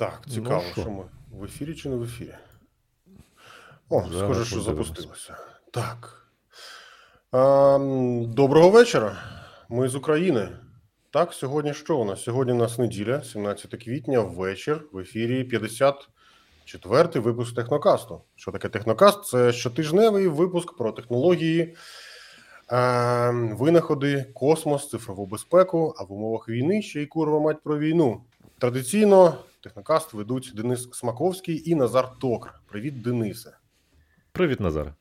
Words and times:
Так, 0.00 0.20
цікаво, 0.30 0.62
Ну, 0.66 0.72
що? 0.72 0.80
що 0.80 0.90
ми 0.90 1.04
в 1.32 1.44
ефірі 1.44 1.74
чи 1.74 1.88
не 1.88 1.96
в 1.96 2.02
ефірі? 2.02 2.34
О, 3.88 4.02
Зараз 4.12 4.18
схоже, 4.18 4.44
що 4.44 4.60
запустилося. 4.60 5.36
Так. 5.70 6.26
Ем, 7.32 8.32
доброго 8.32 8.70
вечора. 8.70 9.16
Ми 9.68 9.88
з 9.88 9.94
України. 9.94 10.48
Так, 11.10 11.32
сьогодні 11.32 11.74
що 11.74 11.98
у 11.98 12.04
нас? 12.04 12.22
Сьогодні 12.22 12.52
у 12.52 12.56
нас 12.56 12.78
неділя, 12.78 13.22
17 13.22 13.70
квітня, 13.70 14.20
вечір. 14.20 14.84
В 14.92 14.98
ефірі 14.98 15.44
54-й 15.52 17.18
випуск 17.18 17.54
Технокасту. 17.54 18.20
Що 18.36 18.52
таке 18.52 18.68
Технокаст? 18.68 19.24
Це 19.24 19.52
щотижневий 19.52 20.28
випуск 20.28 20.76
про 20.76 20.92
технології, 20.92 21.76
ем, 22.68 23.56
винаходи, 23.56 24.26
космос, 24.34 24.88
цифрову 24.90 25.26
безпеку, 25.26 25.94
а 25.98 26.04
в 26.04 26.12
умовах 26.12 26.48
війни 26.48 26.82
ще 26.82 27.02
й 27.02 27.06
курва 27.06 27.40
мать 27.40 27.62
про 27.62 27.78
війну. 27.78 28.24
Традиційно 28.60 29.34
Технокаст 29.62 30.12
ведуть 30.12 30.52
Денис 30.54 30.88
Смаковський 30.92 31.70
і 31.70 31.74
Назар 31.74 32.18
Токар. 32.18 32.60
Привіт, 32.66 33.02
Денисе. 33.02 33.56
Привіт, 34.32 34.60
Назар. 34.60 34.94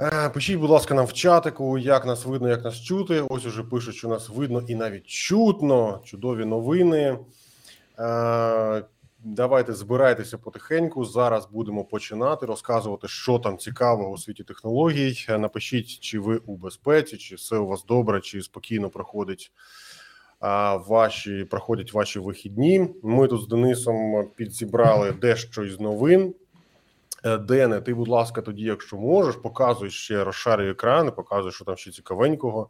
Е, 0.00 0.28
Пишіть, 0.28 0.58
будь 0.58 0.70
ласка, 0.70 0.94
нам 0.94 1.06
в 1.06 1.12
чатику, 1.12 1.78
як 1.78 2.06
нас 2.06 2.24
видно, 2.24 2.48
як 2.48 2.64
нас 2.64 2.80
чути. 2.80 3.20
Ось 3.20 3.46
уже 3.46 3.62
пишуть, 3.62 3.94
що 3.94 4.08
нас 4.08 4.28
видно 4.28 4.62
і 4.68 4.74
навіть 4.74 5.06
чутно. 5.06 6.00
Чудові 6.04 6.44
новини. 6.44 7.18
Е, 7.98 8.84
Давайте 9.24 9.72
збирайтеся 9.72 10.38
потихеньку. 10.38 11.04
Зараз 11.04 11.46
будемо 11.46 11.84
починати 11.84 12.46
розказувати, 12.46 13.08
що 13.08 13.38
там 13.38 13.58
цікавого 13.58 14.10
у 14.10 14.18
світі 14.18 14.44
технологій. 14.44 15.26
Е, 15.28 15.38
Напишіть, 15.38 16.00
чи 16.00 16.18
ви 16.18 16.36
у 16.36 16.56
безпеці, 16.56 17.16
чи 17.16 17.34
все 17.34 17.56
у 17.56 17.66
вас 17.66 17.84
добре, 17.84 18.20
чи 18.20 18.42
спокійно 18.42 18.90
проходить 18.90 19.52
ваші 20.40 21.44
проходять 21.44 21.92
ваші 21.92 22.18
вихідні. 22.18 22.88
Ми 23.02 23.28
тут 23.28 23.42
з 23.42 23.48
Денисом 23.48 24.28
підзібрали 24.36 25.12
дещо 25.12 25.64
із 25.64 25.80
новин. 25.80 26.34
Е, 27.24 27.38
Дене, 27.38 27.80
ти, 27.80 27.94
будь 27.94 28.08
ласка, 28.08 28.42
тоді, 28.42 28.62
якщо 28.62 28.96
можеш, 28.96 29.34
показуй 29.36 29.90
ще 29.90 30.24
розшарюй 30.24 30.70
екран, 30.70 31.10
показуй, 31.12 31.52
що 31.52 31.64
там 31.64 31.76
ще 31.76 31.90
цікавенького. 31.90 32.68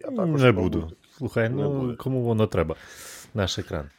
Я 0.00 0.10
також 0.10 0.28
Не 0.28 0.38
спробую. 0.38 0.70
буду. 0.70 0.92
Слухай, 1.18 1.48
Не 1.48 1.62
ну 1.62 1.80
буде. 1.80 1.96
кому 1.96 2.22
воно 2.22 2.46
треба? 2.46 2.74
Наш 3.34 3.58
екран. 3.58 3.90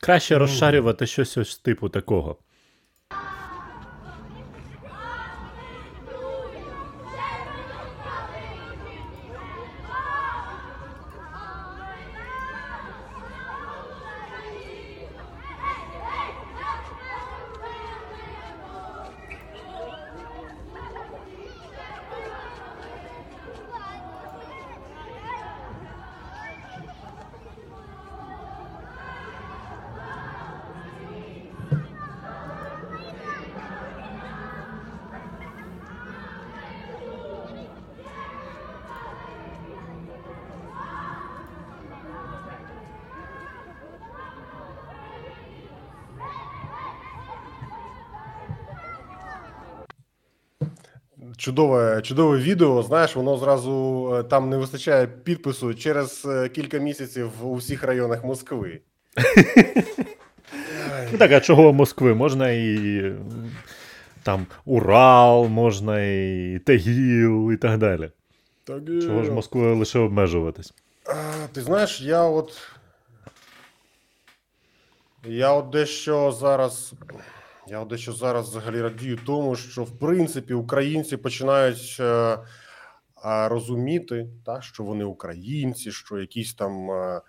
Краще 0.00 0.38
розшарювати 0.38 1.06
щось 1.06 1.38
ось 1.38 1.58
типу 1.58 1.88
такого. 1.88 2.36
Чудове, 51.50 52.02
чудове 52.02 52.38
відео. 52.38 52.82
Знаєш, 52.82 53.16
воно 53.16 53.36
зразу 53.36 54.12
е, 54.18 54.22
там 54.22 54.48
не 54.50 54.56
вистачає 54.56 55.06
підпису 55.06 55.74
через 55.74 56.24
е, 56.24 56.48
кілька 56.48 56.78
місяців 56.78 57.30
у 57.42 57.54
всіх 57.54 57.82
районах 57.82 58.24
Москви. 58.24 58.80
Ну 61.12 61.18
так, 61.18 61.32
а 61.32 61.40
чого 61.40 61.72
Москви? 61.72 62.14
Можна 62.14 62.50
і 62.50 63.02
там 64.22 64.46
Урал, 64.64 65.46
можна 65.48 66.02
і 66.02 66.58
Тагіл 66.66 67.52
і 67.52 67.56
так 67.56 67.78
далі. 67.78 68.10
Так, 68.64 68.82
Чого 69.02 69.24
ж 69.24 69.30
Москвою 69.30 69.76
лише 69.76 69.98
обмежуватись? 69.98 70.74
А, 71.06 71.12
Ти 71.52 71.60
знаєш, 71.62 72.00
я 72.00 72.22
от. 72.22 72.58
Я 75.24 75.52
от 75.52 75.70
дещо 75.70 76.32
зараз. 76.32 76.92
Я 77.70 77.84
дещо 77.84 78.12
зараз 78.12 78.48
взагалі 78.48 78.80
радію 78.82 79.18
тому, 79.26 79.56
що 79.56 79.84
в 79.84 79.90
принципі 79.98 80.54
українці 80.54 81.16
починають 81.16 81.96
е, 82.00 82.38
розуміти, 83.24 84.26
та, 84.46 84.60
що 84.60 84.82
вони 84.82 85.04
українці, 85.04 85.92
що 85.92 86.18
якісь 86.18 86.54
там 86.54 86.90
е, 86.90 87.20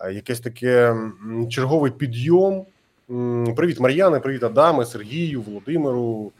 е, 0.00 0.12
якесь 0.12 0.40
таке 0.40 0.96
черговий 1.50 1.92
підйом. 1.92 2.66
Привіт, 3.56 3.80
Мар'яни, 3.80 4.20
привіт, 4.20 4.42
Адаме, 4.42 4.86
Сергію, 4.86 5.42
Володимиру. 5.42 6.32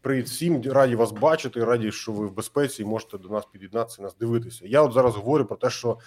Привіт 0.00 0.26
всім, 0.26 0.62
раді 0.62 0.96
вас 0.96 1.12
бачити, 1.12 1.64
раді, 1.64 1.92
що 1.92 2.12
ви 2.12 2.26
в 2.26 2.34
безпеці 2.34 2.82
і 2.82 2.84
можете 2.84 3.18
до 3.18 3.28
нас 3.28 3.44
під'єднатися, 3.52 4.02
нас 4.02 4.16
дивитися. 4.16 4.64
Я 4.64 4.82
от 4.82 4.92
зараз 4.92 5.14
говорю 5.14 5.44
про 5.44 5.56
те, 5.56 5.70
що 5.70 5.98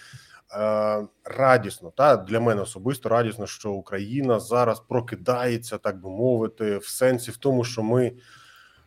е, 0.54 1.08
радісно, 1.26 1.92
та 1.96 2.18
для 2.18 2.40
мене 2.40 2.62
особисто 2.62 3.10
радісно, 3.10 3.48
що 3.48 3.72
Україна 3.72 4.40
зараз 4.40 4.80
прокидається, 4.80 5.78
так 5.78 6.02
би 6.02 6.10
мовити, 6.10 6.78
в 6.78 6.86
сенсі 6.86 7.32
в 7.32 7.38
тому, 7.38 7.64
що 7.64 7.84
ми 7.84 8.12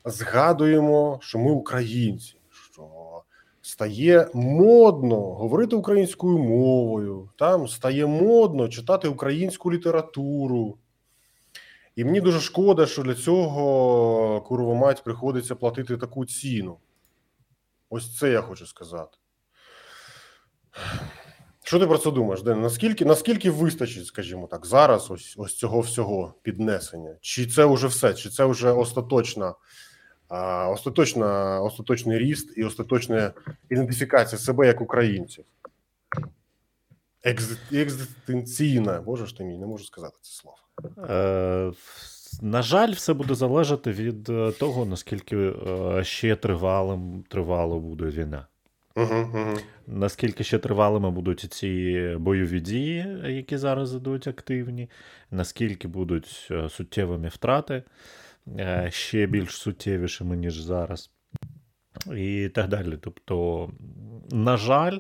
згадуємо, 0.05 1.19
що 1.23 1.39
ми 1.39 1.51
українці, 1.51 2.37
що 2.73 2.89
стає 3.63 4.29
модно 4.35 5.21
говорити 5.21 5.77
українською 5.77 6.39
мовою, 6.39 7.29
там 7.39 7.69
стає 7.69 8.07
модно 8.07 8.69
читати 8.69 9.09
українську 9.09 9.73
літературу. 9.73 10.79
І 11.97 12.05
мені 12.05 12.21
дуже 12.21 12.41
шкода, 12.41 12.87
що 12.87 13.03
для 13.03 13.15
цього 13.15 14.41
курва 14.41 14.75
мать 14.75 15.05
приходиться 15.05 15.55
платити 15.55 15.97
таку 15.97 16.27
ціну. 16.27 16.79
Ось 17.91 18.19
це 18.19 18.31
я 18.31 18.41
хочу 18.41 18.67
сказати. 18.67 19.19
Що 21.65 21.79
ти 21.81 21.87
про 21.87 21.99
це 21.99 22.11
думаєш, 22.11 22.43
Ден? 22.43 22.61
Наскільки, 22.61 23.05
наскільки 23.05 23.51
вистачить, 23.51 24.07
скажімо 24.07 24.47
так, 24.47 24.67
зараз 24.67 25.11
ось, 25.11 25.35
ось 25.39 25.55
цього 25.55 25.81
всього 25.81 26.35
піднесення? 26.43 27.17
Чи 27.21 27.47
це 27.47 27.65
вже 27.65 27.87
все? 27.87 28.15
Чи 28.15 28.29
це 28.29 28.45
вже 28.45 28.73
остаточна, 28.73 29.55
а, 30.29 30.69
остаточна, 30.71 31.61
остаточний 31.61 32.19
ріст 32.19 32.53
і 32.57 32.65
остаточна 32.65 33.33
ідентифікація 33.71 34.39
себе 34.39 34.67
як 34.67 34.81
українців? 34.81 35.45
Екзистенційна, 37.73 39.01
боже 39.01 39.27
ж 39.27 39.37
ти 39.37 39.45
мій, 39.45 39.59
не 39.59 39.67
можу 39.67 39.85
сказати 39.85 40.19
це 40.23 40.33
слово. 40.33 40.62
Е, 41.09 41.73
на 42.43 42.63
жаль, 42.63 42.93
все 42.93 43.15
буде 43.15 43.35
залежати 43.35 43.93
від 43.93 44.29
е, 44.29 44.53
того, 44.53 44.85
наскільки 44.85 45.37
е, 45.37 46.05
ще 46.05 46.37
тривалим 46.37 47.25
тривало 47.29 47.81
буде 47.81 48.05
війна. 48.05 48.47
Угу. 48.97 49.59
Наскільки 49.87 50.45
ще 50.45 50.59
тривалими 50.59 51.11
будуть 51.11 51.41
ці 51.41 52.17
бойові 52.19 52.61
дії, 52.61 53.07
які 53.27 53.57
зараз 53.57 53.95
ідуть 53.95 54.27
активні, 54.27 54.91
наскільки 55.31 55.89
будуть 55.89 56.51
суттєвими 56.69 57.29
втрати, 57.29 57.83
ще 58.89 59.27
більш 59.27 59.57
суттєвішими, 59.57 60.37
ніж 60.37 60.61
зараз, 60.61 61.11
і 62.17 62.49
так 62.49 62.69
далі. 62.69 62.99
Тобто, 63.01 63.71
на 64.33 64.57
жаль, 64.57 64.99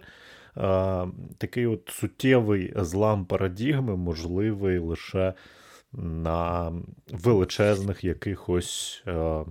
такий 1.38 1.66
от 1.66 1.88
суттєвий 1.88 2.72
злам 2.76 3.24
парадігми 3.24 3.96
можливий 3.96 4.78
лише 4.78 5.34
на 5.92 6.72
величезних 7.10 8.04
якихось. 8.04 9.02
е, 9.06 9.44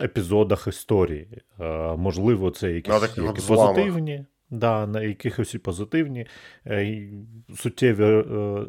епізодах 0.00 0.66
історії. 0.66 1.42
Е, 1.60 1.96
Можливо, 1.96 2.50
це 2.50 2.72
якісь 2.72 3.02
які 3.02 3.20
позитивні, 3.48 4.24
да, 4.50 4.86
на 4.86 5.02
якихось 5.02 5.54
і 5.54 5.58
позитивні, 5.58 6.26
е, 6.66 7.08
суттєві 7.56 8.04
е, 8.04 8.66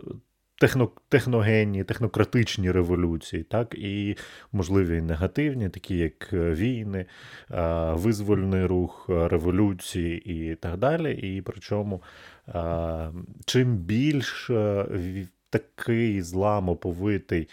техно, 0.60 0.90
техногенні, 1.10 1.84
технократичні 1.84 2.72
революції, 2.72 3.44
так, 3.44 3.76
і 3.76 4.18
можливі 4.52 5.02
негативні, 5.02 5.70
такі 5.70 5.98
як 5.98 6.34
е, 6.34 6.52
війни, 6.52 7.06
е, 7.52 7.94
визвольний 7.94 8.66
рух, 8.66 9.06
е, 9.10 9.28
революції 9.28 10.32
і 10.32 10.56
так 10.56 10.78
далі. 10.78 11.14
І 11.14 11.42
причому, 11.42 12.04
чим 13.46 13.78
більш 13.78 14.52
такий 15.50 16.22
зламоповитий 16.22 17.50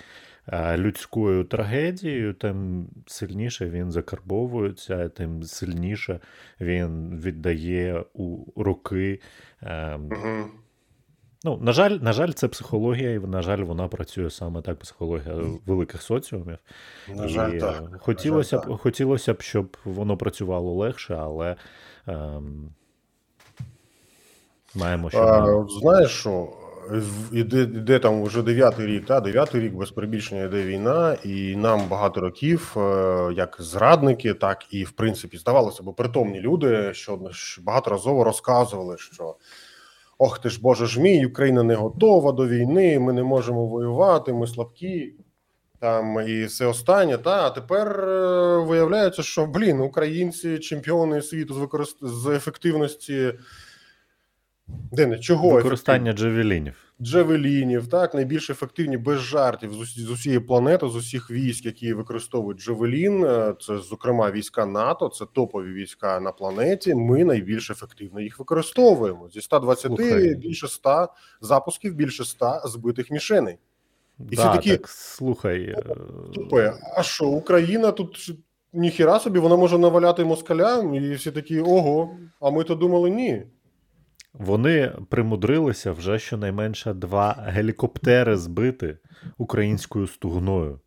людською 0.76 1.44
трагедією, 1.44 2.34
тим 2.34 2.88
сильніше 3.06 3.70
він 3.70 3.92
закарбовується, 3.92 5.08
тим 5.08 5.42
сильніше 5.42 6.20
він 6.60 7.20
віддає 7.20 8.04
у 8.14 8.44
руки. 8.62 9.20
е. 9.62 9.98
Ну, 11.46 11.58
на 11.62 11.72
жаль, 11.72 11.90
на 12.00 12.12
жаль, 12.12 12.30
це 12.30 12.48
психологія, 12.48 13.10
і 13.10 13.18
на 13.18 13.42
жаль, 13.42 13.58
вона 13.58 13.88
працює 13.88 14.30
саме 14.30 14.62
так, 14.62 14.78
психологія 14.78 15.34
великих 15.66 16.02
соціумів. 16.02 16.58
На 17.14 17.28
жаль, 17.28 17.52
і, 17.52 17.58
так. 17.58 17.82
е, 17.94 17.98
Хотілося 17.98 18.56
На 18.56 18.62
жаль, 18.62 18.70
б, 18.70 18.78
хотілося 18.78 19.34
б, 19.34 19.42
щоб 19.42 19.76
воно 19.84 20.16
працювало 20.16 20.74
легше, 20.74 21.14
але 21.20 21.56
ем, 22.06 22.68
маємо, 24.74 25.10
що 25.10 25.18
А, 25.18 25.66
знаєш 25.80 26.10
що? 26.10 26.48
Іде, 27.32 27.60
іде 27.60 27.98
там 27.98 28.22
вже 28.22 28.42
дев'ятий 28.42 28.86
рік, 28.86 29.06
та 29.06 29.20
дев'ятий 29.20 29.60
рік 29.60 29.74
без 29.74 29.90
перебільшення 29.90 30.44
йде 30.44 30.62
війна, 30.62 31.16
і 31.24 31.56
нам 31.56 31.88
багато 31.88 32.20
років, 32.20 32.74
е, 32.76 33.32
як 33.36 33.56
зрадники, 33.58 34.34
так 34.34 34.66
і 34.70 34.84
в 34.84 34.90
принципі 34.90 35.38
здавалося 35.38 35.82
б, 35.82 35.94
притомні 35.94 36.40
люди, 36.40 36.94
що 36.94 37.20
багаторазово 37.62 38.24
розказували, 38.24 38.98
що 38.98 39.34
ох 40.18 40.38
ти 40.38 40.50
ж 40.50 40.60
Боже 40.60 40.86
ж 40.86 41.00
мій, 41.00 41.26
Україна 41.26 41.62
не 41.62 41.74
готова 41.74 42.32
до 42.32 42.48
війни, 42.48 42.98
ми 42.98 43.12
не 43.12 43.22
можемо 43.22 43.66
воювати, 43.66 44.32
ми 44.32 44.46
слабкі. 44.46 45.14
Там 45.80 46.28
і 46.28 46.44
все 46.44 46.66
останнє, 46.66 47.18
та 47.18 47.46
а 47.46 47.50
тепер 47.50 48.00
е, 48.00 48.58
виявляється, 48.58 49.22
що 49.22 49.46
блін, 49.46 49.80
українці 49.80 50.58
чемпіони 50.58 51.22
світу 51.22 51.54
з 51.54 51.58
використ... 51.58 51.96
з 52.00 52.26
ефективності. 52.26 53.32
Де 54.68 55.06
не 55.06 55.18
чого 55.18 55.50
Використання 55.50 56.12
джевелінів. 56.12 56.85
Джевелінів, 57.02 57.86
так 57.86 58.14
найбільш 58.14 58.50
ефективні 58.50 58.96
без 58.96 59.20
жартів 59.20 59.72
з, 59.72 59.78
усі, 59.80 60.00
з 60.00 60.10
усієї 60.10 60.40
планети, 60.40 60.88
з 60.88 60.96
усіх 60.96 61.30
військ, 61.30 61.66
які 61.66 61.92
використовують 61.92 62.60
Джевелін. 62.60 63.24
е, 63.24 63.54
Це 63.60 63.78
зокрема 63.78 64.30
війська 64.30 64.66
НАТО, 64.66 65.08
це 65.08 65.24
топові 65.32 65.72
війська 65.72 66.20
на 66.20 66.32
планеті. 66.32 66.94
Ми 66.94 67.24
найбільш 67.24 67.70
ефективно 67.70 68.20
їх 68.20 68.38
використовуємо. 68.38 69.28
Зі 69.28 69.40
120 69.40 69.86
Слухай. 69.96 70.34
більше 70.34 70.68
100 70.68 71.08
запусків, 71.40 71.94
більше 71.94 72.24
100 72.24 72.60
збитих 72.64 73.10
мішеней. 73.10 73.58
І 74.30 74.36
да, 74.36 74.54
такі- 74.56 74.70
так, 74.70 74.88
слухай, 74.88 75.62
е, 75.62 75.82
Тупе, 76.34 76.74
а 76.96 77.02
що 77.02 77.24
Україна 77.28 77.90
тут 77.92 78.30
ніхіра 78.72 79.20
собі, 79.20 79.38
вона 79.38 79.56
може 79.56 79.78
наваляти 79.78 80.24
москалям, 80.24 80.94
і 80.94 81.14
всі 81.14 81.30
такі 81.30 81.60
ого. 81.60 82.10
А 82.40 82.50
ми 82.50 82.64
то 82.64 82.74
думали 82.74 83.10
ні. 83.10 83.42
Вони 84.38 84.92
примудрилися 85.10 85.92
вже 85.92 86.18
щонайменше 86.18 86.94
два 86.94 87.36
гелікоптери 87.46 88.36
збити 88.36 88.98
українською 89.38 90.06
стугною. 90.06 90.80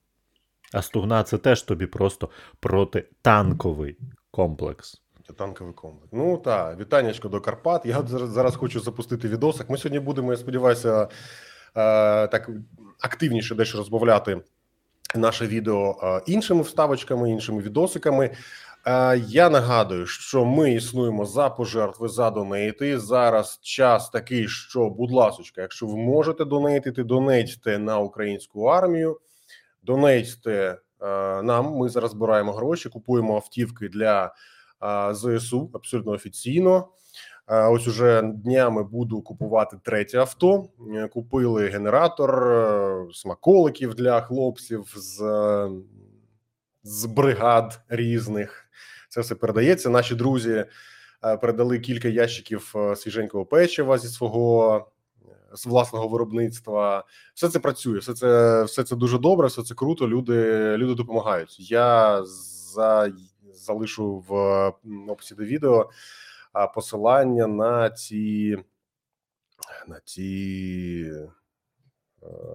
А 0.73 0.81
стугна 0.81 1.23
це 1.23 1.37
теж 1.37 1.61
тобі 1.61 1.85
просто 1.85 2.29
протитанковий 2.59 3.97
комплекс. 4.31 5.01
Танковий 5.37 5.73
комплекс. 5.73 6.09
Ну 6.13 6.37
так, 6.37 6.79
вітаннячко 6.79 7.29
до 7.29 7.41
Карпат. 7.41 7.85
Я 7.85 8.01
зараз, 8.07 8.29
зараз 8.29 8.55
хочу 8.55 8.79
запустити 8.79 9.27
відосик. 9.27 9.69
Ми 9.69 9.77
сьогодні 9.77 9.99
будемо, 9.99 10.31
я 10.31 10.37
сподіваюся, 10.37 11.03
е, 11.03 11.07
так 12.27 12.49
активніше 13.01 13.55
дещо 13.55 13.77
розмовляти 13.77 14.41
наше 15.15 15.47
відео 15.47 15.99
е, 16.03 16.31
іншими 16.31 16.61
вставочками, 16.61 17.31
іншими 17.31 17.61
відосиками. 17.61 18.29
Я 19.27 19.49
нагадую, 19.49 20.05
що 20.05 20.45
ми 20.45 20.73
існуємо 20.73 21.25
за 21.25 21.49
пожертви 21.49 22.07
за 22.07 22.31
донейти. 22.31 22.99
Зараз 22.99 23.59
час 23.61 24.09
такий, 24.09 24.47
що, 24.47 24.89
будь 24.89 25.11
ласочка, 25.11 25.61
якщо 25.61 25.87
ви 25.87 25.95
можете 25.95 26.45
донейтити, 26.45 27.03
донейтьте 27.03 27.79
на 27.79 27.99
українську 27.99 28.63
армію, 28.63 29.19
донейтьте 29.83 30.77
нам. 31.43 31.73
Ми 31.73 31.89
зараз 31.89 32.11
збираємо 32.11 32.51
гроші, 32.51 32.89
купуємо 32.89 33.35
автівки 33.35 33.89
для 33.89 34.33
ЗСУ 35.13 35.69
абсолютно 35.73 36.11
офіційно. 36.11 36.87
Ось 37.49 37.87
уже 37.87 38.21
днями 38.21 38.83
буду 38.83 39.21
купувати 39.21 39.77
третє 39.83 40.17
авто. 40.17 40.69
Е, 40.95 41.07
Купили 41.07 41.67
генератор, 41.67 42.47
е, 42.47 43.05
смаколиків 43.13 43.95
для 43.95 44.21
хлопців 44.21 44.93
з, 44.95 45.23
з 46.83 47.05
бригад 47.05 47.79
різних. 47.89 48.68
Це 49.09 49.21
все 49.21 49.35
передається. 49.35 49.89
Наші 49.89 50.15
друзі 50.15 50.65
е, 51.23 51.37
передали 51.37 51.79
кілька 51.79 52.07
ящиків 52.07 52.73
е, 52.75 52.95
свіженького 52.95 53.45
печива 53.45 53.97
зі 53.97 54.07
свого 54.07 54.77
е, 55.21 55.31
з 55.53 55.65
власного 55.65 56.07
виробництва. 56.07 57.03
Все 57.33 57.49
це 57.49 57.59
працює, 57.59 57.99
все 57.99 58.13
це 58.13 58.63
все 58.63 58.83
це 58.83 58.95
дуже 58.95 59.17
добре, 59.17 59.47
все 59.47 59.63
це 59.63 59.75
круто. 59.75 60.07
Люди 60.07 60.77
люди 60.77 60.95
допомагають. 60.95 61.71
Я 61.71 62.21
за 62.25 63.11
залишу 63.53 64.25
в 64.27 64.33
описі 65.07 65.35
до 65.35 65.43
відео 65.43 65.89
посилання 66.75 67.47
на 67.47 67.89
ці 67.89 68.57
на 69.87 69.99
ці 70.05 71.11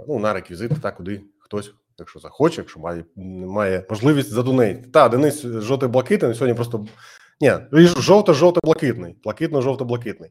ну, 0.09 0.19
на 0.19 0.33
реквізити, 0.33 0.75
та 0.83 0.93
куди 0.93 1.23
хтось, 1.39 1.75
якщо 1.99 2.19
захоче, 2.19 2.61
якщо 2.61 2.81
має, 2.81 3.05
має 3.47 3.87
можливість 3.91 4.31
задонейти. 4.31 4.89
Та, 4.91 5.09
Денис 5.09 5.43
жовтий-блакитний 5.43 6.35
сьогодні 6.35 6.55
просто 6.55 6.87
ні, 7.41 7.53
жовто-жовто-блакитний, 7.73 9.17
блакитно-жовто-блакитний. 9.25 10.31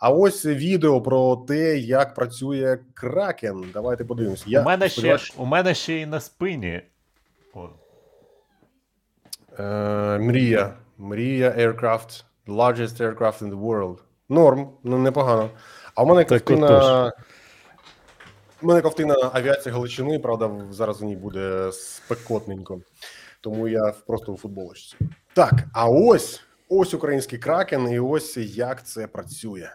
А 0.00 0.10
ось 0.10 0.46
відео 0.46 1.00
про 1.00 1.36
те, 1.36 1.78
як 1.78 2.14
працює 2.14 2.78
кракен. 2.94 3.64
Давайте 3.72 4.04
подивимось. 4.04 4.44
Я 4.46 4.60
у, 4.60 4.64
мене 4.64 4.86
ще, 4.88 4.92
сподіваюся, 4.92 5.32
у 5.36 5.46
мене 5.46 5.74
ще 5.74 5.94
й 5.94 6.06
на 6.06 6.20
спині. 6.20 6.82
О, 7.54 7.68
Е, 9.58 10.18
мрія. 10.18 10.74
Мрія 10.98 11.50
Aircraft. 11.50 12.24
The 12.46 12.56
largest 12.56 13.00
aircraft 13.00 13.42
in 13.42 13.50
the 13.50 13.60
world. 13.60 13.98
Норм, 14.28 14.68
ну 14.84 14.98
непогано. 14.98 15.50
А 15.94 16.02
в 16.02 16.06
мене 16.06 16.24
Так 16.24 16.44
ковтина. 16.44 17.12
Мене 18.62 18.80
ковтина 18.80 19.14
авіації 19.32 19.72
Галичини, 19.72 20.18
правда, 20.18 20.50
зараз 20.70 21.02
у 21.02 21.04
ній 21.04 21.16
буде 21.16 21.72
спекотненько. 21.72 22.80
Тому 23.40 23.68
я 23.68 23.92
просто 24.06 24.32
у 24.32 24.36
футболочці. 24.36 24.96
Так, 25.34 25.52
а 25.74 25.86
ось 25.88 26.40
ось 26.68 26.94
український 26.94 27.38
кракен, 27.38 27.88
і 27.92 28.00
ось 28.00 28.36
як 28.36 28.86
це 28.86 29.06
працює. 29.06 29.68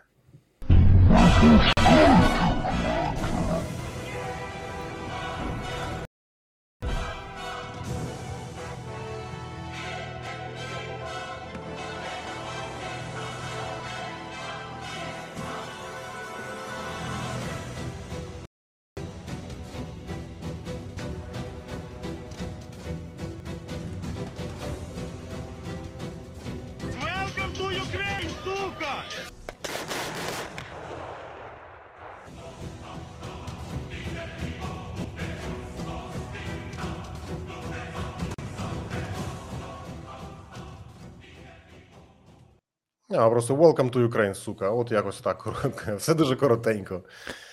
Просто 43.37 43.55
welcome 43.55 43.91
to 43.91 44.09
Ukraine, 44.09 44.35
сука. 44.35 44.69
От 44.69 44.91
якось 44.91 45.21
так. 45.21 45.47
Все 45.97 46.13
дуже 46.13 46.35
коротенько. 46.35 47.03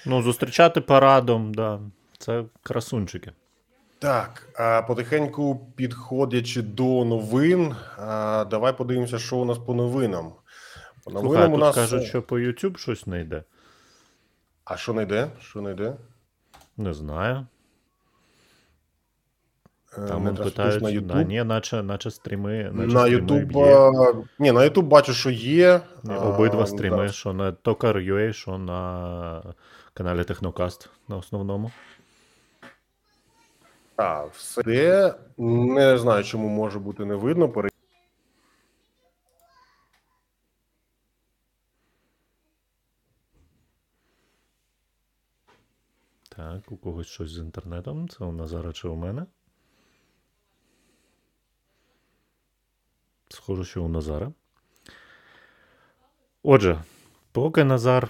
Ну, 0.06 0.22
зустрічати 0.22 0.80
парадом, 0.80 1.54
да. 1.54 1.80
Це 2.18 2.44
красунчики. 2.62 3.32
Так, 3.98 4.48
а 4.58 4.82
потихеньку 4.82 5.72
підходячи 5.76 6.62
до 6.62 7.04
новин, 7.04 7.76
а, 7.98 8.44
давай 8.50 8.76
подивимося, 8.76 9.18
що 9.18 9.36
у 9.36 9.44
нас 9.44 9.58
по 9.58 9.74
новинам. 9.74 10.32
По 11.04 11.10
новинам 11.10 11.42
а 11.42 11.46
у 11.46 11.50
тут 11.50 11.60
нас. 11.60 11.74
кажуть, 11.74 12.04
що 12.04 12.22
по 12.22 12.38
YouTube 12.38 12.76
щось 12.76 13.06
не 13.06 13.20
йде. 13.20 13.44
А 14.64 14.76
що 14.76 14.92
не 14.92 15.02
йде? 15.02 15.28
Що 15.40 15.60
не 15.60 15.70
йде? 15.70 15.96
Не 16.76 16.94
знаю. 16.94 17.46
Е, 19.98 20.08
Там 20.08 20.24
не 20.24 20.32
питають, 20.32 20.82
на 20.82 20.88
YouTube. 20.90 21.26
ні, 21.26 21.44
наче, 21.44 21.82
наче 21.82 22.10
стріми. 22.10 22.70
Наче 22.72 22.94
На 22.94 23.00
YouTube, 23.00 23.58
а, 23.68 24.14
ні, 24.38 24.52
на 24.52 24.60
YouTube 24.60 24.82
бачу, 24.82 25.12
що 25.12 25.30
є. 25.30 25.80
Ні, 26.02 26.14
А, 26.14 26.18
Обидва 26.18 26.66
стріми, 26.66 26.96
зараз. 26.96 27.14
що 27.14 27.32
на 27.32 27.52
Tokar.ua, 27.52 28.32
що 28.32 28.58
на 28.58 29.42
каналі 29.94 30.24
Технокаст 30.24 30.88
на 31.08 31.16
основному. 31.16 31.70
А, 33.96 34.24
все. 34.24 35.14
Не 35.38 35.98
знаю, 35.98 36.24
чому 36.24 36.48
може 36.48 36.78
бути 36.78 37.04
не 37.04 37.14
видно. 37.14 37.48
Пере- 37.48 37.68
Так, 46.28 46.72
у 46.72 46.76
когось 46.76 47.06
щось 47.06 47.30
з 47.30 47.38
інтернетом. 47.38 48.08
Це 48.08 48.24
у 48.24 48.32
Назара 48.32 48.72
чи 48.72 48.88
у 48.88 48.96
мене. 48.96 49.26
Схоже, 53.34 53.64
що 53.64 53.82
у 53.84 53.88
Назара. 53.88 54.32
Отже, 56.42 56.78
поки 57.32 57.64
Назар 57.64 58.08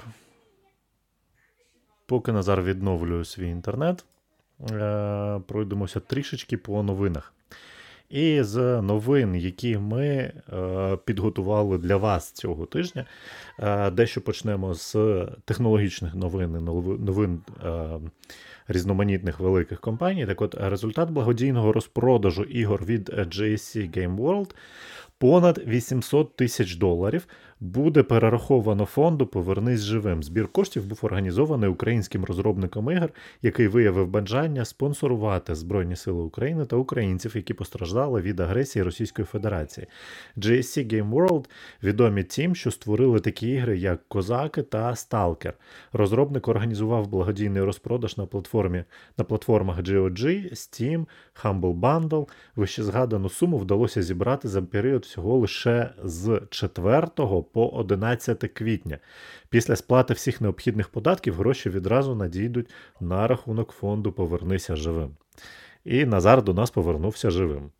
поки 2.06 2.32
Назар 2.32 2.62
відновлює 2.62 3.24
свій 3.24 3.48
інтернет, 3.48 4.04
е, 4.70 5.40
пройдемося 5.46 6.00
трішечки 6.00 6.56
по 6.56 6.82
новинах. 6.82 7.32
І 8.10 8.42
з 8.42 8.82
новин, 8.82 9.34
які 9.34 9.78
ми 9.78 10.06
е, 10.06 10.32
підготували 11.04 11.78
для 11.78 11.96
вас 11.96 12.32
цього 12.32 12.66
тижня, 12.66 13.04
е, 13.58 13.90
дещо 13.90 14.20
почнемо 14.20 14.74
з 14.74 14.96
технологічних 15.44 16.14
новин, 16.14 16.64
новин 17.00 17.42
різноманітних 18.68 19.40
великих 19.40 19.80
компаній. 19.80 20.26
Так 20.26 20.42
от, 20.42 20.54
результат 20.54 21.10
благодійного 21.10 21.72
розпродажу 21.72 22.42
ігор 22.42 22.84
від 22.84 23.08
GSC 23.08 23.98
Game 23.98 24.16
World 24.16 24.54
понад 25.18 25.58
800 25.58 26.36
тисяч 26.36 26.74
доларів 26.74 27.26
буде 27.60 28.02
перераховано 28.02 28.84
фонду 28.84 29.26
Повернись 29.26 29.80
живим. 29.80 30.22
Збір 30.22 30.48
коштів 30.48 30.86
був 30.86 30.98
організований 31.02 31.70
українським 31.70 32.24
розробником 32.24 32.90
ігор, 32.90 33.10
який 33.42 33.68
виявив 33.68 34.08
бажання 34.08 34.64
спонсорувати 34.64 35.54
Збройні 35.54 35.96
Сили 35.96 36.22
України 36.22 36.64
та 36.64 36.76
українців, 36.76 37.32
які 37.34 37.54
постраждали 37.54 38.20
від 38.20 38.40
агресії 38.40 38.82
Російської 38.82 39.26
Федерації. 39.26 39.86
GSC 40.36 40.94
Game 40.94 41.10
World 41.10 41.44
відомі 41.82 42.22
тим, 42.22 42.54
що 42.54 42.70
створили 42.70 43.20
такі 43.20 43.48
ігри, 43.48 43.78
як 43.78 44.08
Козаки 44.08 44.62
та 44.62 44.96
Сталкер. 44.96 45.54
Розробник 45.92 46.48
організував 46.48 47.08
благодійний 47.08 47.62
розпродаж 47.62 48.16
на 48.16 48.26
платформі 48.26 48.84
на 49.18 49.24
платформах 49.24 49.78
GOG, 49.78 50.52
Steam, 50.52 51.06
Humble 51.42 51.80
Bundle. 51.80 52.28
Вище 52.56 52.82
згадану 52.82 53.28
суму 53.28 53.58
вдалося 53.58 54.02
зібрати 54.02 54.48
за 54.48 54.62
період 54.62 55.04
всього 55.04 55.38
лише 55.38 55.90
з 56.04 56.40
4 56.50 57.08
по 57.44 57.68
11 57.68 58.38
квітня. 58.38 58.98
Після 59.48 59.76
сплати 59.76 60.14
всіх 60.14 60.40
необхідних 60.40 60.88
податків 60.88 61.34
гроші 61.34 61.70
відразу 61.70 62.14
надійдуть 62.14 62.70
на 63.00 63.26
рахунок 63.26 63.72
фонду 63.72 64.12
Повернися 64.12 64.76
живим. 64.76 65.16
І 65.84 66.04
Назар 66.04 66.42
до 66.42 66.54
нас 66.54 66.70
повернувся 66.70 67.30
живим. 67.30 67.70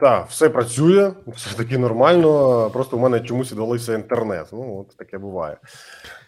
Так, 0.00 0.28
все 0.28 0.48
працює, 0.48 1.12
все 1.26 1.56
таки 1.56 1.78
нормально. 1.78 2.70
Просто 2.72 2.96
у 2.96 3.00
мене 3.00 3.20
чомусь 3.20 3.52
відвалився 3.52 3.94
інтернет. 3.94 4.48
Ну, 4.52 4.78
от 4.80 4.96
таке 4.96 5.18
буває. 5.18 5.56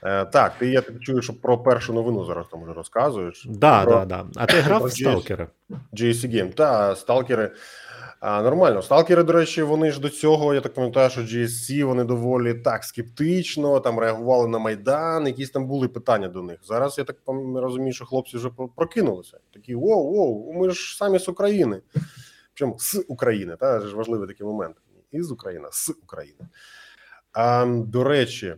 Е, 0.03 0.25
так, 0.25 0.53
ти 0.59 0.71
я 0.71 0.81
так 0.81 1.01
чую, 1.01 1.23
що 1.23 1.41
про 1.41 1.59
першу 1.59 1.93
новину 1.93 2.25
зараз 2.25 2.47
там 2.51 2.63
вже 2.63 2.73
розказуєш. 2.73 3.47
Да, 3.49 3.85
Про 3.85 3.93
да, 3.93 4.05
да. 4.05 4.27
А 4.37 4.47
ти 4.47 4.61
грав 4.61 4.83
в. 4.85 4.93
Сталкера? 4.93 5.49
GSC 5.93 6.35
Game. 6.35 6.55
Та, 6.55 6.97
сталкери. 6.97 7.51
А, 8.21 8.43
нормально. 8.43 8.83
Сталкери, 8.83 9.23
до 9.23 9.33
речі, 9.33 9.63
вони 9.63 9.91
ж 9.91 10.01
до 10.01 10.09
цього, 10.09 10.55
я 10.55 10.61
так 10.61 10.75
пам'ятаю, 10.75 11.11
що 11.11 11.21
GSC 11.21 11.85
вони 11.85 12.05
доволі 12.05 12.55
так 12.55 12.85
скептично 12.85 13.81
там 13.81 13.99
реагували 13.99 14.49
на 14.49 14.59
Майдан, 14.59 15.27
якісь 15.27 15.51
там 15.51 15.67
були 15.67 15.89
питання 15.89 16.29
до 16.29 16.43
них. 16.43 16.59
Зараз 16.63 16.99
я 16.99 17.05
так 17.05 17.17
розумію, 17.55 17.93
що 17.93 18.05
хлопці 18.05 18.37
вже 18.37 18.51
прокинулися. 18.77 19.39
Такі 19.53 19.75
воу, 19.75 20.13
воу, 20.13 20.53
ми 20.53 20.71
ж 20.71 20.97
самі 20.97 21.19
з 21.19 21.29
України. 21.29 21.83
Причому 22.55 22.79
з 22.79 23.05
України, 23.09 23.57
та 23.57 23.81
ж 23.81 23.97
важливий 23.97 24.29
такий 24.29 24.47
момент. 24.47 24.77
Із 25.13 25.33
України, 25.33 25.69
з 25.73 25.89
України. 26.03 26.49
А, 27.33 27.67
до 27.67 28.05
речі, 28.05 28.55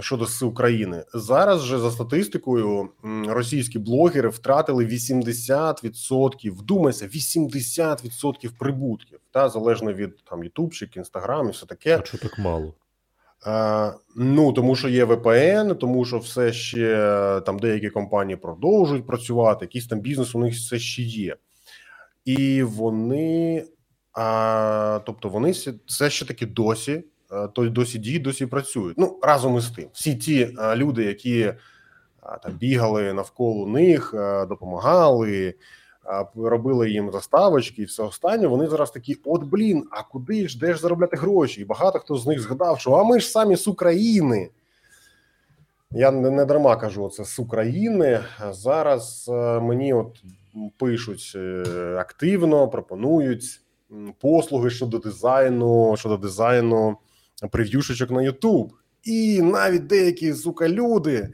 щодо 0.00 0.26
з 0.26 0.42
України, 0.42 1.04
зараз 1.14 1.62
же 1.62 1.78
за 1.78 1.90
статистикою 1.90 2.88
російські 3.26 3.78
блогери 3.78 4.28
втратили 4.28 4.86
80%, 4.86 6.52
вдумайся, 6.52 7.06
80% 7.06 8.50
прибутків, 8.58 9.18
та 9.30 9.48
залежно 9.48 9.92
від 9.92 10.24
там 10.24 10.44
Ютубчик, 10.44 10.96
Інстаграм 10.96 11.48
і 11.48 11.50
все 11.50 11.66
таке. 11.66 11.98
А 11.98 12.00
чого 12.00 12.22
так 12.22 12.38
мало? 12.38 12.74
Е, 13.46 13.92
ну 14.16 14.52
тому 14.52 14.76
що 14.76 14.88
є 14.88 15.04
VPN, 15.04 15.74
тому 15.74 16.04
що 16.04 16.18
все 16.18 16.52
ще 16.52 17.42
там 17.46 17.58
деякі 17.58 17.90
компанії 17.90 18.36
продовжують 18.36 19.06
працювати, 19.06 19.64
якийсь 19.64 19.86
там 19.86 20.00
бізнес 20.00 20.34
у 20.34 20.38
них 20.38 20.54
все 20.54 20.78
ще 20.78 21.02
є, 21.02 21.36
і 22.24 22.62
вони, 22.62 23.64
а, 24.12 25.00
тобто, 25.06 25.28
вони 25.28 25.50
все 25.86 26.10
ще 26.10 26.26
таки 26.26 26.46
досі, 26.46 27.04
досі 27.56 27.98
діють, 27.98 28.22
досі 28.22 28.46
працюють. 28.46 28.98
Ну 28.98 29.18
разом 29.22 29.56
із 29.56 29.70
тим, 29.70 29.88
всі 29.92 30.14
ті 30.14 30.54
е, 30.58 30.76
люди, 30.76 31.04
які 31.04 31.52
там 32.42 32.52
бігали 32.52 33.12
навколо 33.12 33.66
них, 33.66 34.14
е, 34.14 34.46
допомагали. 34.46 35.54
Робили 36.36 36.90
їм 36.90 37.12
заставочки 37.12 37.82
і 37.82 37.84
все 37.84 38.02
останнє. 38.02 38.46
Вони 38.46 38.66
зараз 38.66 38.90
такі: 38.90 39.16
от 39.24 39.44
блін, 39.44 39.84
а 39.90 40.02
куди 40.02 40.48
ж 40.48 40.58
де 40.58 40.74
ж 40.74 40.80
заробляти 40.80 41.16
гроші? 41.16 41.60
І 41.60 41.64
багато 41.64 41.98
хто 41.98 42.16
з 42.16 42.26
них 42.26 42.40
згадав, 42.40 42.80
що 42.80 42.92
а 42.92 43.04
ми 43.04 43.20
ж 43.20 43.28
самі 43.28 43.56
з 43.56 43.68
України. 43.68 44.50
Я 45.90 46.10
не, 46.10 46.44
дарма 46.44 46.76
кажу 46.76 47.08
це 47.08 47.24
з 47.24 47.38
України. 47.38 48.20
Зараз 48.50 49.30
е, 49.32 49.60
мені 49.60 49.94
от 49.94 50.22
пишуть 50.78 51.32
е, 51.36 51.96
активно, 51.98 52.68
пропонують 52.68 53.60
послуги 54.20 54.70
щодо 54.70 54.98
дизайну, 54.98 55.94
щодо 55.96 56.16
дизайну 56.16 56.96
прев'юшечок 57.48 58.10
на 58.10 58.20
YouTube. 58.20 58.70
І 59.02 59.42
навіть 59.42 59.86
деякі 59.86 60.34
сука 60.34 60.68
люди 60.68 61.28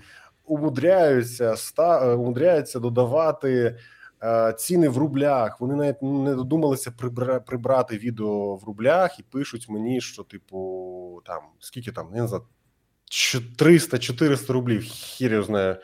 умудряються 0.44 1.52
ста, 1.52 2.06
е, 2.06 2.14
умудряються 2.14 2.80
додавати 2.80 3.78
е, 4.22 4.54
ціни 4.58 4.88
в 4.88 4.98
рублях. 4.98 5.60
Вони 5.60 5.74
навіть 5.74 6.02
не 6.02 6.34
додумалися 6.34 6.90
прибра, 6.90 7.40
прибрати 7.40 7.98
відео 7.98 8.54
в 8.54 8.64
рублях 8.64 9.18
і 9.18 9.22
пишуть 9.22 9.68
мені, 9.68 10.00
що 10.00 10.22
типу 10.22 11.22
там 11.26 11.42
скільки 11.60 11.92
там 11.92 12.10
не 12.12 12.28
знаю, 12.28 12.44
300-400 13.58 14.52
рублів. 14.52 14.82
Хір 14.82 15.42
знає, 15.42 15.80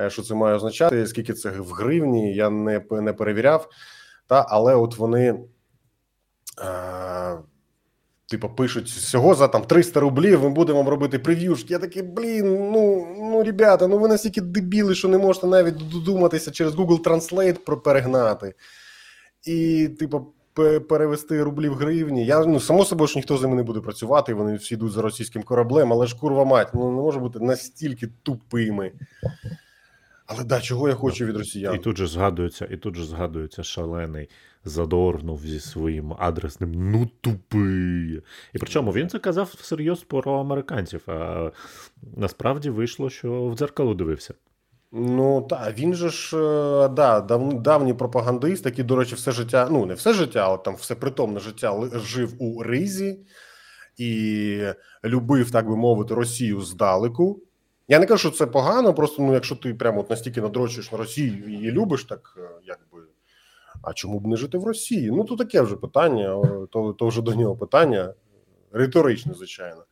е, 0.00 0.10
що 0.10 0.22
це 0.22 0.34
має 0.34 0.56
означати. 0.56 1.06
Скільки 1.06 1.32
це 1.32 1.50
в 1.50 1.70
гривні? 1.70 2.34
Я 2.34 2.50
не, 2.50 2.84
не 2.90 3.12
перевіряв. 3.12 3.70
Та 4.26 4.46
але 4.48 4.74
от 4.74 4.96
вони. 4.96 5.40
Е, 6.58 7.38
Типу, 8.30 8.48
пишуть 8.48 8.88
всього 8.88 9.34
за 9.34 9.48
там 9.48 9.62
300 9.62 10.00
рублів. 10.00 10.42
Ми 10.42 10.50
будемо 10.50 10.90
робити 10.90 11.18
прев'юшки. 11.18 11.72
Я 11.72 11.78
такий, 11.78 12.02
блін, 12.02 12.70
ну 12.72 13.06
ну 13.18 13.42
ребята, 13.42 13.86
ну 13.86 13.98
ви 13.98 14.08
настільки 14.08 14.40
дебіли, 14.40 14.94
що 14.94 15.08
не 15.08 15.18
можете 15.18 15.46
навіть 15.46 15.76
додуматися 15.76 16.50
через 16.50 16.74
Google 16.74 17.02
Translate 17.02 17.58
про 17.58 17.80
перегнати. 17.80 18.54
І, 19.44 19.88
типу, 19.98 20.26
перевести 20.88 21.42
рублі 21.42 21.68
в 21.68 21.74
гривні. 21.74 22.26
Я 22.26 22.44
ну 22.44 22.60
само 22.60 22.84
собою, 22.84 23.08
що 23.08 23.18
ніхто 23.18 23.36
з 23.36 23.42
ними 23.42 23.56
не 23.56 23.62
буде 23.62 23.80
працювати. 23.80 24.34
Вони 24.34 24.56
всі 24.56 24.74
йдуть 24.74 24.92
за 24.92 25.02
російським 25.02 25.42
кораблем, 25.42 25.92
але 25.92 26.06
ж 26.06 26.16
курва 26.16 26.44
мать, 26.44 26.70
ну 26.74 26.90
не 26.90 27.02
може 27.02 27.18
бути 27.18 27.38
настільки 27.38 28.08
тупими. 28.22 28.92
Але 30.26 30.44
да, 30.44 30.60
чого 30.60 30.88
я 30.88 30.94
хочу 30.94 31.26
від 31.26 31.36
росіян? 31.36 31.74
І 31.74 31.78
тут 31.78 31.96
же 31.96 32.06
згадується, 32.06 32.68
і 32.70 32.76
тут 32.76 32.96
же 32.96 33.04
згадується 33.04 33.62
шалений 33.62 34.28
Задорнов 34.64 35.40
зі 35.40 35.60
своїм 35.60 36.14
адресним 36.18 36.90
ну 36.90 37.10
тупий. 37.20 38.22
І 38.52 38.58
причому 38.58 38.92
він 38.92 39.08
це 39.08 39.18
казав 39.18 39.54
всерйоз 39.56 40.02
про 40.02 40.40
американців. 40.40 41.02
А 41.06 41.50
насправді 42.16 42.70
вийшло, 42.70 43.10
що 43.10 43.44
в 43.44 43.56
дзеркало 43.56 43.94
дивився. 43.94 44.34
Ну 44.92 45.42
так, 45.42 45.78
він 45.78 45.94
же 45.94 46.08
ж 46.08 46.36
е, 46.36 46.88
да, 46.88 47.20
дав, 47.20 47.62
давній 47.62 47.94
пропагандист, 47.94 48.66
який, 48.66 48.84
до 48.84 48.96
речі, 48.96 49.14
все 49.14 49.32
життя, 49.32 49.68
ну 49.70 49.86
не 49.86 49.94
все 49.94 50.12
життя, 50.12 50.40
але 50.46 50.58
там 50.58 50.74
все 50.74 50.94
притомне 50.94 51.40
життя 51.40 51.90
жив 51.94 52.34
у 52.38 52.62
Ризі 52.62 53.18
і 53.96 54.62
любив, 55.04 55.50
так 55.50 55.68
би 55.68 55.76
мовити, 55.76 56.14
Росію 56.14 56.60
здалеку. 56.60 57.42
Я 57.88 57.98
не 57.98 58.06
кажу, 58.06 58.18
що 58.18 58.30
це 58.30 58.46
погано, 58.46 58.94
просто 58.94 59.22
ну, 59.22 59.34
якщо 59.34 59.56
ти 59.56 59.74
прямо 59.74 60.00
от 60.00 60.10
настільки 60.10 60.40
надрочуєш 60.40 60.92
на 60.92 60.98
Росію 60.98 61.44
і 61.48 61.52
її 61.52 61.70
любиш, 61.70 62.04
так 62.04 62.34
е, 62.38 62.48
якби. 62.64 62.99
А 63.82 63.92
чому 63.92 64.20
б 64.20 64.26
не 64.26 64.36
жити 64.36 64.58
в 64.58 64.64
Росії? 64.64 65.10
Ну, 65.10 65.24
то 65.24 65.36
таке 65.36 65.60
вже 65.60 65.76
питання, 65.76 66.42
то, 66.70 66.92
то 66.92 67.06
вже 67.06 67.22
до 67.22 67.34
нього 67.34 67.56
питання 67.56 68.14
риторичне, 68.72 69.34
звичайно. 69.34 69.84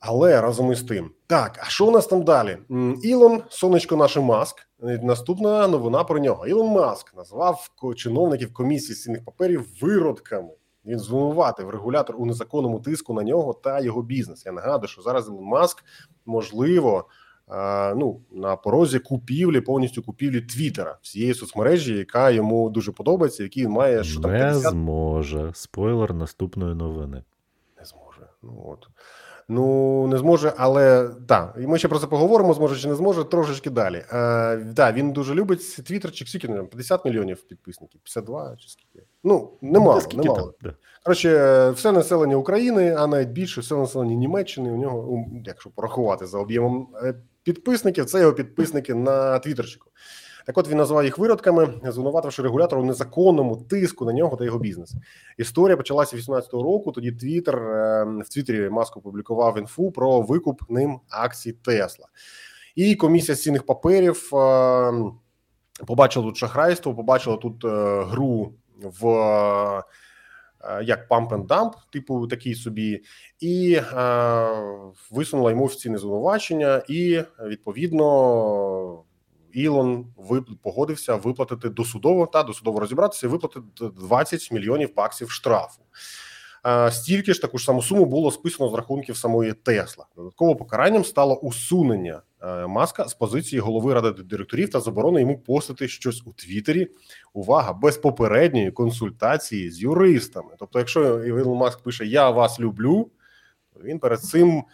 Але 0.00 0.40
разом 0.40 0.72
із 0.72 0.82
тим, 0.82 1.10
так, 1.26 1.58
а 1.62 1.64
що 1.64 1.86
у 1.86 1.90
нас 1.90 2.06
там 2.06 2.24
далі? 2.24 2.58
Ілон, 3.02 3.42
сонечко 3.48 3.96
наше 3.96 4.20
Маск. 4.20 4.68
Е, 4.82 5.00
Наступна 5.02 5.68
новина 5.68 6.04
про 6.04 6.18
нього. 6.18 6.46
Ілон 6.46 6.66
Маск 6.66 7.16
назвав 7.16 7.68
чиновників 7.96 8.52
комісії 8.52 8.94
з 8.94 9.02
цінних 9.02 9.24
паперів 9.24 9.66
виродками. 9.80 10.50
Він 10.84 10.98
звинуватив 10.98 11.70
регулятор 11.70 12.16
у 12.18 12.26
незаконному 12.26 12.80
тиску 12.80 13.14
на 13.14 13.22
нього 13.22 13.52
та 13.52 13.80
його 13.80 14.02
бізнес. 14.02 14.46
Я 14.46 14.52
нагадую, 14.52 14.88
що 14.88 15.02
зараз 15.02 15.28
Ілон 15.28 15.44
Маск 15.44 15.84
можливо. 16.26 17.08
Ну, 17.96 18.20
на 18.30 18.56
порозі 18.56 18.98
купівлі, 18.98 19.60
повністю 19.60 20.02
купівлі 20.02 20.40
Твіттера, 20.40 20.98
всієї 21.02 21.34
соцмережі, 21.34 21.94
яка 21.94 22.30
йому 22.30 22.70
дуже 22.70 22.92
подобається, 22.92 23.42
який 23.42 23.64
він 23.64 23.70
має 23.70 24.04
що 24.04 24.20
там 24.20 24.30
Не 24.30 24.38
50 24.38 24.70
зможе. 24.72 25.50
Спойлер 25.54 26.14
наступної 26.14 26.74
новини. 26.74 27.22
Не 27.78 27.84
зможе. 27.84 28.26
Ну 28.42 28.64
от. 28.66 28.88
Ну, 29.48 30.06
не 30.06 30.18
зможе, 30.18 30.52
але 30.56 31.10
так, 31.28 31.56
і 31.60 31.66
ми 31.66 31.78
ще 31.78 31.88
про 31.88 31.98
це 31.98 32.06
поговоримо, 32.06 32.54
зможе 32.54 32.80
чи 32.80 32.88
не 32.88 32.94
зможе, 32.94 33.24
трошечки 33.24 33.70
далі. 33.70 34.04
Е, 34.12 34.56
да, 34.56 34.92
він 34.92 35.12
дуже 35.12 35.34
любить 35.34 35.76
Твіттер, 35.86 36.12
чи 36.12 36.26
скільки 36.26 36.48
там, 36.48 36.66
50 36.66 37.04
мільйонів 37.04 37.42
підписників, 37.42 38.00
52 38.00 38.56
чи 38.56 38.68
скільки. 38.68 39.06
Ну, 39.24 39.50
немало, 39.62 40.00
скільки 40.00 40.16
немало. 40.16 40.40
там? 40.40 40.52
Да. 40.62 40.76
Коротше, 41.04 41.70
все 41.70 41.92
населення 41.92 42.36
України, 42.36 42.96
а 42.98 43.06
навіть 43.06 43.28
більше, 43.28 43.60
все 43.60 43.74
населення 43.74 44.14
Німеччини. 44.14 44.70
У 44.70 44.76
нього, 44.76 45.24
якщо 45.44 45.70
порахувати 45.70 46.26
за 46.26 46.38
об'ємом 46.38 46.88
е, 47.02 47.14
підписників. 47.42 48.04
Це 48.04 48.20
його 48.20 48.32
підписники 48.32 48.94
на 48.94 49.38
твіттерчику. 49.38 49.90
Так 50.46 50.58
от 50.58 50.68
він 50.68 50.78
назвав 50.78 51.04
їх 51.04 51.18
виродками, 51.18 51.74
звинувативши 51.84 52.42
регулятора 52.42 52.82
у 52.82 52.84
незаконному 52.84 53.56
тиску 53.56 54.04
на 54.04 54.12
нього 54.12 54.36
та 54.36 54.44
його 54.44 54.58
бізнес. 54.58 54.94
Історія 55.38 55.76
почалася 55.76 56.16
18-го 56.16 56.62
року. 56.62 56.92
Тоді 56.92 57.12
Твіттер 57.12 57.58
е, 57.58 58.04
в 58.04 58.28
Твіттері 58.28 58.68
Маск 58.68 58.96
опублікував 58.96 59.58
інфу 59.58 59.90
про 59.90 60.20
викуп 60.20 60.70
ним 60.70 61.00
акцій 61.10 61.52
Тесла. 61.52 62.06
І 62.74 62.94
комісія 62.94 63.36
з 63.36 63.42
цінних 63.42 63.66
паперів 63.66 64.30
е, 64.34 64.92
побачила 65.86 66.26
тут 66.26 66.36
шахрайство, 66.36 66.94
побачила 66.94 67.36
тут 67.36 67.64
е, 67.64 67.68
гру 68.04 68.52
в 69.00 69.82
як 70.84 71.08
pump 71.10 71.28
and 71.28 71.46
dump, 71.46 71.72
типу 71.92 72.26
такий 72.26 72.54
собі, 72.54 73.02
і 73.40 73.74
е, 73.74 74.46
висунула 75.10 75.50
йому 75.50 75.64
офіційне 75.64 75.98
звинувачення, 75.98 76.82
і 76.88 77.22
відповідно. 77.46 79.04
Ілон 79.52 80.06
вип... 80.16 80.48
погодився 80.62 81.14
виплатити 81.14 81.68
досудово 81.68 82.26
та 82.26 82.42
досудово 82.42 82.80
розібратися 82.80 83.26
і 83.26 83.30
виплатити 83.30 83.66
20 84.00 84.52
мільйонів 84.52 84.94
баксів 84.94 85.30
штрафу. 85.30 85.82
Е, 86.66 86.90
Стільки 86.90 87.34
ж 87.34 87.40
таку 87.40 87.58
ж 87.58 87.64
саму 87.64 87.82
суму 87.82 88.04
було 88.04 88.30
списано 88.30 88.70
з 88.70 88.74
рахунків 88.74 89.16
самої 89.16 89.52
Тесла. 89.52 90.06
Додатково 90.16 90.56
покаранням 90.56 91.04
стало 91.04 91.36
усунення 91.36 92.14
е, 92.14 92.20
маска 92.68 93.08
з 93.08 93.14
позиції 93.14 93.60
голови 93.60 93.94
ради 93.94 94.22
директорів 94.22 94.70
та 94.70 94.80
заборона 94.80 95.20
йому 95.20 95.38
постити 95.38 95.88
щось 95.88 96.22
у 96.26 96.32
Твіттері. 96.32 96.88
Увага 97.32 97.72
без 97.72 97.98
попередньої 97.98 98.70
консультації 98.70 99.70
з 99.70 99.80
юристами. 99.80 100.54
Тобто, 100.58 100.78
якщо 100.78 101.24
Ілон 101.24 101.58
Маск 101.58 101.82
пише 101.82 102.06
Я 102.06 102.30
вас 102.30 102.60
люблю, 102.60 103.10
то 103.74 103.80
він 103.80 103.98
перед 103.98 104.20
цим 104.20 104.64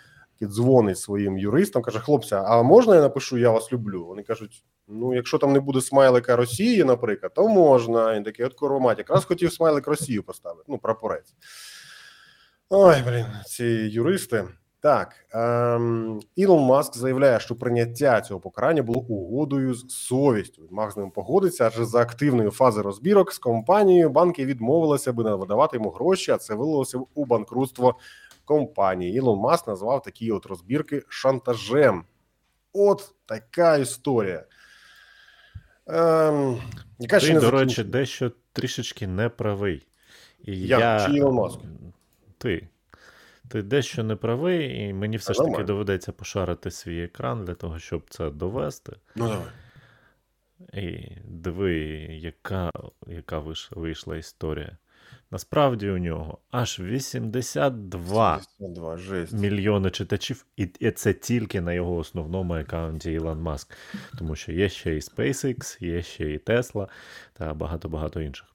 дзвонить 0.43 0.99
своїм 0.99 1.39
юристам, 1.39 1.83
каже: 1.83 1.99
хлопці, 1.99 2.35
а 2.35 2.63
можна 2.63 2.95
я 2.95 3.01
напишу 3.01 3.39
Я 3.39 3.51
вас 3.51 3.73
люблю? 3.73 4.05
Вони 4.05 4.23
кажуть: 4.23 4.65
ну, 4.89 5.15
якщо 5.15 5.39
там 5.39 5.53
не 5.53 5.61
буде 5.61 5.81
смайлика 5.81 6.37
Росії, 6.37 6.85
наприклад, 6.85 7.35
то 7.35 7.49
можна. 7.49 8.15
Він 8.15 8.25
такий 8.25 8.47
от 8.47 8.55
коромат, 8.55 8.99
якраз 8.99 9.25
хотів 9.25 9.53
смайлик 9.53 9.87
Росію 9.87 10.23
поставити. 10.23 10.65
Ну, 10.69 10.79
прапорець. 10.79 11.35
Ой, 12.69 12.97
блін, 13.07 13.27
ці 13.47 13.65
юристи. 13.93 14.45
Так, 14.89 15.27
ем, 15.33 16.21
Ілон 16.37 16.63
Маск 16.65 16.97
заявляє, 16.97 17.41
що 17.41 17.57
прийняття 17.57 18.21
цього 18.21 18.41
покарання 18.41 18.83
було 18.83 19.01
угодою 19.01 19.75
з 19.75 19.89
совістю. 19.89 20.69
Маск 20.71 20.95
з 20.95 20.97
ним 20.97 21.11
погодиться, 21.11 21.67
адже 21.67 21.85
за 21.85 22.01
активної 22.01 22.51
фази 22.51 22.83
розбірок 22.83 23.33
з 23.33 23.39
компанією 23.39 24.11
банки 24.11 24.47
відмовилися 24.47 25.13
би 25.13 25.37
видавати 25.37 25.77
йому 25.77 25.91
гроші, 25.91 26.33
а 26.33 26.39
це 26.39 26.55
вилилося 26.55 27.01
у 27.15 27.25
банкрутство 27.25 27.99
компанії. 28.45 29.15
Ілон 29.15 29.39
Маск 29.39 29.69
назвав 29.69 30.03
такі 30.03 30.33
от 30.33 30.47
розбірки 30.47 31.03
шантажем. 31.09 32.05
От 32.73 33.15
така 33.27 33.77
історія. 33.77 34.45
Ем, 35.87 36.59
яка 36.99 37.21
ще 37.21 37.35
не 37.35 37.41
до 37.41 37.51
речі, 37.51 37.85
дещо 37.85 38.33
трішечки 38.53 39.07
неправий. 39.07 39.87
І 40.45 40.61
Я 40.61 40.79
я... 40.79 41.07
чи 41.07 41.13
Ілон 41.13 41.35
Маск? 41.35 41.59
Ти. 42.39 42.69
Ти 43.49 43.63
дещо 43.63 44.05
неправий, 44.05 44.89
і 44.89 44.93
мені 44.93 45.17
все 45.17 45.35
ж 45.35 45.41
таки 45.41 45.63
доведеться 45.63 46.13
пошарити 46.13 46.71
свій 46.71 47.03
екран 47.03 47.45
для 47.45 47.55
того, 47.55 47.79
щоб 47.79 48.03
це 48.11 48.31
довести. 48.31 48.93
Ну 49.15 49.29
давай. 49.29 49.53
І 50.73 51.13
диви, 51.25 51.75
яка, 52.11 52.71
яка 53.07 53.43
вийшла 53.71 54.17
історія. 54.17 54.77
Насправді 55.31 55.91
у 55.91 55.99
нього 55.99 56.39
аж 56.51 56.81
82 56.81 58.41
72, 58.41 58.97
жесть. 58.97 59.33
мільйони 59.33 59.91
читачів, 59.91 60.47
і, 60.57 60.69
і 60.81 60.91
це 60.91 61.13
тільки 61.13 61.61
на 61.61 61.73
його 61.73 61.97
основному 61.97 62.55
аккаунті 62.55 63.13
Ілон 63.13 63.41
Маск. 63.41 63.77
Тому 64.19 64.37
що 64.37 64.53
є 64.53 64.69
ще 64.69 64.97
і 64.97 64.99
SpaceX, 65.01 65.85
є 65.85 66.03
ще 66.03 66.31
і 66.33 66.39
Tesla 66.39 66.89
та 67.33 67.55
багато-багато 67.55 68.21
інших. 68.21 68.49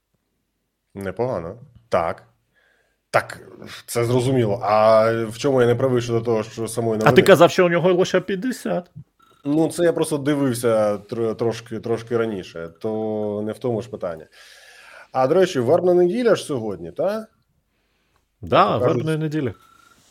Непогано. 0.96 1.60
Так. 1.89 2.33
Так, 3.13 3.39
це 3.86 4.06
зрозуміло. 4.06 4.60
А 4.63 5.12
в 5.30 5.38
чому 5.38 5.62
я 5.62 5.67
не 5.67 5.76
правий 5.76 6.02
щодо 6.02 6.21
того, 6.21 6.43
що 6.43 6.67
самої 6.67 7.02
А 7.06 7.12
ти 7.12 7.21
казав, 7.21 7.52
що 7.52 7.65
у 7.65 7.69
нього 7.69 7.93
лише 7.93 8.21
50. 8.21 8.91
Ну, 9.45 9.69
це 9.69 9.84
я 9.84 9.93
просто 9.93 10.17
дивився 10.17 10.95
тр- 10.95 11.36
трошки, 11.36 11.80
трошки 11.80 12.17
раніше, 12.17 12.69
то 12.80 13.41
не 13.45 13.52
в 13.52 13.58
тому 13.58 13.82
ж 13.82 13.89
питання. 13.89 14.26
А 15.12 15.28
до 15.28 15.36
речі, 15.36 15.60
вербна 15.60 15.93
неділя 15.93 16.36
ж 16.36 16.43
сьогодні, 16.43 16.91
так? 16.91 17.30
Да, 18.41 18.65
Кажуть- 18.65 18.88
вербної 18.88 19.17
неділі. 19.17 19.54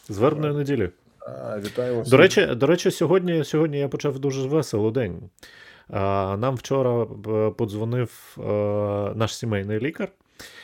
З 0.09 0.19
вербної 0.19 0.55
неділі. 0.55 0.91
Вітаємо. 1.65 2.03
До 2.07 2.17
речі, 2.17 2.47
до 2.47 2.67
речі, 2.67 2.91
сьогодні, 2.91 3.45
сьогодні 3.45 3.79
я 3.79 3.89
почав 3.89 4.19
дуже 4.19 4.49
весело 4.49 4.91
день. 4.91 5.31
Нам 6.39 6.55
вчора 6.55 7.07
е, 7.29 7.51
подзвонив 7.51 8.37
е, 8.39 8.43
наш 9.15 9.37
сімейний 9.37 9.79
лікар, 9.79 10.09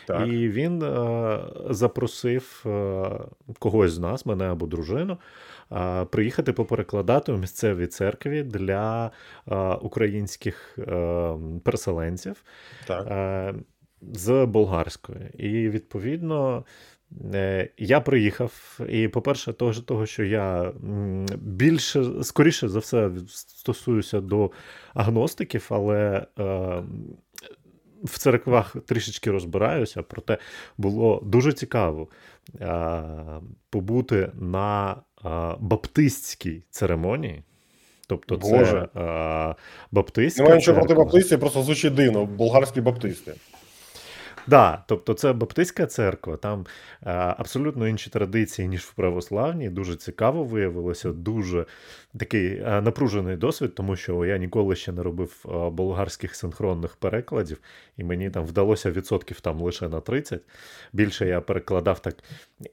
так. 0.08 0.28
і 0.28 0.48
він 0.48 0.82
е, 0.82 1.38
запросив 1.70 2.64
е, 2.66 3.10
когось 3.58 3.92
з 3.92 3.98
нас, 3.98 4.26
мене 4.26 4.44
або 4.44 4.66
дружину, 4.66 5.18
е, 5.72 6.04
приїхати 6.04 6.52
поперекладати 6.52 7.32
у 7.32 7.36
місцевій 7.36 7.86
церкві 7.86 8.42
для 8.42 9.10
е, 9.50 9.56
українських 9.74 10.78
е, 10.78 11.34
переселенців 11.64 12.44
так. 12.86 13.06
е, 13.06 13.54
з 14.02 14.46
болгарської. 14.46 15.30
І 15.38 15.68
відповідно. 15.68 16.64
Я 17.78 18.00
приїхав, 18.00 18.80
і, 18.88 19.08
по-перше, 19.08 19.52
того, 19.52 20.06
що 20.06 20.24
я 20.24 20.72
більше, 21.36 22.04
скоріше 22.22 22.68
за 22.68 22.78
все, 22.78 23.10
стосуюся 23.28 24.20
до 24.20 24.50
агностиків, 24.94 25.66
але 25.70 26.26
е, 26.38 26.82
в 28.04 28.18
церквах 28.18 28.76
трішечки 28.86 29.30
розбираюся, 29.30 30.02
проте 30.02 30.38
було 30.78 31.22
дуже 31.24 31.52
цікаво 31.52 32.08
е, 32.60 33.02
побути 33.70 34.30
на 34.34 34.92
е, 34.92 35.28
баптистській 35.60 36.62
церемонії. 36.70 37.42
Тобто, 38.06 38.36
Боже. 38.36 38.88
це 38.94 39.54
баптистська 39.92 40.42
Немає 40.42 40.58
нічого 40.58 40.78
проти 40.78 40.94
баптистів, 40.94 41.40
просто 41.40 41.62
звучить 41.62 41.94
дивно. 41.94 42.24
Болгарські 42.24 42.80
баптисти. 42.80 43.34
Да, 44.48 44.84
тобто 44.86 45.14
це 45.14 45.32
баптистська 45.32 45.86
церква, 45.86 46.36
там 46.36 46.60
е, 46.60 47.10
абсолютно 47.12 47.88
інші 47.88 48.10
традиції, 48.10 48.68
ніж 48.68 48.80
в 48.80 48.92
православній. 48.92 49.70
Дуже 49.70 49.96
цікаво 49.96 50.44
виявилося, 50.44 51.12
дуже 51.12 51.66
такий 52.18 52.56
е, 52.56 52.80
напружений 52.80 53.36
досвід, 53.36 53.74
тому 53.74 53.96
що 53.96 54.24
я 54.24 54.38
ніколи 54.38 54.76
ще 54.76 54.92
не 54.92 55.02
робив 55.02 55.44
е, 55.44 55.70
болгарських 55.70 56.34
синхронних 56.34 56.96
перекладів, 56.96 57.60
і 57.96 58.04
мені 58.04 58.30
там 58.30 58.44
вдалося 58.44 58.90
відсотків 58.90 59.40
там 59.40 59.60
лише 59.60 59.88
на 59.88 60.00
30. 60.00 60.42
Більше 60.92 61.26
я 61.26 61.40
перекладав 61.40 62.00
так, 62.00 62.16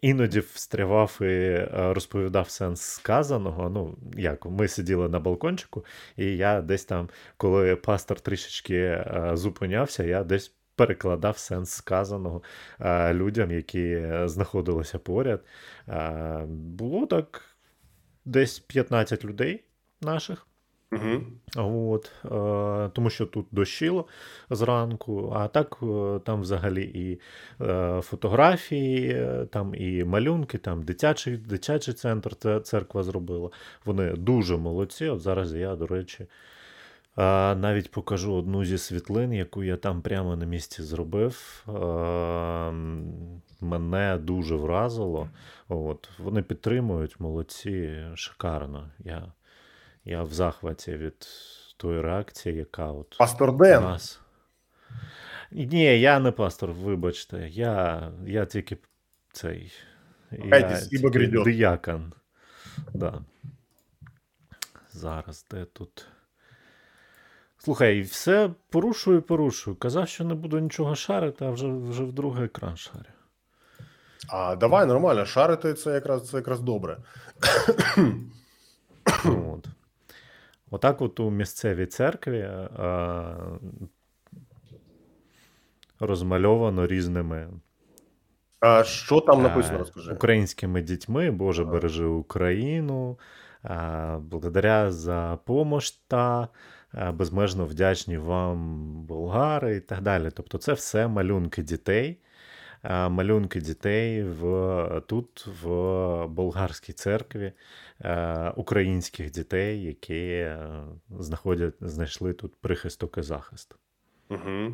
іноді 0.01 0.39
встрявав 0.39 1.21
і 1.21 1.67
розповідав 1.73 2.49
сенс 2.49 2.81
сказаного. 2.81 3.69
Ну, 3.69 3.97
як 4.17 4.45
ми 4.45 4.67
сиділи 4.67 5.09
на 5.09 5.19
балкончику, 5.19 5.85
і 6.17 6.25
я 6.25 6.61
десь 6.61 6.85
там, 6.85 7.09
коли 7.37 7.75
пастор 7.75 8.19
трішечки 8.19 9.05
зупинявся, 9.33 10.03
я 10.03 10.23
десь 10.23 10.55
перекладав 10.75 11.37
сенс 11.37 11.69
сказаного 11.69 12.41
е, 12.79 13.13
людям, 13.13 13.51
які 13.51 14.07
знаходилися 14.25 14.99
поряд. 14.99 15.43
Е, 15.87 16.45
було 16.47 17.05
так 17.05 17.41
десь 18.25 18.59
15 18.59 19.25
людей 19.25 19.63
наших. 20.01 20.47
Угу. 20.91 21.23
От, 21.91 22.11
е, 22.25 22.89
тому 22.93 23.09
що 23.09 23.25
тут 23.25 23.45
дощило 23.51 24.07
зранку, 24.49 25.33
а 25.35 25.47
так 25.47 25.77
е, 25.83 26.19
там 26.25 26.41
взагалі 26.41 26.83
і 26.83 27.19
е, 27.63 28.01
фотографії, 28.01 29.09
е, 29.09 29.47
там 29.51 29.75
і 29.75 30.03
малюнки, 30.03 30.57
там 30.57 30.83
дитячий, 30.83 31.37
дитячий 31.37 31.93
центр 31.93 32.35
це 32.35 32.59
церква 32.59 33.03
зробила. 33.03 33.49
Вони 33.85 34.13
дуже 34.13 34.57
молодці. 34.57 35.05
От 35.05 35.21
зараз 35.21 35.53
я, 35.53 35.75
до 35.75 35.87
речі, 35.87 36.27
е, 37.17 37.55
навіть 37.55 37.91
покажу 37.91 38.33
одну 38.33 38.65
зі 38.65 38.77
світлин, 38.77 39.33
яку 39.33 39.63
я 39.63 39.77
там 39.77 40.01
прямо 40.01 40.35
на 40.35 40.45
місці 40.45 40.83
зробив. 40.83 41.63
Мене 43.61 44.17
дуже 44.17 44.55
вразило. 44.55 45.29
От, 45.69 46.09
вони 46.19 46.41
підтримують, 46.41 47.19
молодці, 47.19 48.03
шикарно. 48.15 48.89
Я, 48.99 49.33
я 50.05 50.23
в 50.23 50.33
захваті 50.33 50.91
від 50.97 51.27
тої 51.77 52.01
реакції, 52.01 52.55
яка 52.55 52.91
от 52.91 53.15
Пастор 53.19 53.49
у 53.49 53.57
Ден. 53.57 53.83
нас. 53.83 54.21
Ні, 55.51 55.99
я 55.99 56.19
не 56.19 56.31
пастор, 56.31 56.71
вибачте. 56.71 57.49
Я, 57.49 58.11
я 58.25 58.45
тільки 58.45 58.77
цей. 59.31 59.71
Я 60.31 60.79
тільки 60.79 61.27
диякон. 61.27 62.13
Да. 62.93 63.21
Зараз, 64.91 65.45
де 65.51 65.65
тут. 65.65 66.07
Слухай, 67.65 68.01
все 68.03 68.51
порушую, 68.69 69.21
порушую. 69.21 69.75
Казав, 69.75 70.07
що 70.07 70.23
не 70.23 70.33
буду 70.35 70.59
нічого 70.59 70.95
шарити, 70.95 71.45
а 71.45 71.49
вже, 71.51 71.67
вже 71.67 72.03
в 72.03 72.11
другий 72.13 72.45
екран 72.45 72.77
шарю. 72.77 73.05
А 74.29 74.55
давай 74.55 74.85
нормально, 74.85 75.25
шарити 75.25 75.73
це 75.73 75.93
якраз 75.93 76.29
це 76.29 76.37
якраз 76.37 76.59
добре. 76.59 76.97
От. 79.25 79.67
Отак, 80.71 81.01
от 81.01 81.19
у 81.19 81.31
місцевій 81.31 81.85
церкві 81.85 82.37
е, 82.37 82.69
розмальовано 85.99 86.87
різними 86.87 87.49
А 88.59 88.83
що 88.83 89.21
там 89.21 89.39
е, 89.39 89.43
написано, 89.43 89.77
розкажи. 89.77 90.13
українськими 90.13 90.81
дітьми. 90.81 91.31
Боже, 91.31 91.65
бережи 91.65 92.05
Україну. 92.05 93.19
е, 93.65 94.17
Благодаря 94.21 94.91
за 94.91 95.39
помощь 95.45 95.99
та 96.07 96.43
е, 96.43 96.47
безмежно 97.13 97.65
вдячні 97.65 98.17
вам, 98.17 98.81
болгари, 99.05 99.75
і 99.75 99.79
так 99.79 100.01
далі. 100.01 100.29
Тобто, 100.33 100.57
це 100.57 100.73
все 100.73 101.07
малюнки 101.07 101.63
дітей. 101.63 102.17
е, 102.83 103.09
Малюнки 103.09 103.61
дітей 103.61 104.23
в, 104.23 105.01
тут, 105.07 105.47
в 105.61 105.67
болгарській 106.27 106.93
церкві, 106.93 107.51
е, 108.01 108.49
українських 108.55 109.31
дітей, 109.31 109.83
які 109.83 110.27
е, 110.27 110.83
знаходять, 111.19 111.73
знайшли 111.81 112.33
тут 112.33 112.55
прихисток 112.61 113.17
і 113.17 113.21
захист. 113.21 113.75
Угу. 114.29 114.73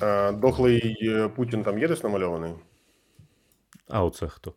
А, 0.00 0.32
дохлий 0.32 0.96
е, 1.02 1.28
Путін 1.28 1.62
там 1.62 1.78
є 1.78 1.88
десь 1.88 2.02
намальований? 2.04 2.52
А 3.88 4.04
оце 4.04 4.28
хто? 4.28 4.54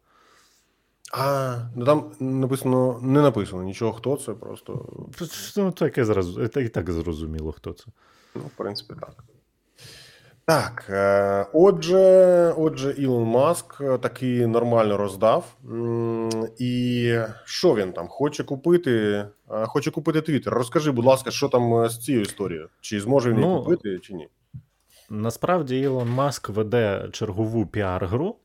А, 1.13 1.55
ну 1.75 1.85
там 1.85 2.11
написано, 2.19 2.99
не 3.01 3.21
написано 3.21 3.63
нічого, 3.63 3.93
хто 3.93 4.15
це, 4.17 4.33
просто, 4.33 4.85
Ну, 5.57 5.71
таке 5.71 6.05
зразу, 6.05 6.43
і 6.43 6.69
так 6.69 6.91
зрозуміло, 6.91 7.51
хто 7.51 7.73
це. 7.73 7.85
ну, 8.35 8.41
в 8.41 8.57
принципі, 8.57 8.93
так. 8.99 9.23
Так, 10.45 10.85
е, 10.89 11.45
отже, 11.53 12.53
отже, 12.57 12.91
Ілон 12.97 13.23
Маск 13.23 13.81
е, 13.81 13.97
таки 13.97 14.47
нормально 14.47 14.97
роздав. 14.97 15.55
І 16.59 17.13
що 17.45 17.75
він 17.75 17.93
там? 17.93 18.07
Хоче 18.07 18.43
купити? 18.43 18.91
е, 18.91 19.65
Хоче 19.65 19.91
купити 19.91 20.21
Твіттер. 20.21 20.53
Розкажи, 20.53 20.91
будь 20.91 21.05
ласка, 21.05 21.31
що 21.31 21.49
там 21.49 21.89
з 21.89 21.97
цією 21.99 22.23
історією? 22.23 22.69
Чи 22.81 23.01
зможе 23.01 23.29
він 23.31 23.37
її 23.37 23.49
Ну, 23.49 23.59
купити, 23.63 23.99
чи 23.99 24.13
ні? 24.13 24.27
Насправді 25.09 25.79
Ілон 25.79 26.09
Маск 26.09 26.49
веде 26.49 27.09
чергову 27.11 27.65
піар-гру, 27.65 28.35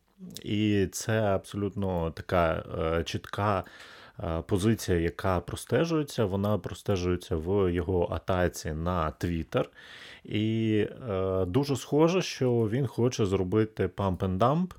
і 0.42 0.86
це 0.92 1.22
абсолютно 1.22 2.10
така 2.10 2.64
е, 2.80 3.04
чітка 3.04 3.64
е, 4.20 4.42
позиція, 4.46 4.98
яка 4.98 5.40
простежується. 5.40 6.24
Вона 6.24 6.58
простежується 6.58 7.36
в 7.36 7.72
його 7.72 8.08
атаці 8.12 8.72
на 8.72 9.10
Твіттер. 9.10 9.70
І 10.24 10.86
е, 11.10 11.44
дуже 11.44 11.76
схоже, 11.76 12.22
що 12.22 12.52
він 12.52 12.86
хоче 12.86 13.26
зробити 13.26 13.88
dump 14.38 14.70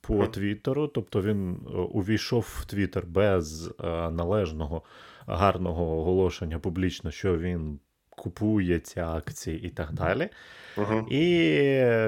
по. 0.00 0.26
Твіттеру. 0.26 0.88
Тобто 0.88 1.22
він 1.22 1.58
увійшов 1.92 2.46
в 2.60 2.64
Твіттер 2.64 3.06
без 3.06 3.70
належного 4.10 4.82
гарного 5.26 5.98
оголошення 5.98 6.58
публічно, 6.58 7.10
що 7.10 7.38
він 7.38 7.78
купує 8.16 8.78
ці 8.78 9.00
акції 9.00 9.62
і 9.66 9.68
так 9.68 9.92
далі. 9.92 10.28
Угу. 10.76 11.06
І 11.10 11.22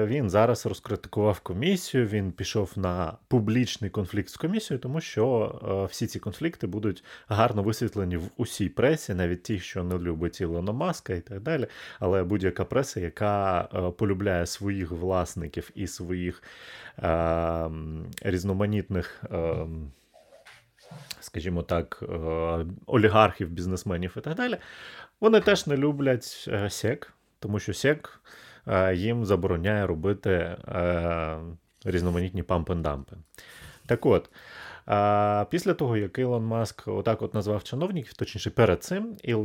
він 0.05 0.29
зараз 0.29 0.65
розкритикував 0.65 1.39
комісію. 1.39 2.05
Він 2.05 2.31
пішов 2.31 2.71
на 2.75 3.17
публічний 3.27 3.89
конфлікт 3.89 4.29
з 4.29 4.37
комісією, 4.37 4.81
тому 4.81 5.01
що 5.01 5.55
е, 5.83 5.85
всі 5.91 6.07
ці 6.07 6.19
конфлікти 6.19 6.67
будуть 6.67 7.03
гарно 7.27 7.63
висвітлені 7.63 8.17
в 8.17 8.29
усій 8.37 8.69
пресі, 8.69 9.13
навіть 9.13 9.43
ті, 9.43 9.59
що 9.59 9.83
не 9.83 9.97
любить 9.97 10.41
Ілона 10.41 10.71
Маска 10.71 11.13
і 11.13 11.21
так 11.21 11.39
далі. 11.39 11.67
Але 11.99 12.23
будь-яка 12.23 12.65
преса, 12.65 12.99
яка 12.99 13.61
е, 13.73 13.91
полюбляє 13.91 14.45
своїх 14.45 14.91
власників 14.91 15.71
і 15.75 15.87
своїх 15.87 16.43
е, 16.99 17.69
різноманітних. 18.23 19.23
Е, 19.31 19.67
Скажімо 21.19 21.63
так, 21.63 22.03
е, 22.03 22.65
олігархів, 22.85 23.49
бізнесменів 23.49 24.15
і 24.17 24.21
так 24.21 24.35
далі, 24.35 24.57
вони 25.21 25.39
теж 25.39 25.67
не 25.67 25.77
люблять 25.77 26.45
е, 26.47 26.69
СЕК, 26.69 27.13
тому 27.39 27.59
що 27.59 27.73
СЕК 27.73 28.21
е, 28.67 28.95
їм 28.95 29.25
забороняє 29.25 29.87
робити 29.87 30.31
е, 30.31 31.37
різноманітні 31.85 32.43
пампендампи. 32.43 33.15
Так 33.85 34.05
от, 34.05 34.29
е, 34.89 35.45
після 35.49 35.73
того, 35.73 35.97
як 35.97 36.19
Ілон 36.19 36.45
Маск 36.45 36.87
отак 36.87 37.21
от 37.21 37.33
назвав 37.33 37.63
чиновників, 37.63 38.13
точніше 38.13 38.49
перед 38.49 38.83
цим, 38.83 39.17
Іл, 39.23 39.39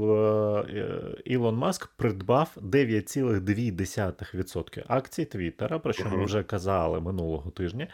Ілон 1.24 1.56
Маск 1.56 1.88
придбав 1.96 2.50
9,2% 2.56 4.84
акцій 4.88 5.24
Твіттера, 5.24 5.78
про 5.78 5.92
що 5.92 6.08
ми 6.08 6.24
вже 6.24 6.42
казали 6.42 7.00
минулого 7.00 7.50
тижня, 7.50 7.88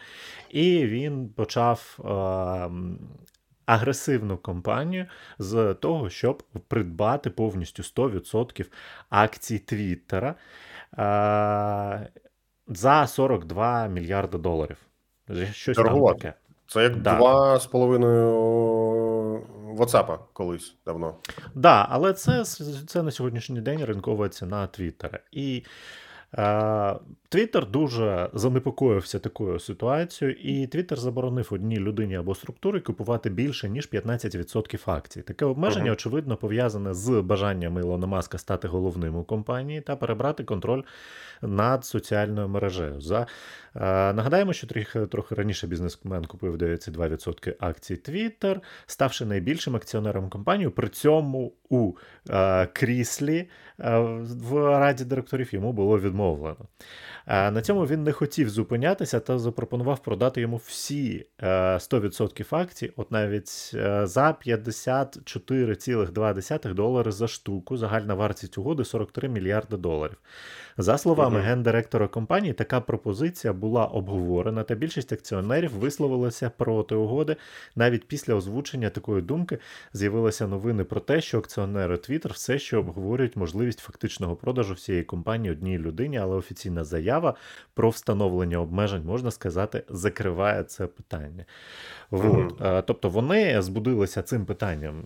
і 0.49 0.85
він 0.85 1.29
почав. 1.29 1.99
Агресивну 3.69 4.37
кампанію 4.37 5.05
з 5.39 5.73
того, 5.73 6.09
щоб 6.09 6.43
придбати 6.67 7.29
повністю 7.29 7.83
100% 7.83 8.65
акцій 9.09 9.59
Твіттера 9.59 10.35
за 12.67 13.07
42 13.07 13.87
мільярди 13.87 14.37
доларів. 14.37 14.77
Щось 15.51 15.77
там 15.77 16.05
таке. 16.13 16.33
Це 16.67 16.83
як 16.83 17.01
Да. 17.01 17.17
два 17.17 17.59
з 17.59 17.65
половиною 17.65 18.35
WhatsApp 19.77 20.17
колись 20.33 20.75
давно. 20.85 21.15
Да, 21.55 21.87
але 21.89 22.13
це, 22.13 22.45
це 22.87 23.03
на 23.03 23.11
сьогоднішній 23.11 23.61
день 23.61 23.85
ринкова 23.85 24.29
ціна 24.29 24.67
Твіттера. 24.67 25.19
І 25.31 25.63
Твіттер 27.29 27.65
дуже 27.69 28.29
занепокоївся 28.33 29.19
такою 29.19 29.59
ситуацією, 29.59 30.37
і 30.37 30.67
Твіттер 30.67 30.99
заборонив 30.99 31.47
одній 31.51 31.79
людині 31.79 32.15
або 32.15 32.35
структурі 32.35 32.79
купувати 32.79 33.29
більше 33.29 33.69
ніж 33.69 33.89
15% 33.89 34.91
акцій. 34.91 35.21
Таке 35.21 35.45
обмеження, 35.45 35.83
Мгм. 35.85 35.93
очевидно, 35.93 36.37
пов'язане 36.37 36.93
з 36.93 37.21
бажанням 37.21 37.77
Ілона 37.77 38.07
Маска 38.07 38.37
стати 38.37 38.67
головним 38.67 39.15
у 39.15 39.23
компанії 39.23 39.81
та 39.81 39.95
перебрати 39.95 40.43
контроль 40.43 40.81
над 41.41 41.85
соціальною 41.85 42.47
мережею. 42.47 43.01
За 43.01 43.19
е, 43.21 43.25
нагадаємо, 43.75 44.53
що 44.53 44.67
трохи, 44.67 45.05
трохи 45.05 45.35
раніше 45.35 45.67
бізнесмен 45.67 46.25
купив 46.25 46.55
9,2% 46.55 47.53
акцій 47.59 47.95
Twitter, 47.95 48.59
ставши 48.85 49.25
найбільшим 49.25 49.75
акціонером 49.75 50.29
компанії. 50.29 50.69
При 50.69 50.89
цьому 50.89 51.53
у 51.69 51.93
е, 52.29 52.65
кріслі 52.65 53.49
е, 53.79 53.97
в 53.99 54.79
раді 54.79 55.05
директорів 55.05 55.53
йому 55.53 55.73
було 55.73 55.99
відмовлено. 55.99 56.65
Е, 57.27 57.51
на 57.51 57.61
цьому 57.61 57.85
він 57.85 58.03
не 58.03 58.11
хотів 58.11 58.49
зупинятися 58.49 59.19
та 59.19 59.39
запропонував 59.39 59.99
продати 59.99 60.41
йому 60.41 60.57
всі 60.57 61.25
е, 61.39 61.47
100% 61.73 62.55
акцій, 62.55 62.91
от 62.95 63.11
навіть 63.11 63.71
е, 63.73 64.07
за 64.07 64.35
54,2 64.45 66.73
долари 66.73 67.11
за 67.11 67.27
штуку. 67.27 67.77
Загальна 67.77 68.13
вартість 68.13 68.57
угоди 68.57 68.85
43 68.85 69.29
мільярди 69.29 69.77
доларів. 69.77 70.17
За 70.77 70.97
словами 70.97 71.37
Мгм. 71.37 71.47
гендиректора 71.47 72.07
компанії, 72.07 72.53
така 72.53 72.81
пропозиція 72.81 73.53
була 73.59 73.85
обговорена, 73.85 74.63
та 74.63 74.75
більшість 74.75 75.13
акціонерів 75.13 75.71
висловилася 75.71 76.51
проти 76.57 76.95
угоди. 76.95 77.35
Навіть 77.75 78.07
після 78.07 78.33
озвучення 78.33 78.89
такої 78.89 79.21
думки 79.21 79.57
з'явилися 79.93 80.47
новини 80.47 80.83
про 80.83 80.99
те, 80.99 81.21
що 81.21 81.37
акціонери 81.39 81.95
Twitter 81.95 82.33
все 82.33 82.59
ще 82.59 82.77
обговорюють 82.77 83.35
можливість 83.35 83.79
фактичного 83.79 84.35
продажу 84.35 84.73
всієї 84.73 85.03
компанії 85.03 85.51
одній 85.51 85.77
людині, 85.77 86.17
але 86.17 86.35
офіційна 86.35 86.83
заява 86.83 87.33
про 87.73 87.89
встановлення 87.89 88.57
обмежень, 88.57 89.03
можна 89.05 89.31
сказати, 89.31 89.83
закриває 89.89 90.63
це 90.63 90.87
питання. 90.87 91.45
Вот. 92.11 92.61
Е, 92.61 92.81
Тобто 92.81 93.09
вони 93.09 93.61
збудилися 93.61 94.21
цим 94.21 94.45
питанням 94.45 95.03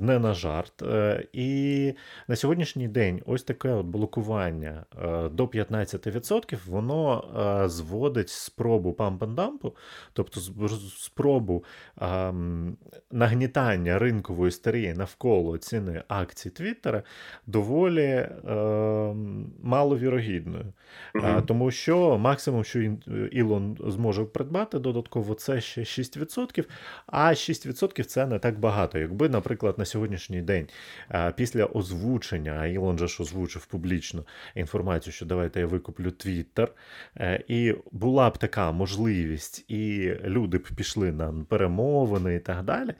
не 0.00 0.18
на 0.18 0.34
жарт. 0.34 0.82
Е, 0.82 1.26
І 1.32 1.92
на 2.28 2.36
сьогоднішній 2.36 2.88
день 2.88 3.22
ось 3.26 3.42
таке 3.42 3.70
от 3.70 3.86
блокування 3.86 4.84
е, 5.02 5.28
до 5.28 5.44
15%, 5.44 6.58
воно 6.66 7.24
е, 7.64 7.68
зводить 7.96 8.28
спробу 8.28 8.92
памп-н-дампу, 8.92 9.72
тобто 10.12 10.40
спробу 10.98 11.64
ем, 12.00 12.76
нагнітання 13.10 13.98
ринкової 13.98 14.48
істерії 14.48 14.94
навколо 14.94 15.58
ціни 15.58 16.02
акцій 16.08 16.50
Твіттера 16.50 17.02
доволі 17.46 18.28
ем, 18.48 19.52
маловірогідною. 19.62 20.72
А, 21.14 21.18
Мгм. 21.18 21.42
Тому 21.42 21.70
що 21.70 22.18
максимум, 22.18 22.64
що 22.64 22.80
Ілон 23.32 23.78
зможе 23.86 24.24
придбати 24.24 24.78
додатково, 24.78 25.34
це 25.34 25.60
ще 25.60 25.80
6%, 25.80 26.64
а 27.06 27.34
6% 27.34 28.04
це 28.04 28.26
не 28.26 28.38
так 28.38 28.58
багато. 28.58 28.98
Якби, 28.98 29.28
наприклад, 29.28 29.78
на 29.78 29.84
сьогоднішній 29.84 30.42
день 30.42 30.68
а, 31.08 31.30
після 31.30 31.64
озвучення, 31.64 32.58
а 32.60 32.66
Ілон 32.66 32.98
же 32.98 33.08
ж 33.08 33.22
озвучив 33.22 33.66
публічно 33.66 34.24
інформацію, 34.54 35.12
що 35.12 35.26
давайте 35.26 35.60
я 35.60 35.66
викуплю 35.66 36.10
Твіттер, 36.10 36.72
е, 37.16 37.44
і 37.48 37.74
була 37.92 38.30
б 38.30 38.38
така 38.38 38.72
можливість, 38.72 39.70
і 39.70 40.12
люди 40.24 40.58
б 40.58 40.68
пішли 40.76 41.12
на 41.12 41.34
перемовини 41.48 42.34
і 42.34 42.38
так 42.40 42.62
далі. 42.64 42.90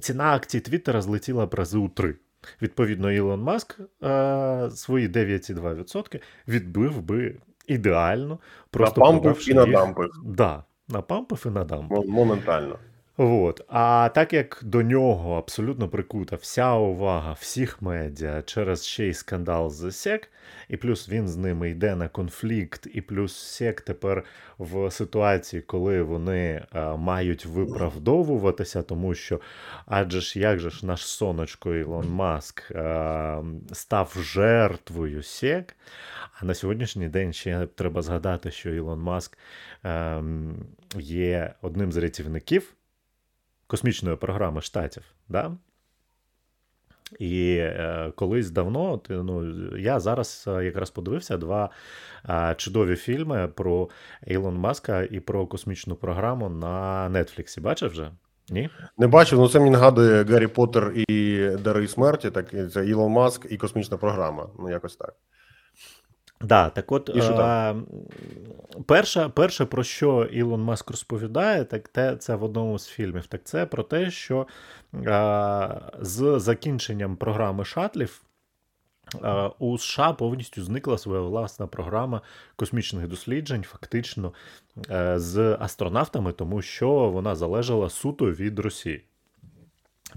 Ціна 0.00 0.32
акцій 0.34 0.60
Твіттера 0.60 1.02
злетіла 1.02 1.46
б 1.46 1.54
рази 1.54 1.78
у 1.78 1.88
три. 1.88 2.14
Відповідно, 2.62 3.12
Ілон 3.12 3.40
Маск 3.40 3.80
е, 3.80 4.70
свої 4.70 5.08
9,2% 5.08 6.20
відбив 6.48 7.02
би 7.02 7.36
ідеально, 7.66 8.38
просто 8.70 9.00
Напампив 9.00 9.22
продавши 9.22 9.50
і 9.50 9.54
на 9.54 9.66
надампив. 9.66 10.10
Да, 10.24 10.64
напампив 10.88 11.42
і 11.46 11.48
надампив. 11.50 11.98
Мо- 11.98 12.12
Моментально. 12.12 12.78
От. 13.20 13.60
А 13.68 14.10
так 14.14 14.32
як 14.32 14.60
до 14.62 14.82
нього 14.82 15.38
абсолютно 15.38 15.88
прикута 15.88 16.36
вся 16.36 16.74
увага 16.74 17.32
всіх 17.32 17.82
медіа 17.82 18.42
через 18.42 18.86
ще 18.86 19.06
й 19.06 19.14
скандал 19.14 19.70
з 19.70 19.92
СЕК, 19.92 20.30
і 20.68 20.76
плюс 20.76 21.08
він 21.08 21.28
з 21.28 21.36
ними 21.36 21.70
йде 21.70 21.96
на 21.96 22.08
конфлікт, 22.08 22.86
і 22.94 23.00
плюс 23.00 23.36
СЕК 23.36 23.80
тепер 23.80 24.24
в 24.58 24.90
ситуації, 24.90 25.62
коли 25.62 26.02
вони 26.02 26.64
а, 26.72 26.96
мають 26.96 27.46
виправдовуватися, 27.46 28.82
тому 28.82 29.14
що 29.14 29.40
адже 29.86 30.20
ж 30.20 30.40
як 30.40 30.58
же 30.58 30.70
ж 30.70 30.86
наш 30.86 31.06
сонечко 31.06 31.74
Ілон 31.74 32.08
Маск 32.08 32.70
а, 32.70 33.42
став 33.72 34.16
жертвою 34.20 35.22
СЕК. 35.22 35.76
А 36.40 36.44
на 36.44 36.54
сьогоднішній 36.54 37.08
день 37.08 37.32
ще 37.32 37.66
треба 37.74 38.02
згадати, 38.02 38.50
що 38.50 38.74
Ілон 38.74 39.00
Маск 39.00 39.38
ем, 39.84 40.56
є 40.96 41.54
одним 41.62 41.92
з 41.92 41.96
рятівників 41.96 42.74
космічної 43.68 44.16
програми 44.16 44.60
штатів. 44.60 45.02
Да? 45.28 45.56
І 47.18 47.56
е, 47.56 48.12
колись 48.16 48.50
давно, 48.50 49.00
ну, 49.08 49.44
я 49.78 50.00
зараз 50.00 50.44
е, 50.48 50.64
якраз 50.64 50.90
подивився 50.90 51.36
два 51.36 51.70
е, 52.28 52.54
чудові 52.58 52.96
фільми 52.96 53.48
про 53.48 53.88
Ілон 54.26 54.54
Маска 54.54 55.02
і 55.02 55.20
про 55.20 55.46
космічну 55.46 55.94
програму 55.94 56.48
на 56.48 57.08
Нетфліксі. 57.08 57.60
Бачив 57.60 57.90
вже? 57.90 58.10
Ні? 58.50 58.70
Не 58.98 59.06
бачив, 59.06 59.38
ну 59.38 59.48
це 59.48 59.58
мені 59.58 59.70
нагадує 59.70 60.24
Гаррі 60.24 60.46
Поттер 60.46 60.92
і 61.08 61.48
Дари 61.64 61.88
смерті, 61.88 62.30
так 62.30 62.72
це 62.72 62.86
Ілон 62.86 63.12
Маск 63.12 63.46
і 63.50 63.56
космічна 63.56 63.96
програма. 63.96 64.48
Ну, 64.58 64.70
якось 64.70 64.96
так. 64.96 65.14
Да, 66.40 66.70
так 66.70 66.92
от 66.92 67.10
е, 67.16 67.74
перше, 68.86 69.28
перше, 69.28 69.64
про 69.64 69.84
що 69.84 70.24
Ілон 70.24 70.62
Маск 70.62 70.90
розповідає, 70.90 71.64
так 71.64 71.88
те, 71.88 72.16
це 72.16 72.34
в 72.34 72.44
одному 72.44 72.78
з 72.78 72.86
фільмів. 72.86 73.26
Так 73.26 73.40
це 73.44 73.66
про 73.66 73.82
те, 73.82 74.10
що 74.10 74.46
е, 74.94 75.80
з 76.00 76.38
закінченням 76.38 77.16
програми 77.16 77.64
шатлів 77.64 78.22
е, 79.24 79.50
у 79.58 79.78
США 79.78 80.12
повністю 80.12 80.62
зникла 80.62 80.98
своя 80.98 81.20
власна 81.20 81.66
програма 81.66 82.20
космічних 82.56 83.08
досліджень, 83.08 83.62
фактично 83.62 84.32
е, 84.90 85.18
з 85.18 85.56
астронавтами, 85.60 86.32
тому 86.32 86.62
що 86.62 86.90
вона 86.90 87.34
залежала 87.34 87.90
суто 87.90 88.24
від 88.24 88.58
Росії. 88.58 89.04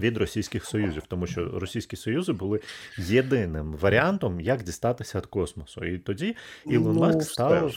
Від 0.00 0.16
російських 0.16 0.64
союзів, 0.64 1.02
тому 1.08 1.26
що 1.26 1.58
російські 1.58 1.96
союзи 1.96 2.32
були 2.32 2.60
єдиним 2.98 3.72
варіантом, 3.80 4.40
як 4.40 4.62
дістатися 4.62 5.18
від 5.18 5.26
космосу. 5.26 5.84
І 5.84 5.98
тоді 5.98 6.36
Ілон 6.66 6.94
Ну, 6.94 7.00
Маск 7.00 7.22
став, 7.22 7.74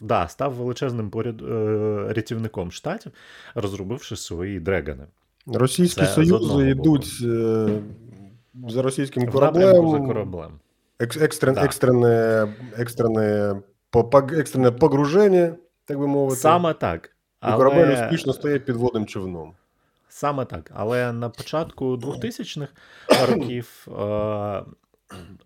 да, 0.00 0.28
став 0.28 0.52
величезним 0.52 1.10
поряд, 1.10 1.42
е, 1.42 2.12
рятівником 2.12 2.72
штатів, 2.72 3.12
розробивши 3.54 4.16
свої 4.16 4.60
дрегани. 4.60 5.06
Російські 5.46 6.00
Це 6.00 6.06
союзи 6.06 6.70
йдуть 6.70 7.18
е, 7.22 7.68
за 8.68 8.82
російським 8.82 9.22
напрямку 9.22 9.52
за 9.60 9.72
кораблем. 9.72 10.06
кораблем. 10.06 10.52
Екс, 11.00 11.16
екстрен, 11.16 11.54
Да. 11.54 11.64
екстрене, 11.64 12.46
екстрене, 12.76 13.54
екстрене 14.38 14.70
погруження, 14.70 15.54
так 15.84 15.98
би 15.98 16.06
мовити. 16.06 16.40
Саме 16.40 16.74
так. 16.74 17.10
І 17.48 17.52
корабель 17.56 17.86
Але... 17.86 18.04
успішно 18.04 18.32
стає 18.32 18.58
підводним 18.58 19.06
човном. 19.06 19.52
Саме 20.18 20.44
так. 20.44 20.70
Але 20.74 21.12
на 21.12 21.28
початку 21.28 21.96
2000-х 21.96 22.72
років 23.26 23.86
е, 23.88 24.62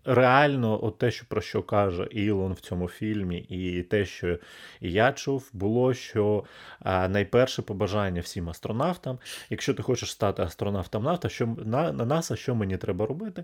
реально, 0.05 0.85
от 0.85 0.97
те, 0.97 1.11
що 1.11 1.25
про 1.29 1.41
що 1.41 1.63
каже 1.63 2.07
Ілон 2.11 2.53
в 2.53 2.59
цьому 2.59 2.87
фільмі, 2.87 3.37
і 3.37 3.83
те, 3.83 4.05
що 4.05 4.37
я 4.81 5.11
чув, 5.11 5.49
було, 5.53 5.93
що 5.93 6.43
е, 6.85 7.07
найперше 7.07 7.61
побажання 7.61 8.21
всім 8.21 8.49
астронавтам, 8.49 9.19
якщо 9.49 9.73
ти 9.73 9.83
хочеш 9.83 10.11
стати 10.11 10.41
астронавтом 10.41 11.03
НАТО, 11.03 11.29
що 11.29 11.47
на, 11.65 11.91
на 11.91 12.05
НАСА, 12.05 12.35
що 12.35 12.55
мені 12.55 12.77
треба 12.77 13.05
робити? 13.05 13.43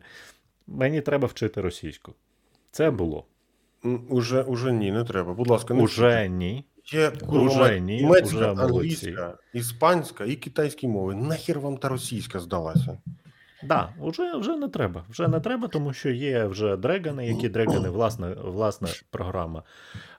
Мені 0.67 1.01
треба 1.01 1.27
вчити 1.27 1.61
російську. 1.61 2.13
Це 2.71 2.91
було. 2.91 3.25
Уже, 4.09 4.41
уже 4.41 4.71
ні, 4.71 4.91
не 4.91 5.03
треба. 5.03 5.33
Будь 5.33 5.47
ласка, 5.47 5.73
не 5.73 5.83
Уже 5.83 6.27
ні. 6.29 6.65
Курва 7.27 7.69
ні, 7.77 8.01
німецька, 8.01 8.51
англійська, 8.51 9.37
іспанська 9.53 10.25
і 10.25 10.35
китайські 10.35 10.87
мови. 10.87 11.15
Нахер 11.15 11.59
вам 11.59 11.77
та 11.77 11.89
російська 11.89 12.39
здалася? 12.39 12.97
Да, 13.63 13.89
вже, 14.01 14.35
вже 14.37 14.55
не 14.55 14.67
треба. 14.69 15.03
Вже 15.09 15.27
не 15.27 15.39
треба, 15.39 15.67
тому 15.67 15.93
що 15.93 16.09
є 16.09 16.45
вже 16.45 16.77
дрегани, 16.77 17.27
які 17.27 17.49
дрегани, 17.49 17.89
власна, 17.89 18.35
власна 18.43 18.87
програма 19.09 19.63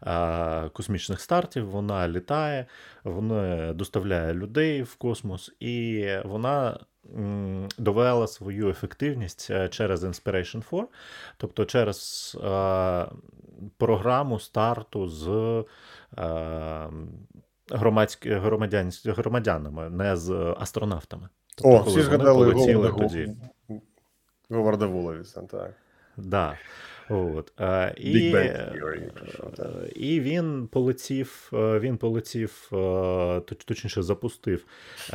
а, 0.00 0.68
космічних 0.72 1.20
стартів. 1.20 1.70
Вона 1.70 2.08
літає, 2.08 2.66
вона 3.04 3.72
доставляє 3.72 4.34
людей 4.34 4.82
в 4.82 4.94
космос, 4.94 5.52
і 5.60 6.06
вона 6.24 6.78
м, 7.16 7.68
довела 7.78 8.26
свою 8.26 8.68
ефективність 8.68 9.48
е, 9.50 9.68
через 9.68 10.04
Inspiration 10.04 10.70
4, 10.70 10.86
тобто 11.36 11.64
через 11.64 12.36
а, 12.44 13.06
програму 13.78 14.38
старту 14.40 15.08
з. 15.08 15.64
А, 16.16 16.88
громадські, 17.70 18.30
громадян, 18.30 18.90
громадянами, 19.04 19.90
не 19.90 20.16
з 20.16 20.54
астронавтами. 20.58 21.28
Тобто, 21.56 21.76
О, 21.76 21.82
всі 21.82 22.02
згадали 22.02 22.54
тоді. 22.54 23.36
Говарда 24.50 24.86
Вуловіса, 24.86 25.42
так. 25.42 25.74
Да. 26.16 26.58
От. 27.10 27.52
І, 27.96 28.32
е, 28.34 28.72
і 29.96 30.20
він 30.20 30.66
полетів, 30.66 31.50
е, 31.52 31.78
він 31.78 31.96
полетів, 31.96 32.70
е, 32.72 33.40
точніше, 33.40 34.02
запустив 34.02 34.64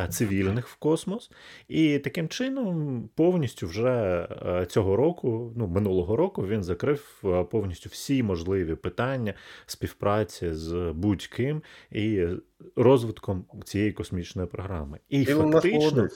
цивільних 0.09 0.67
в 0.67 0.75
космос. 0.75 1.31
І 1.67 1.99
таким 1.99 2.27
чином, 2.27 3.09
повністю 3.15 3.67
вже 3.67 4.27
цього 4.67 4.95
року, 4.95 5.53
ну, 5.55 5.67
минулого 5.67 6.15
року, 6.15 6.47
він 6.47 6.63
закрив 6.63 7.23
повністю 7.51 7.89
всі 7.89 8.23
можливі 8.23 8.75
питання 8.75 9.33
співпраці 9.65 10.53
з 10.53 10.91
будь-ким 10.95 11.61
і 11.91 12.25
розвитком 12.75 13.45
цієї 13.63 13.91
космічної 13.91 14.47
програми. 14.47 14.99
І 15.09 15.19
Маск 15.19 15.51
фактично. 15.51 16.07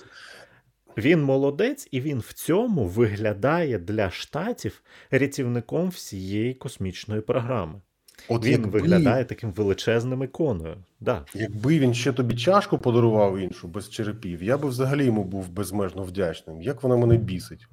Він 0.98 1.24
молодець, 1.24 1.88
і 1.92 2.02
він 2.02 2.20
в 2.20 2.34
цьому 2.34 2.86
виглядає 2.86 3.80
для 3.80 4.10
штатів 4.12 4.82
рятівником 5.12 5.90
всієї 5.90 6.54
космічної 6.54 7.22
програми. 7.22 7.82
От 8.28 8.46
він 8.46 8.52
якби, 8.52 8.70
виглядає 8.80 9.26
таким 9.26 9.52
величезним 9.52 10.24
іконою. 10.24 10.76
Да. 11.00 11.26
якби 11.34 11.80
він 11.80 11.94
ще 11.94 12.14
тобі 12.14 12.36
чашку 12.36 12.78
подарував 12.78 13.38
іншу 13.38 13.68
без 13.68 13.90
черепів, 13.90 14.44
я 14.44 14.58
би 14.58 14.70
взагалі 14.70 15.06
йому 15.06 15.24
був 15.24 15.50
безмежно 15.50 16.04
вдячним. 16.04 16.62
Як 16.62 16.84
вона 16.84 16.98
мене 16.98 17.18
бісить. 17.18 17.68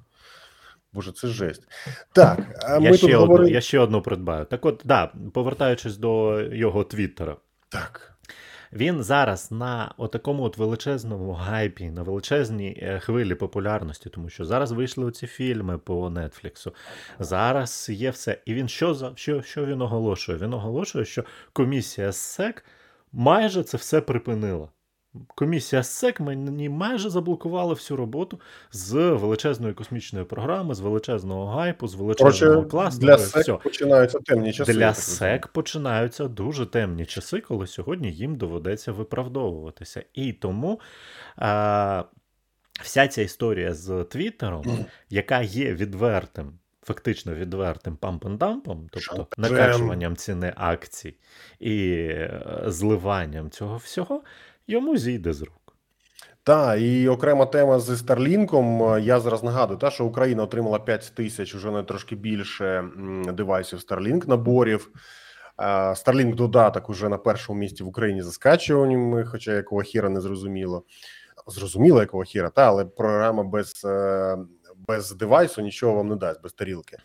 Боже, 0.93 1.11
це 1.11 1.27
жесть. 1.27 1.67
Так, 2.13 2.59
а 2.63 2.73
Я, 2.73 2.79
ми 2.79 2.89
тут 2.89 2.97
ще 2.97 3.07
одну, 3.07 3.19
говорили. 3.19 3.51
я 3.51 3.61
ще 3.61 3.79
одну 3.79 4.01
придбаю. 4.01 4.45
Так 4.45 4.65
от, 4.65 4.81
да, 4.85 5.11
повертаючись 5.33 5.97
до 5.97 6.41
його 6.41 6.83
твіттера. 6.83 7.35
Так. 7.69 8.16
Він 8.73 9.03
зараз 9.03 9.51
на 9.51 9.93
отакому 9.97 10.43
от 10.43 10.57
величезному 10.57 11.33
гайпі, 11.33 11.89
на 11.89 12.03
величезній 12.03 12.79
е, 12.81 12.99
хвилі 12.99 13.35
популярності, 13.35 14.09
тому 14.09 14.29
що 14.29 14.45
зараз 14.45 14.71
вийшли 14.71 15.05
оці 15.05 15.27
фільми 15.27 15.77
по 15.77 16.09
Нетфліксу. 16.09 16.73
Зараз 17.19 17.89
є 17.89 18.09
все. 18.09 18.41
І 18.45 18.53
він 18.53 18.67
що 18.67 19.13
що, 19.15 19.41
що 19.41 19.65
він 19.65 19.81
оголошує? 19.81 20.37
Він 20.37 20.53
оголошує, 20.53 21.05
що 21.05 21.23
комісія 21.53 22.11
СЕК 22.11 22.65
майже 23.11 23.63
це 23.63 23.77
все 23.77 24.01
припинила. 24.01 24.69
Комісія 25.35 25.83
СЕК 25.83 26.19
мені 26.19 26.69
майже 26.69 27.09
заблокувала 27.09 27.73
всю 27.73 27.97
роботу 27.97 28.39
з 28.71 28.93
величезної 28.93 29.73
космічної 29.73 30.25
програми, 30.25 30.75
з 30.75 30.79
величезного 30.79 31.45
гайпу, 31.45 31.87
з 31.87 31.95
величезного 31.95 32.65
класу. 32.65 32.99
для 32.99 33.15
все. 33.15 33.53
починаються 33.53 34.19
темні 34.19 34.53
часи. 34.53 34.73
Для. 34.73 34.93
СЕК 34.93 35.47
починаються 35.47 36.27
дуже 36.27 36.65
темні 36.65 37.05
часи, 37.05 37.41
коли 37.41 37.67
сьогодні 37.67 38.11
їм 38.11 38.35
доведеться 38.35 38.91
виправдовуватися. 38.91 40.03
І 40.13 40.33
тому 40.33 40.79
а, 41.35 42.03
вся 42.81 43.07
ця 43.07 43.21
історія 43.21 43.73
з 43.73 44.03
Твіттером, 44.03 44.85
яка 45.09 45.41
є 45.41 45.73
відвертим, 45.73 46.59
фактично 46.83 47.33
відвертим 47.33 47.95
пампендампом, 47.95 48.87
тобто 48.91 49.27
накачуванням 49.37 50.15
ціни 50.15 50.53
акцій 50.55 51.15
і 51.59 51.89
е, 51.89 52.63
зливанням 52.65 53.49
цього 53.49 53.77
всього, 53.77 54.23
йому 54.67 54.97
зійде 54.97 55.33
з 55.33 55.41
рук. 55.41 55.53
Так, 56.43 56.81
і 56.81 57.07
окрема 57.07 57.45
тема 57.45 57.79
з 57.79 57.97
Старлінком. 57.97 58.99
Я 59.01 59.19
зараз 59.19 59.43
нагадую, 59.43 59.79
та, 59.79 59.91
що 59.91 60.05
Україна 60.05 60.43
отримала 60.43 60.79
5 60.79 61.11
тисяч, 61.15 61.55
уже 61.55 61.71
не 61.71 61.83
трошки 61.83 62.15
більше 62.15 62.89
девайсів 63.33 63.79
Starlink 63.79 64.27
наборів. 64.27 64.91
А, 65.57 65.93
Starlink 65.93 66.35
додаток 66.35 66.89
уже 66.89 67.09
на 67.09 67.17
першому 67.17 67.59
місці 67.59 67.83
в 67.83 67.87
Україні 67.87 68.21
за 68.21 68.31
скачуваннями, 68.31 69.25
хоча 69.25 69.53
якого 69.53 69.81
хіра 69.81 70.09
не 70.09 70.21
зрозуміло. 70.21 70.83
Зрозуміло, 71.47 71.99
якого 71.99 72.23
хіра, 72.23 72.49
та, 72.49 72.67
але 72.67 72.85
програма 72.85 73.43
без, 73.43 73.85
е, 73.85 74.37
без 74.87 75.11
девайсу 75.11 75.61
нічого 75.61 75.93
вам 75.93 76.07
не 76.07 76.15
дасть, 76.15 76.41
без 76.41 76.53
тарілки. 76.53 76.97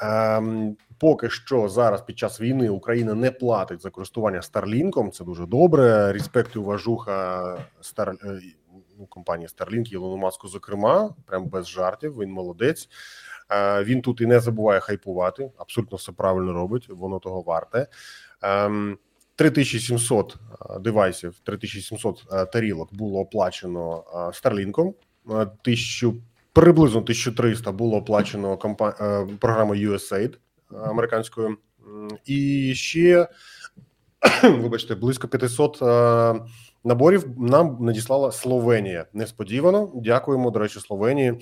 Ем, 0.00 0.76
поки 0.98 1.30
що 1.30 1.68
зараз 1.68 2.02
під 2.02 2.18
час 2.18 2.40
війни 2.40 2.68
Україна 2.68 3.14
не 3.14 3.30
платить 3.30 3.82
за 3.82 3.90
користування 3.90 4.42
Старлінком. 4.42 5.12
Це 5.12 5.24
дуже 5.24 5.46
добре. 5.46 6.12
Респект 6.12 6.56
і 6.56 6.58
уважуха 6.58 7.58
Стар 7.80 8.14
е, 8.24 8.40
ну, 8.98 9.06
компанії 9.06 9.48
Starlink, 9.48 9.92
Ілону 9.92 10.16
Маску, 10.16 10.48
зокрема, 10.48 11.14
прям 11.26 11.46
без 11.48 11.68
жартів. 11.68 12.18
Він 12.18 12.32
молодець. 12.32 12.88
Е, 13.50 13.84
він 13.84 14.02
тут 14.02 14.20
і 14.20 14.26
не 14.26 14.40
забуває 14.40 14.80
хайпувати. 14.80 15.50
Абсолютно 15.56 15.96
все 15.96 16.12
правильно 16.12 16.52
робить. 16.52 16.88
Воно 16.88 17.18
того 17.18 17.42
варте. 17.42 17.86
Ем, 18.42 18.98
3700 19.36 20.36
е, 20.70 20.78
девайсів, 20.78 21.40
3700 21.42 22.24
е, 22.32 22.46
тарілок 22.46 22.94
було 22.94 23.20
оплачено 23.20 24.04
Старлінком. 24.32 24.94
Е, 25.30 25.46
Тисячу 25.62 26.14
приблизно 26.52 26.98
1300 26.98 27.72
було 27.72 27.96
оплачено 27.96 28.56
компа... 28.56 28.94
е, 29.00 29.36
програмою 29.40 29.92
USAID 29.92 30.34
е, 30.34 30.38
американською, 30.70 31.56
і 32.24 32.72
ще 32.74 33.28
вибачте, 34.42 34.94
близько 34.94 35.28
500 35.28 35.82
е, 35.82 36.40
наборів 36.84 37.26
нам 37.38 37.76
надіслала 37.80 38.32
Словенія. 38.32 39.06
Несподівано. 39.12 39.92
Дякуємо. 39.94 40.50
До 40.50 40.58
речі, 40.58 40.80
Словенії. 40.80 41.40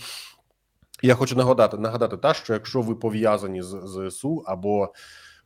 Я 1.03 1.15
хочу 1.15 1.37
нагадати 1.37 1.77
нагадати 1.77 2.17
та, 2.17 2.35
що 2.35 2.53
якщо 2.53 2.81
ви 2.81 2.95
пов'язані 2.95 3.63
з 3.63 3.77
ЗСУ 3.85 4.43
або 4.47 4.93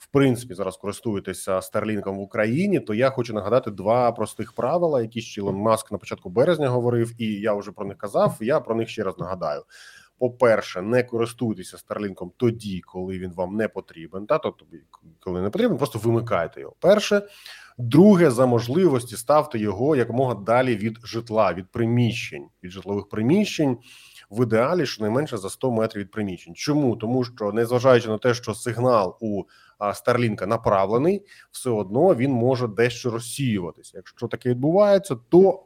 в 0.03 0.07
принципі 0.07 0.55
зараз 0.55 0.77
користуєтеся 0.77 1.63
Старлінком 1.63 2.17
в 2.17 2.21
Україні, 2.21 2.81
то 2.81 2.95
я 2.95 3.11
хочу 3.11 3.35
нагадати 3.35 3.71
два 3.71 4.13
простих 4.13 4.53
правила, 4.53 5.03
які 5.03 5.21
ще 5.21 5.41
Ілон 5.41 5.57
Маск 5.57 5.93
на 5.93 5.99
початку 5.99 6.31
березня 6.31 6.69
говорив, 6.69 7.13
і 7.19 7.27
я 7.27 7.55
вже 7.55 7.73
про 7.73 7.87
них 7.87 7.99
казав. 7.99 8.37
Я 8.41 8.61
про 8.61 8.75
них 8.75 8.89
ще 8.89 9.03
раз 9.03 9.19
нагадаю. 9.19 9.63
По-перше, 10.19 10.83
не 10.83 11.03
користуйтеся 11.03 11.79
Старлінком 11.79 12.33
тоді, 12.37 12.81
коли 12.81 13.19
він 13.19 13.33
вам 13.33 13.57
не 13.57 13.69
потрібен. 13.69 14.27
Та 14.27 14.39
тобто, 14.39 14.67
коли 15.21 15.43
не 15.43 15.51
потрібен, 15.51 15.79
просто 15.79 15.99
вимикайте 15.99 16.61
його. 16.61 16.75
Перше, 16.81 17.23
друге, 17.79 18.31
за 18.31 18.47
можливості 18.47 19.17
ставте 19.17 19.59
його 19.59 19.97
якомога 19.97 20.35
далі 20.35 20.77
від 20.77 20.99
житла, 21.05 21.53
від 21.53 21.71
приміщень, 21.73 22.47
від 22.63 22.71
житлових 22.71 23.09
приміщень. 23.09 23.79
В 24.33 24.43
ідеалі 24.43 24.87
щонайменше 24.87 25.37
за 25.37 25.51
100 25.51 25.71
метрів 25.71 26.03
від 26.03 26.11
приміщень. 26.11 26.55
Чому? 26.55 26.97
Тому 26.97 27.25
що 27.25 27.53
незважаючи 27.53 28.09
на 28.09 28.19
те, 28.19 28.35
що 28.35 28.55
сигнал 28.55 29.17
у 29.21 29.43
Старлінка 29.95 30.47
направлений, 30.47 31.27
все 31.51 31.71
одно 31.71 32.15
він 32.15 32.33
може 32.33 32.69
дещо 32.69 33.11
розсіюватися. 33.11 33.93
Якщо 33.95 34.29
таке 34.29 34.49
відбувається, 34.49 35.17
то 35.29 35.63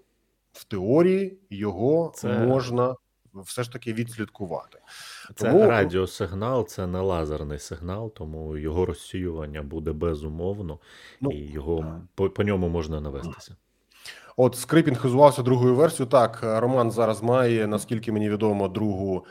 в 0.53 0.65
теорії 0.65 1.39
його 1.51 2.13
Це- 2.15 2.39
можна 2.39 2.95
все 3.35 3.63
ж 3.63 3.73
таки 3.73 3.93
відслідкувати. 3.93 4.79
Це 5.35 5.51
Тому- 5.51 5.67
радіосигнал, 5.67 6.67
це 6.67 6.87
не 6.87 7.01
лазерний 7.01 7.59
сигнал, 7.59 8.13
тому 8.15 8.57
його 8.57 8.87
розсіювання 8.87 9.63
буде 9.63 9.93
безумовно, 9.93 10.79
Ну, 11.21 11.31
і 11.31 11.39
його 11.39 12.01
по, 12.15 12.31
по 12.31 12.43
ньому 12.43 12.69
можна 12.69 13.01
навестися. 13.01 13.57
От 14.37 14.57
Скрипінг 14.57 15.01
хизувався 15.01 15.43
другою 15.43 15.75
версією. 15.75 16.11
Так, 16.11 16.39
Роман 16.43 16.91
зараз 16.91 17.23
має, 17.23 17.67
наскільки 17.67 18.13
мені 18.13 18.31
відомо, 18.31 18.69
другу. 18.69 19.27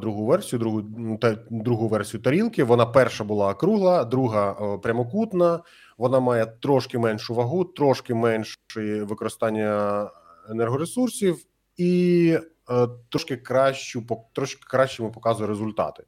Другу 0.00 0.26
версію, 0.26 0.60
другу 0.60 0.82
та 1.20 1.36
другу 1.50 1.88
версію 1.88 2.22
тарілки. 2.22 2.64
Вона 2.64 2.86
перша 2.86 3.24
була 3.24 3.54
кругла, 3.54 4.04
друга 4.04 4.52
прямокутна. 4.82 5.60
Вона 5.98 6.20
має 6.20 6.46
трошки 6.46 6.98
меншу 6.98 7.34
вагу, 7.34 7.64
трошки 7.64 8.14
менше 8.14 8.56
використання 9.02 10.06
енергоресурсів 10.50 11.44
і 11.76 12.38
е, 12.70 12.88
трошки 13.08 13.36
кращу 13.36 14.04
трошки 14.32 14.62
кращими 14.66 15.10
показує 15.10 15.48
результати. 15.48 16.04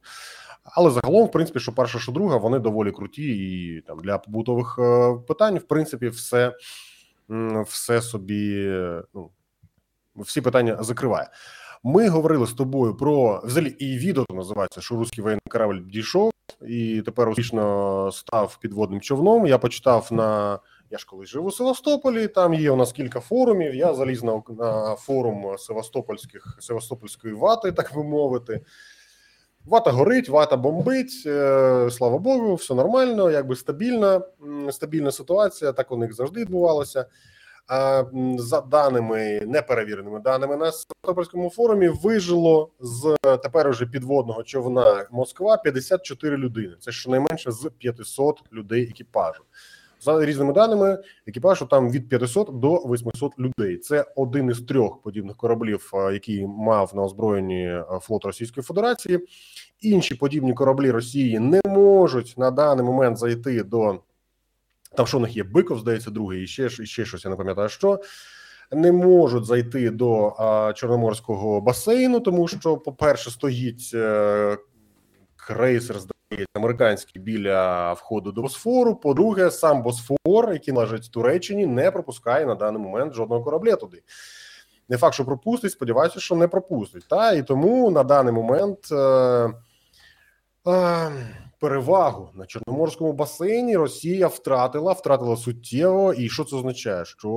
Але 0.63 0.91
загалом, 0.91 1.25
в 1.25 1.31
принципі, 1.31 1.59
що 1.59 1.71
перша, 1.71 1.99
що 1.99 2.11
друга, 2.11 2.37
вони 2.37 2.59
доволі 2.59 2.91
круті, 2.91 3.23
і 3.23 3.81
там 3.81 3.99
для 3.99 4.17
побутових 4.17 4.75
е, 4.79 5.13
питань, 5.27 5.57
в 5.57 5.63
принципі, 5.63 6.07
все 6.07 6.53
все 7.67 8.01
собі 8.01 8.73
ну, 9.13 9.29
всі 10.15 10.41
питання 10.41 10.83
закриває. 10.83 11.29
Ми 11.83 12.09
говорили 12.09 12.47
з 12.47 12.53
тобою 12.53 12.97
про 12.97 13.41
взагалі 13.43 13.69
і 13.69 13.97
відео 13.97 14.25
називається, 14.29 14.81
що 14.81 14.95
русський 14.95 15.23
воєнний 15.23 15.41
корабль 15.49 15.79
дійшов 15.85 16.31
і 16.67 17.01
тепер 17.05 17.29
успішно 17.29 18.11
став 18.11 18.57
підводним 18.61 19.01
човном. 19.01 19.47
Я 19.47 19.57
почитав 19.57 20.07
на 20.11 20.59
я 20.89 20.97
ж 20.97 21.05
колись 21.05 21.29
жив 21.29 21.45
у 21.45 21.51
Севастополі. 21.51 22.27
Там 22.27 22.53
є 22.53 22.71
у 22.71 22.75
нас 22.75 22.91
кілька 22.91 23.19
форумів. 23.19 23.75
Я 23.75 23.93
заліз 23.93 24.23
на, 24.23 24.41
на 24.49 24.95
форум 24.95 25.57
Севастопольських 25.57 26.57
Севастопольської 26.59 27.33
вати, 27.33 27.71
так 27.71 27.91
би 27.95 28.03
мовити. 28.03 28.61
Вата 29.65 29.91
горить, 29.91 30.29
вата 30.29 30.57
бомбить. 30.57 31.23
е, 31.25 31.89
Слава 31.91 32.17
Богу, 32.17 32.55
все 32.55 32.73
нормально, 32.75 33.31
якби 33.31 33.55
стабільна, 33.55 34.21
стабільна 34.71 35.11
ситуація. 35.11 35.71
Так 35.71 35.91
у 35.91 35.97
них 35.97 36.13
завжди 36.13 36.41
відбувалося. 36.41 37.05
За 38.37 38.61
даними 38.61 39.41
неперевіреними 39.47 40.19
даними 40.19 40.57
на 40.57 40.71
Севастопольському 40.71 41.49
форумі, 41.49 41.87
вижило 41.87 42.69
з 42.79 43.15
тепер 43.23 43.67
уже 43.67 43.85
підводного 43.85 44.43
човна 44.43 45.05
Москва 45.11 45.57
54 45.57 46.37
людини. 46.37 46.75
Це 46.79 46.91
щонайменше 46.91 47.51
з 47.51 47.69
500 47.77 48.39
людей 48.53 48.83
екіпажу. 48.83 49.43
За 50.03 50.25
різними 50.25 50.53
даними, 50.53 50.97
екіпажу 51.27 51.65
там 51.65 51.89
від 51.89 52.09
500 52.09 52.59
до 52.59 52.75
800 52.75 53.31
людей. 53.39 53.77
Це 53.77 54.05
один 54.15 54.49
із 54.49 54.61
трьох 54.61 55.01
подібних 55.01 55.35
кораблів, 55.35 55.91
е, 55.93 56.13
який 56.13 56.47
мав 56.47 56.91
на 56.95 57.03
озброєнні 57.03 57.65
е, 57.65 57.85
флот 58.01 58.25
Російської 58.25 58.63
Федерації. 58.63 59.19
Інші 59.81 60.15
подібні 60.15 60.53
кораблі 60.53 60.91
Росії 60.91 61.39
не 61.39 61.61
можуть 61.65 62.33
на 62.37 62.51
даний 62.51 62.85
момент 62.85 63.17
зайти 63.17 63.63
до 63.63 63.99
там, 64.95 65.07
що 65.07 65.17
у 65.17 65.21
них 65.21 65.37
є 65.37 65.43
Биков, 65.43 65.79
здається, 65.79 66.11
другий, 66.11 66.43
і 66.43 66.47
ще, 66.47 66.65
і 66.65 66.85
ще 66.85 67.05
щось, 67.05 67.25
я 67.25 67.31
не 67.31 67.37
пам'ятаю, 67.37 67.69
що 67.69 67.99
не 68.71 68.91
можуть 68.91 69.45
зайти 69.45 69.89
до 69.89 70.35
а, 70.37 70.73
Чорноморського 70.73 71.61
басейну, 71.61 72.19
тому 72.19 72.47
що, 72.47 72.77
по-перше, 72.77 73.31
стоїть 73.31 73.91
е, 73.93 74.57
крейсер, 75.35 75.99
здається, 76.33 76.59
американський 76.59 77.21
біля 77.21 77.93
входу 77.93 78.31
до 78.31 78.41
Босфору. 78.41 78.95
По-друге, 78.95 79.51
сам 79.51 79.83
Босфор, 79.83 80.53
який 80.53 80.73
належить 80.73 81.11
Туреччині, 81.11 81.65
не 81.65 81.91
пропускає 81.91 82.45
на 82.45 82.55
даний 82.55 82.81
момент 82.81 83.13
жодного 83.13 83.43
корабля 83.43 83.75
туди. 83.75 84.03
Не 84.89 84.97
факт, 84.97 85.13
що 85.13 85.25
пропустить, 85.25 85.71
сподіваюся, 85.71 86.19
що 86.19 86.35
не 86.35 86.47
пропустить. 86.47 87.07
Та 87.09 87.31
і 87.31 87.43
тому 87.43 87.91
на 87.91 88.03
даний 88.03 88.33
момент. 88.33 88.91
Е, 88.91 89.53
е, 90.67 91.11
перевагу 91.59 92.29
на 92.33 92.45
чорноморському 92.45 93.13
басейні 93.13 93.77
Росія 93.77 94.27
втратила, 94.27 94.93
втратила 94.93 95.37
суттєво. 95.37 96.13
І 96.13 96.29
що 96.29 96.43
це 96.43 96.55
означає? 96.55 97.05
Що 97.05 97.29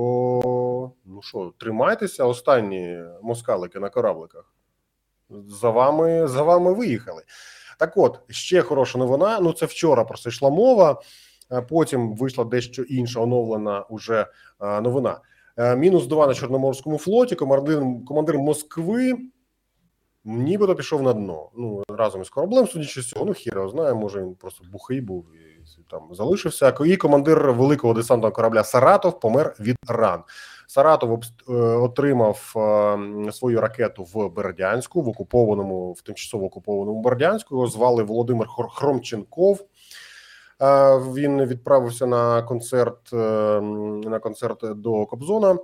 ну 1.05 1.21
що, 1.21 1.53
тримайтеся, 1.57 2.25
останні 2.25 2.99
москалики 3.21 3.79
на 3.79 3.89
корабликах. 3.89 4.53
За 5.29 5.69
вами 5.69 6.27
за 6.27 6.43
вами 6.43 6.73
виїхали. 6.73 7.23
Так, 7.77 7.97
от 7.97 8.19
ще 8.29 8.61
хороша 8.61 8.97
новина. 8.97 9.39
Ну 9.39 9.53
це 9.53 9.65
вчора 9.65 10.03
про 10.03 10.17
це 10.17 10.29
йшла 10.29 10.49
мова. 10.49 11.01
Потім 11.69 12.15
вийшла 12.15 12.43
дещо 12.43 12.83
інша 12.83 13.19
оновлена 13.19 13.81
уже 13.81 14.27
новина. 14.59 15.19
Е, 15.57 15.75
Мінус 15.75 16.07
2 16.07 16.27
на 16.27 16.33
Чорноморському 16.33 16.97
флоті. 16.97 17.35
Командир 17.35 17.83
командир 18.07 18.37
Москви 18.37 19.13
нібито 20.23 20.75
пішов 20.75 21.03
на 21.03 21.13
дно. 21.13 21.49
Ну 21.57 21.83
разом 21.89 22.21
із 22.21 22.29
кораблем, 22.29 22.67
судячи 22.67 23.01
з 23.01 23.09
цього, 23.09 23.25
ну 23.25 23.33
хіра 23.33 23.67
знає, 23.67 23.93
може 23.93 24.21
він 24.21 24.35
просто 24.35 24.63
бухий 24.71 25.01
був 25.01 25.25
там 25.89 26.01
залишився. 26.11 26.73
І 26.85 26.97
командир 26.97 27.51
великого 27.51 27.93
десантного 27.93 28.31
корабля 28.31 28.63
Саратов 28.63 29.19
помер 29.19 29.55
від 29.59 29.77
ран. 29.87 30.23
Саратов 30.67 31.21
е, 31.49 31.53
отримав 31.53 32.53
е, 32.55 33.31
свою 33.31 33.61
ракету 33.61 34.03
в 34.03 34.29
Бердянську, 34.29 35.01
в 35.01 35.09
окупованому, 35.09 35.91
в 35.93 36.01
тимчасово 36.01 36.45
окупованому 36.45 37.01
Бердянську. 37.01 37.55
Його 37.55 37.67
звали 37.67 38.03
Володимир 38.03 38.47
Хромченков. 38.47 39.61
Е, 40.61 40.97
Він 40.97 41.45
відправився 41.45 42.05
на 42.05 42.41
концерт 42.41 43.13
на 43.13 44.19
концерт 44.19 44.59
до 44.63 45.05
Кобзона. 45.05 45.57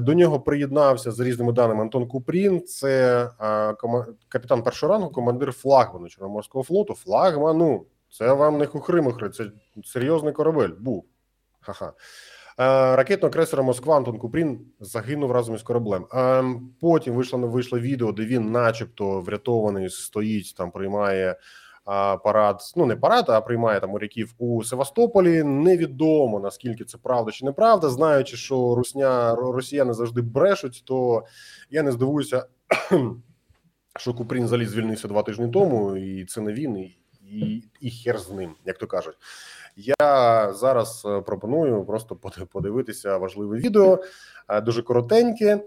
До 0.00 0.14
нього 0.14 0.40
приєднався 0.40 1.12
за 1.12 1.24
різними 1.24 1.52
даними 1.52 1.82
Антон 1.82 2.08
Купрін. 2.08 2.66
Це 2.66 3.30
капітан 4.28 4.62
першого 4.62 4.92
рангу, 4.92 5.10
командир 5.10 5.52
флагману 5.52 6.08
Чорноморського 6.08 6.64
флоту. 6.64 6.94
Флагману 6.94 7.84
це 8.10 8.32
вам 8.32 8.58
не 8.58 8.66
хухри-мухри, 8.66 9.30
це 9.30 9.50
серйозний 9.84 10.32
корабель. 10.32 10.70
Був 10.80 11.04
ха-ха. 11.60 11.92
Е, 12.60 12.96
Ракетного 12.96 13.32
крейсера 13.32 13.62
Москва 13.62 13.96
Антон 13.96 14.18
Купрін 14.18 14.60
загинув 14.80 15.32
разом 15.32 15.54
із 15.54 15.62
кораблем. 15.62 16.06
Е, 16.14 16.44
Потім 16.80 17.14
вийшло 17.14 17.38
вийшло 17.38 17.78
відео, 17.78 18.12
де 18.12 18.24
він, 18.24 18.52
начебто, 18.52 19.20
врятований, 19.20 19.90
стоїть 19.90 20.54
там, 20.56 20.70
приймає 20.70 21.36
а, 21.88 22.16
парад. 22.16 22.60
Ну 22.76 22.86
не 22.86 22.96
парад, 22.96 23.24
а 23.28 23.40
приймає 23.40 23.80
там 23.80 23.90
моряків 23.90 24.34
у 24.38 24.64
Севастополі. 24.64 25.42
Невідомо 25.42 26.40
наскільки 26.40 26.84
це 26.84 26.98
правда 26.98 27.32
чи 27.32 27.44
неправда. 27.44 27.88
Знаючи, 27.88 28.36
що 28.36 28.74
русня 28.74 29.34
росіяни 29.34 29.92
завжди 29.92 30.22
брешуть, 30.22 30.82
то 30.86 31.24
я 31.70 31.82
не 31.82 31.92
здивуюся, 31.92 32.46
що 33.98 34.14
Купрін 34.14 34.48
заліз 34.48 34.70
звільнився 34.70 35.08
два 35.08 35.22
тижні 35.22 35.48
тому, 35.48 35.96
і 35.96 36.24
це 36.24 36.40
не 36.40 36.52
він. 36.52 36.76
І 36.76 36.96
і, 37.32 37.62
і 37.80 37.90
хер 37.90 38.18
з 38.18 38.30
ним, 38.30 38.54
як 38.64 38.78
то 38.78 38.86
кажуть. 38.86 39.16
Я 39.76 40.52
зараз 40.52 41.02
е, 41.06 41.20
пропоную 41.20 41.84
просто 41.84 42.16
подивитися 42.52 43.16
важливе 43.16 43.56
відео, 43.56 43.98
е, 44.48 44.60
дуже 44.60 44.82
коротеньке, 44.82 45.60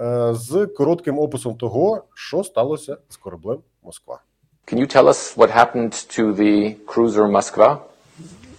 е, 0.00 0.34
з 0.34 0.66
коротким 0.66 1.18
описом 1.18 1.56
того, 1.56 2.04
що 2.14 2.44
сталося 2.44 2.96
з 3.08 3.16
кораблем 3.16 3.58
Москва. 3.82 4.20
Can 4.66 4.78
you 4.78 4.96
tell 4.96 5.06
us 5.08 5.36
what 5.36 5.50
happened 5.56 5.92
to 5.92 6.34
the 6.34 6.74
cruiser 6.86 7.30
Moskva? 7.30 7.76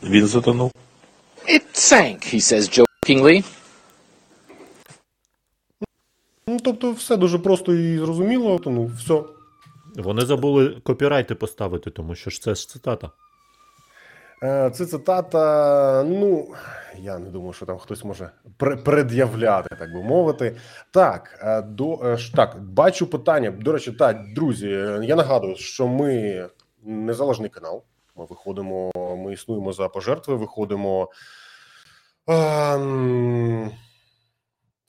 Він 0.04 0.28
затонув. 0.28 0.72
It 1.50 1.62
sank, 1.74 2.34
he 2.34 2.40
says 2.40 2.80
jokingly. 2.80 3.44
Ну 6.48 6.58
тобто, 6.64 6.92
все 6.92 7.18
дуже 7.18 7.40
просто 7.40 7.74
і 7.74 7.98
зрозуміло. 7.98 8.60
Тому 8.60 8.92
все. 8.98 9.24
Вони 9.98 10.22
забули 10.22 10.82
копірайти 10.84 11.36
поставити, 11.36 11.90
тому 11.90 12.16
що 12.16 12.30
ж 12.30 12.42
це 12.42 12.56
ж 12.56 12.70
цитата. 12.70 13.12
Е, 14.44 14.70
Це 14.70 14.86
цитата. 14.86 16.04
Ну 16.04 16.48
я 17.00 17.20
не 17.20 17.30
думаю, 17.30 17.54
що 17.54 17.66
там 17.66 17.78
хтось 17.78 18.04
може 18.04 18.30
пред'являти, 18.58 19.76
так 19.76 19.94
би 19.94 20.04
мовити. 20.04 20.58
Так, 20.92 21.40
е, 21.42 21.62
до 21.62 22.00
е, 22.04 22.18
так, 22.36 22.64
бачу 22.64 23.08
питання. 23.08 23.52
До 23.52 23.72
речі, 23.72 23.92
так, 23.92 24.34
друзі, 24.36 24.68
я 25.04 25.16
нагадую, 25.16 25.56
що 25.56 25.88
ми 25.88 26.46
незалежний 26.84 27.50
канал. 27.50 27.84
Ми 28.16 28.26
виходимо, 28.26 28.92
ми 29.26 29.34
існуємо 29.34 29.74
за 29.74 29.90
пожертви, 29.90 30.36
виходимо. 30.36 31.10
ем, 32.28 33.72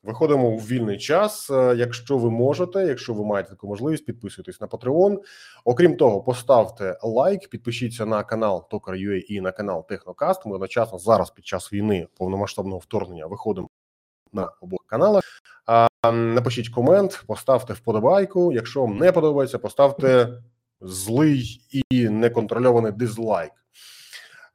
Виходимо 0.02 0.48
у 0.48 0.56
вільний 0.56 0.98
час. 0.98 1.50
Е, 1.50 1.74
Якщо 1.76 2.18
ви 2.18 2.30
можете, 2.30 2.86
якщо 2.86 3.14
ви 3.14 3.24
маєте 3.24 3.50
таку 3.50 3.66
можливість, 3.68 4.06
підписуйтесь 4.06 4.60
на 4.60 4.66
Patreon. 4.66 5.18
Окрім 5.64 5.96
того, 5.96 6.22
поставте 6.22 6.98
лайк, 7.02 7.48
підпишіться 7.48 8.06
на 8.06 8.24
канал 8.24 8.68
Токар.ua 8.70 9.20
і 9.28 9.40
на 9.40 9.52
канал 9.52 9.86
Технокаст. 9.88 10.46
Ми 10.46 10.54
одночасно 10.54 10.98
зараз 10.98 11.30
під 11.30 11.46
час 11.46 11.72
війни 11.72 12.06
повномасштабного 12.18 12.78
вторгнення 12.78 13.26
виходимо 13.26 13.68
на 14.32 14.52
обох 14.60 14.80
каналах. 14.86 15.22
Напишіть 16.12 16.68
комент, 16.68 17.24
поставте 17.26 17.72
вподобайку. 17.72 18.52
Якщо 18.52 18.80
вам 18.80 18.98
не 18.98 19.12
подобається, 19.12 19.58
поставте 19.58 20.28
злий 20.80 21.60
і 21.90 22.08
неконтрольований 22.08 22.92
дизлайк. 22.92 23.52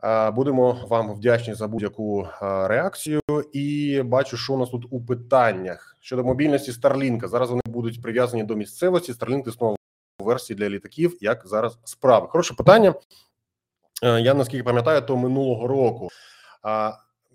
А, 0.04 0.32
Будемо 0.32 0.86
вам 0.90 1.14
вдячні 1.14 1.54
за 1.54 1.68
будь-яку 1.68 2.28
реакцію. 2.42 3.22
І 3.54 4.02
бачу, 4.06 4.38
що 4.38 4.54
у 4.54 4.58
нас 4.58 4.70
тут 4.70 4.86
у 4.90 5.02
питаннях 5.02 5.98
щодо 6.00 6.24
мобільності 6.24 6.72
Starlink. 6.72 7.28
Зараз 7.28 7.50
вони 7.50 7.62
будуть 7.66 8.02
прив'язані 8.02 8.44
до 8.44 8.56
місцевості. 8.56 9.12
Starlink 9.12 9.50
існував 9.50 9.78
версії 10.20 10.58
для 10.58 10.70
літаків, 10.70 11.18
як 11.22 11.42
зараз 11.46 11.80
справи. 11.84 12.28
Хороше 12.30 12.54
питання. 12.54 12.94
Е, 14.04 14.22
Я 14.22 14.34
наскільки 14.34 14.64
пам'ятаю, 14.64 15.02
то 15.02 15.18
минулого 15.18 15.68
року. 15.68 16.10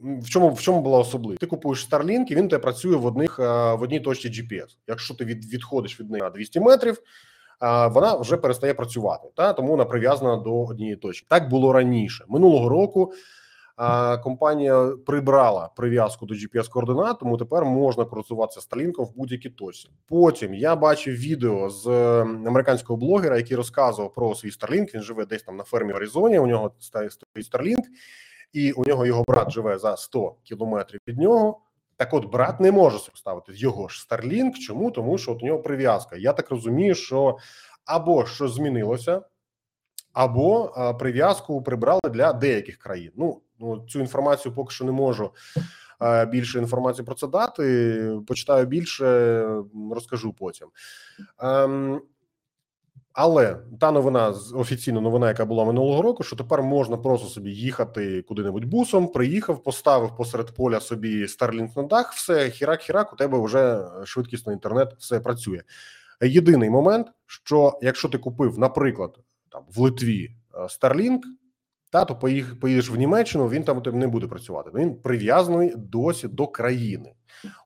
В 0.00 0.28
чому 0.28 0.50
в 0.50 0.60
чому 0.60 0.80
була 0.80 0.98
особливість? 0.98 1.40
Ти 1.40 1.46
купуєш 1.46 1.88
Starlink, 1.90 2.26
і 2.26 2.34
він 2.34 2.48
тебе 2.48 2.62
працює 2.62 2.96
в 2.96 3.06
одних 3.06 3.38
е, 3.38 3.42
в 3.74 3.82
одній 3.82 4.00
точці 4.00 4.28
GPS. 4.28 4.66
Якщо 4.86 5.14
ти 5.14 5.24
від, 5.24 5.52
відходиш 5.52 6.00
від 6.00 6.10
неї 6.10 6.22
на 6.22 6.30
200 6.30 6.60
метрів, 6.60 7.02
вона 7.60 8.16
вже 8.16 8.36
перестає 8.36 8.74
працювати. 8.74 9.28
Та 9.36 9.52
тому 9.52 9.68
вона 9.68 9.84
прив'язана 9.84 10.36
до 10.36 10.64
однієї 10.64 10.96
точки. 10.96 11.26
Так 11.30 11.48
було 11.48 11.72
раніше. 11.72 12.24
Минулого 12.28 12.68
року 12.68 13.12
компанія 14.22 14.92
прибрала 15.06 15.70
прив'язку 15.76 16.26
до 16.26 16.34
GPS 16.34 16.70
координат, 16.70 17.18
тому 17.18 17.36
тепер 17.36 17.64
можна 17.64 18.04
користуватися 18.04 18.60
Starlink 18.60 19.04
в 19.04 19.16
будь-якій 19.16 19.50
точці. 19.50 19.88
Потім 20.06 20.54
я 20.54 20.76
бачив 20.76 21.14
відео 21.14 21.70
з 21.70 21.86
е, 21.86 22.20
американського 22.22 22.96
блогера, 22.96 23.36
який 23.36 23.56
розказував 23.56 24.12
про 24.12 24.34
свій 24.34 24.50
Starlink. 24.50 24.94
Він 24.94 25.02
живе 25.02 25.26
десь 25.26 25.42
там 25.42 25.56
на 25.56 25.64
фермі 25.64 25.92
в 25.92 25.96
Аризоні. 25.96 26.38
У 26.38 26.46
нього 26.46 26.72
стоїть 26.78 27.12
Starlink, 27.36 27.82
і 28.52 28.72
у 28.72 28.84
нього 28.84 29.06
його 29.06 29.24
брат 29.28 29.50
живе 29.50 29.78
за 29.78 29.96
100 29.96 30.34
кілометрів 30.44 31.00
від 31.08 31.18
нього. 31.18 31.60
Так, 31.98 32.14
от 32.14 32.24
брат 32.24 32.60
не 32.60 32.72
може 32.72 32.98
ставити 32.98 33.52
його 33.54 33.88
ж 33.88 34.06
Starlink. 34.10 34.54
Чому? 34.54 34.90
Тому 34.90 35.18
що 35.18 35.32
от 35.32 35.42
у 35.42 35.46
нього 35.46 35.58
прив'язка. 35.58 36.16
Я 36.16 36.32
так 36.32 36.50
розумію, 36.50 36.94
що 36.94 37.38
або 37.84 38.26
що 38.26 38.48
змінилося, 38.48 39.22
або 40.12 40.72
прив'язку 40.98 41.62
прибрали 41.62 42.00
для 42.10 42.32
деяких 42.32 42.78
країн. 42.78 43.12
Ну, 43.16 43.42
ну 43.58 43.86
цю 43.88 44.00
інформацію 44.00 44.54
поки 44.54 44.74
що 44.74 44.84
не 44.84 44.92
можу 44.92 45.30
більше 46.28 46.58
інформації 46.58 47.06
про 47.06 47.14
це 47.14 47.26
дати. 47.26 48.20
Почитаю 48.26 48.66
більше, 48.66 49.46
розкажу 49.92 50.32
потім. 50.32 50.68
Але 53.20 53.56
та 53.80 53.92
новина 53.92 54.34
офіційна 54.54 55.00
новина, 55.00 55.28
яка 55.28 55.44
була 55.44 55.64
минулого 55.64 56.02
року, 56.02 56.22
що 56.22 56.36
тепер 56.36 56.62
можна 56.62 56.96
просто 56.96 57.28
собі 57.28 57.50
їхати 57.50 58.22
куди-небудь 58.22 58.64
бусом. 58.64 59.08
Приїхав, 59.08 59.62
поставив 59.62 60.16
посеред 60.16 60.54
поля 60.54 60.80
собі 60.80 61.24
Starlink 61.24 61.76
на 61.76 61.82
дах. 61.82 62.12
Все 62.12 62.48
хірак-хірак, 62.48 63.12
у 63.12 63.16
тебе 63.16 63.44
вже 63.44 63.84
швидкісний 64.04 64.54
інтернет, 64.54 64.94
все 64.98 65.20
працює. 65.20 65.62
Єдиний 66.22 66.70
момент, 66.70 67.06
що 67.26 67.78
якщо 67.82 68.08
ти 68.08 68.18
купив, 68.18 68.58
наприклад, 68.58 69.18
там 69.52 69.62
в 69.74 69.80
Литві 69.80 70.30
е, 70.54 70.58
Starlink, 70.60 71.18
та 71.90 72.04
то 72.04 72.16
поїдеш 72.60 72.90
в 72.90 72.96
Німеччину, 72.96 73.48
він 73.48 73.64
там 73.64 73.78
у 73.78 73.80
тебе 73.80 73.98
не 73.98 74.06
буде 74.06 74.26
працювати. 74.26 74.70
Він 74.74 74.94
прив'язаний 74.94 75.74
досі 75.76 76.28
до 76.28 76.46
країни, 76.46 77.12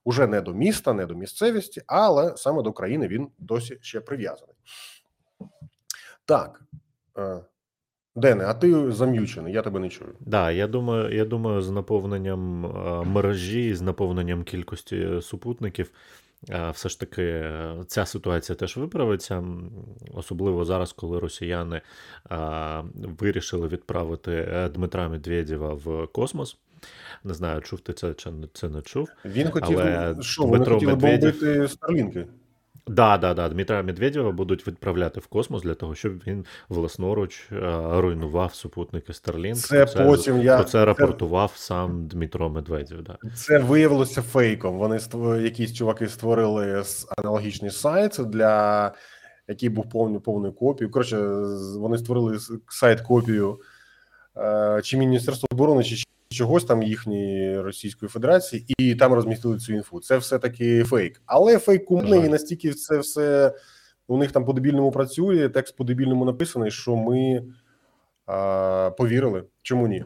уже 0.05 0.27
не 0.27 0.41
до 0.41 0.55
міста, 0.55 0.93
не 0.93 1.07
до 1.07 1.15
місцевості, 1.15 1.83
але 1.87 2.37
саме 2.37 2.63
до 2.63 2.73
країни 2.73 3.09
він 3.09 3.29
досі 3.39 3.79
ще 3.81 4.01
прив'язаний. 4.01 4.52
Так. 6.27 6.61
е, 7.19 7.41
Дене, 8.17 8.45
а 8.47 8.55
ти 8.55 8.93
зам'ючений, 8.93 9.53
я 9.53 9.63
тебе 9.63 9.81
не 9.81 9.89
чую. 9.89 10.11
Да, 10.21 10.51
я 10.51 10.67
думаю, 10.67 11.17
я 11.17 11.25
думаю, 11.25 11.63
з 11.63 11.71
наповненням 11.71 12.67
е, 12.67 13.05
мережі, 13.05 13.75
з 13.75 13.81
наповненням 13.83 14.45
кількості 14.45 15.09
супутників, 15.23 15.91
е, 16.51 16.71
все 16.71 16.89
ж 16.89 17.01
таки 17.01 17.45
ця 17.87 18.07
ситуація 18.07 18.57
теж 18.57 18.77
виправиться, 18.77 19.45
особливо 20.15 20.65
зараз, 20.65 20.93
коли 20.93 21.19
росіяни 21.19 21.81
вирішили 22.95 23.69
відправити 23.69 24.49
Дмитра 24.75 25.09
Медведєва 25.09 25.75
в 25.75 26.07
космос. 26.13 26.59
Не 27.25 27.35
знаю, 27.35 27.61
чув 27.61 27.81
ти 27.81 27.93
це 27.93 28.15
чи 28.15 28.31
не- 28.31 28.49
це 28.53 28.69
не 28.69 28.83
чув. 28.83 29.09
Він 29.25 29.51
хотів, 29.51 29.79
Але 29.81 30.17
що 30.21 30.43
вони 30.45 30.65
хотіли 30.65 30.93
Медведєв- 30.93 31.41
бомбити 31.41 31.69
Старлінки. 31.69 32.27
Да, 32.87 33.19
да, 33.19 33.35
да. 33.35 33.49
Дмитра 33.49 33.83
Медведєва 33.83 34.33
будуть 34.33 34.67
відправляти 34.67 35.21
в 35.21 35.27
космос 35.27 35.63
для 35.63 35.75
того, 35.75 35.95
щоб 35.95 36.13
він 36.27 36.45
власноруч 36.69 37.49
е, 37.53 37.57
руйнував 38.01 38.55
супутники 38.55 39.13
Starlink. 39.13 39.55
Це 39.55 39.87
Про 39.87 40.05
потім 40.07 40.43
я- 40.43 40.57
про 40.57 40.65
це 40.65 40.71
це- 40.71 40.85
рапортував 40.85 41.53
сам 41.57 42.07
Дмитро 42.07 42.51
Медведєв. 42.51 43.03
Да. 43.03 43.19
Це 43.37 43.59
виявилося 43.59 44.23
фейком. 44.23 44.79
Вони 44.79 45.01
якісь 45.43 45.75
чуваки 45.75 46.09
створили 46.09 46.85
аналогічний 47.19 47.71
сайт 47.71 48.17
для 48.27 48.93
який 49.49 49.69
був 49.69 49.91
повний 49.91 50.21
повною 50.21 50.53
копією. 50.53 50.91
Коротше, 50.93 51.19
вони 51.79 51.99
створили 51.99 52.39
сайт 52.69 53.01
копію 53.01 53.61
е, 54.37 54.81
чи 54.85 54.97
Міністерства 54.97 55.47
оборони, 55.53 55.85
чи 55.85 55.97
чогось 56.33 56.65
там 56.65 56.83
їхньої 56.83 57.61
Російської 57.61 58.09
Федерації, 58.09 58.65
і 58.79 58.95
там 58.95 59.13
розмістили 59.13 59.59
цю 59.59 59.73
інфу. 59.73 60.01
Це 60.01 60.17
все 60.17 60.39
таки 60.39 60.85
фейк. 60.85 61.23
Але 61.27 61.59
фейк 61.59 61.85
кумний, 61.85 62.21
і 62.21 62.29
настільки 62.29 62.73
це 62.73 62.99
все 62.99 63.55
у 64.07 64.17
них 64.17 64.33
там 64.33 64.45
по 64.45 64.53
дебільному 64.53 64.91
працює. 64.91 65.49
Текст 65.49 65.77
по 65.77 65.85
дебільному 65.85 66.25
написаний, 66.25 66.71
що 66.71 66.97
ми 66.97 67.45
е, 68.29 68.91
повірили. 68.91 69.45
Чому 69.63 69.89
ні? 69.89 70.05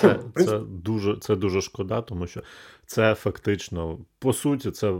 Це, 0.00 0.20
це, 0.34 0.58
дуже, 0.58 1.16
це 1.16 1.36
дуже 1.36 1.60
шкода, 1.60 2.02
тому 2.02 2.26
що 2.26 2.42
це 2.86 3.14
фактично, 3.14 3.98
по 4.18 4.32
суті, 4.32 4.70
це 4.70 4.94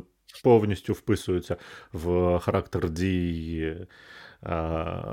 повністю 0.45 0.93
вписується 0.93 1.57
в 1.93 2.39
характер 2.39 2.91
дій 2.91 3.61
е, 3.63 3.87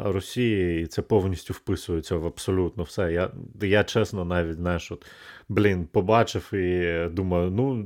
Росії, 0.05 0.83
і 0.83 0.85
це 0.87 1.01
повністю 1.01 1.53
вписується 1.53 2.15
в 2.15 2.25
абсолютно 2.25 2.83
все. 2.83 3.13
Я, 3.13 3.31
я 3.61 3.83
чесно, 3.83 4.25
навіть 4.25 4.55
знаєш, 4.55 4.91
от, 4.91 5.05
блін, 5.49 5.87
побачив 5.91 6.53
і 6.53 7.07
думаю, 7.11 7.51
ну. 7.51 7.85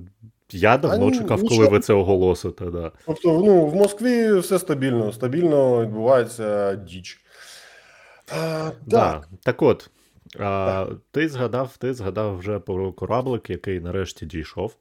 Я 0.52 0.78
давно 0.78 1.08
а, 1.08 1.12
чекав, 1.12 1.41
коли 1.48 1.68
ви 1.68 1.80
це 1.80 1.93
оголосите. 1.93 2.66
Да. 2.66 2.91
Тобто, 3.06 3.41
ну 3.45 3.66
в 3.66 3.76
Москві 3.76 4.34
все 4.34 4.60
стабільно, 4.60 5.12
стабільно 5.12 5.82
відбувається 5.82 6.76
діч. 6.76 7.20
А, 8.38 8.72
Да. 8.86 9.12
так, 9.12 9.28
Так 9.43 9.62
от, 9.62 9.89
а, 10.39 10.88
ти 11.11 11.30
згадав, 11.30 11.78
ти 11.78 11.93
згадав 11.93 12.38
вже 12.38 12.59
про 12.59 12.93
кораблик, 12.93 13.49
який 13.49 13.80
нарешті 13.80 14.25
дійшов. 14.25 14.75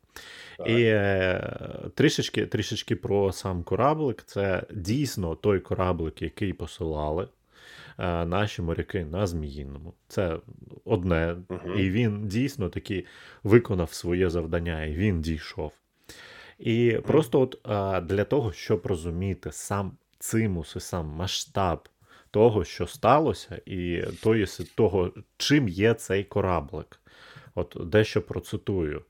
Так. 0.58 0.68
І 0.68 0.82
е, 0.82 1.58
трішечки, 1.94 2.46
трішечки 2.46 2.96
про 2.96 3.32
сам 3.32 3.62
кораблик. 3.62 4.22
Це 4.26 4.62
дійсно 4.70 5.34
той 5.34 5.60
кораблик, 5.60 6.22
який 6.22 6.52
посилали 6.52 7.28
е, 7.98 8.26
наші 8.26 8.62
моряки 8.62 9.04
на 9.04 9.26
Зміїному. 9.26 9.94
Це 10.08 10.38
одне. 10.84 11.36
Мгм. 11.48 11.78
І 11.78 11.90
він 11.90 12.28
дійсно 12.28 12.68
таки 12.68 13.04
виконав 13.42 13.92
своє 13.92 14.30
завдання, 14.30 14.84
і 14.84 14.94
він 14.94 15.20
дійшов. 15.20 15.72
І 16.58 16.98
просто 17.06 17.40
от 17.40 17.58
а, 17.62 18.00
для 18.00 18.24
того, 18.24 18.52
щоб 18.52 18.86
розуміти 18.86 19.52
сам 19.52 19.92
цимус 20.18 20.76
і 20.76 20.80
сам 20.80 21.06
масштаб 21.06 21.88
того, 22.36 22.64
що 22.64 22.86
сталося, 22.86 23.60
і 23.66 24.02
тої, 24.22 24.46
того, 24.74 25.12
чим 25.36 25.68
є 25.68 25.94
цей 25.94 26.24
кораблик. 26.24 27.00
От 27.54 27.76
дещо 27.80 28.22
процитую. 28.22 29.02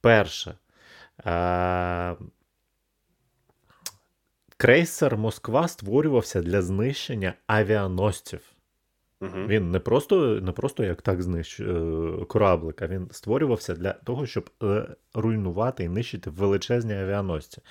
Перше. 0.00 0.54
Е- 1.26 2.16
крейсер 4.56 5.16
Москва 5.16 5.68
створювався 5.68 6.42
для 6.42 6.62
знищення 6.62 7.34
авіаносців. 7.46 8.40
Мгм. 9.20 9.46
Він 9.46 9.70
не 9.70 9.78
просто, 9.78 10.40
не 10.40 10.52
просто 10.52 10.84
як 10.84 11.02
так 11.02 11.22
знищ 11.22 11.60
е, 11.60 11.64
кораблик, 12.28 12.82
а 12.82 12.86
він 12.86 13.08
створювався 13.10 13.74
для 13.74 13.92
того, 13.92 14.26
щоб 14.26 14.50
е, 14.62 14.86
руйнувати 15.14 15.84
і 15.84 15.88
нищити 15.88 16.30
величезні 16.30 16.94
авіаносці. 16.94 17.62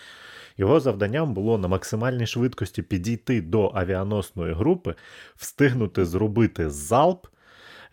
Його 0.58 0.80
завданням 0.80 1.34
було 1.34 1.58
на 1.58 1.68
максимальній 1.68 2.28
швидкості 2.28 2.82
підійти 2.82 3.42
до 3.42 3.72
авіаносної 3.76 4.54
групи, 4.54 4.96
встигнути 5.36 6.06
зробити 6.06 6.70
залп, 6.70 7.28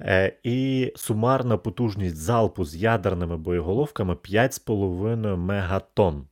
е, 0.01 0.37
і 0.43 0.93
сумарна 0.97 1.57
потужність 1.57 2.17
залпу 2.17 2.65
з 2.65 2.77
ядерними 2.77 3.37
боєголовками 3.37 4.15
5,5 4.15 5.37
мегатон. 5.37 6.27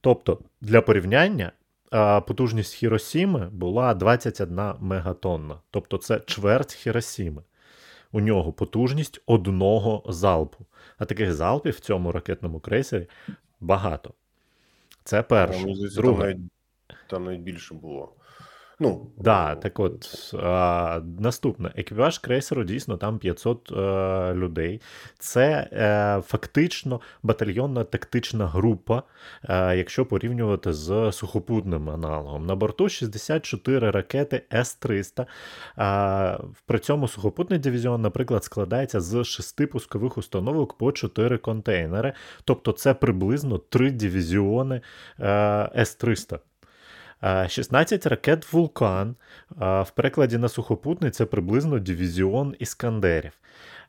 Тобто, 0.00 0.38
для 0.60 0.80
порівняння, 0.80 1.52
потужність 2.26 2.74
Хіросіми 2.74 3.48
була 3.52 3.94
21 3.94 4.74
мегатонна. 4.80 5.54
Тобто 5.70 5.98
це 5.98 6.20
чверть 6.20 6.74
Хіросіми. 6.74 7.42
У 8.12 8.20
нього 8.20 8.52
потужність 8.52 9.20
одного 9.26 10.02
залпу. 10.08 10.66
А 10.98 11.04
таких 11.04 11.34
залпів 11.34 11.74
в 11.74 11.80
цьому 11.80 12.12
ракетному 12.12 12.60
крейсері 12.60 13.08
багато. 13.60 14.14
Це 15.06 15.22
перше. 15.22 15.66
Друге. 15.96 16.36
там 17.10 17.24
навіть 17.24 17.40
більше 17.40 17.74
було. 17.74 18.15
Ну, 18.80 19.10
Да, 19.18 19.54
так 19.54 19.80
от 19.80 20.34
а, 20.42 21.00
наступне. 21.18 21.72
Екіпаж 21.76 22.18
крейсеру 22.18 22.64
дійсно 22.64 22.96
там 22.96 23.18
500 23.18 23.72
е, 23.72 24.34
людей. 24.34 24.80
Це 25.18 25.68
е, 25.72 26.22
фактично 26.26 27.00
батальйонна 27.22 27.84
тактична 27.84 28.46
група, 28.46 29.02
е, 29.48 29.76
якщо 29.76 30.06
порівнювати 30.06 30.72
з 30.72 31.12
сухопутним 31.12 31.90
аналогом. 31.90 32.46
На 32.46 32.54
борту 32.54 32.88
64 32.88 33.90
ракети 33.90 34.42
С-300. 34.52 35.26
А, 35.76 36.38
при 36.66 36.78
цьому 36.78 37.08
сухопутний 37.08 37.58
дивізіон, 37.58 38.02
наприклад, 38.02 38.44
складається 38.44 39.00
з 39.00 39.24
6 39.24 39.66
пускових 39.66 40.18
установок 40.18 40.78
по 40.78 40.92
4 40.92 41.38
контейнери. 41.38 42.12
Тобто 42.44 42.72
це 42.72 42.94
приблизно 42.94 43.58
3 43.58 43.90
дивізіони 43.90 44.80
е, 45.20 45.70
С-300. 45.76 46.38
Е, 47.22 47.48
16 47.48 48.06
ракет 48.06 48.52
Вулкан. 48.52 49.16
В 49.58 49.86
перекладі 49.94 50.38
на 50.38 50.48
сухопутний 50.48 51.10
це 51.10 51.26
приблизно 51.26 51.78
дивізіон 51.78 52.54
іскандерів. 52.58 53.32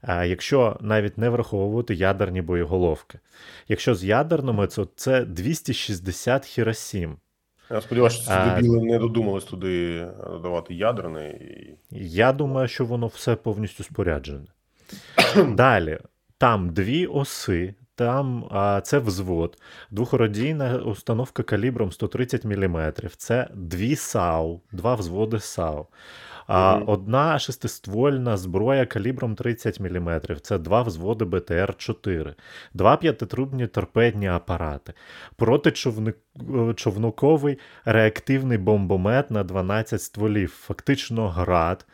Якщо 0.08 0.78
навіть 0.82 1.18
не 1.18 1.30
враховувати 1.30 1.96
ядерні 1.96 2.42
боєголовки. 2.42 3.20
Якщо 3.68 3.96
з 3.96 4.04
ядерними, 4.04 4.68
то 4.68 4.88
це 4.96 5.26
260 5.26 6.46
Хіросім. 6.46 7.18
Я 7.72 7.82
сподіваюся, 7.82 8.18
що 8.18 8.26
ці 8.26 8.56
дебіли 8.56 8.82
не 8.82 9.00
додумались 9.00 9.44
туди 9.44 10.08
додавати 10.30 10.74
ядерне. 10.74 11.30
І... 11.30 11.78
Я 11.92 12.34
думаю, 12.34 12.68
що 12.68 12.86
воно 12.86 13.08
все 13.08 13.36
повністю 13.36 13.84
споряджене. 13.84 14.46
Далі, 15.48 16.00
там 16.38 16.70
дві 16.70 17.06
оси, 17.06 17.76
там 17.98 18.46
а, 18.52 18.82
це 18.82 19.00
взвод, 19.00 19.58
двохородійна 19.92 20.78
установка 20.78 21.44
калібром 21.44 21.92
130 21.92 22.46
мм, 22.46 22.94
це 23.18 23.48
дві 23.54 23.96
САУ, 23.96 24.62
два 24.72 24.96
взводи 24.96 25.40
САУ. 25.40 25.88
А. 26.48 26.82
Одна 26.86 27.40
шестиствольна 27.40 28.38
зброя 28.38 28.86
калібром 28.86 29.36
30 29.36 29.80
мм, 29.80 30.22
це 30.42 30.58
два 30.58 30.82
взводи 30.82 31.26
БТР-4, 31.26 32.34
два 32.74 32.98
п'ятитрубні 32.98 33.68
торпедні 33.68 34.28
апарати, 34.28 34.94
протичовниковий 35.36 37.60
реактивний 37.86 38.58
бомбомет 38.58 39.32
на 39.32 39.44
12 39.44 40.02
стволів, 40.02 40.50
фактично 40.50 41.30
град. 41.30 41.86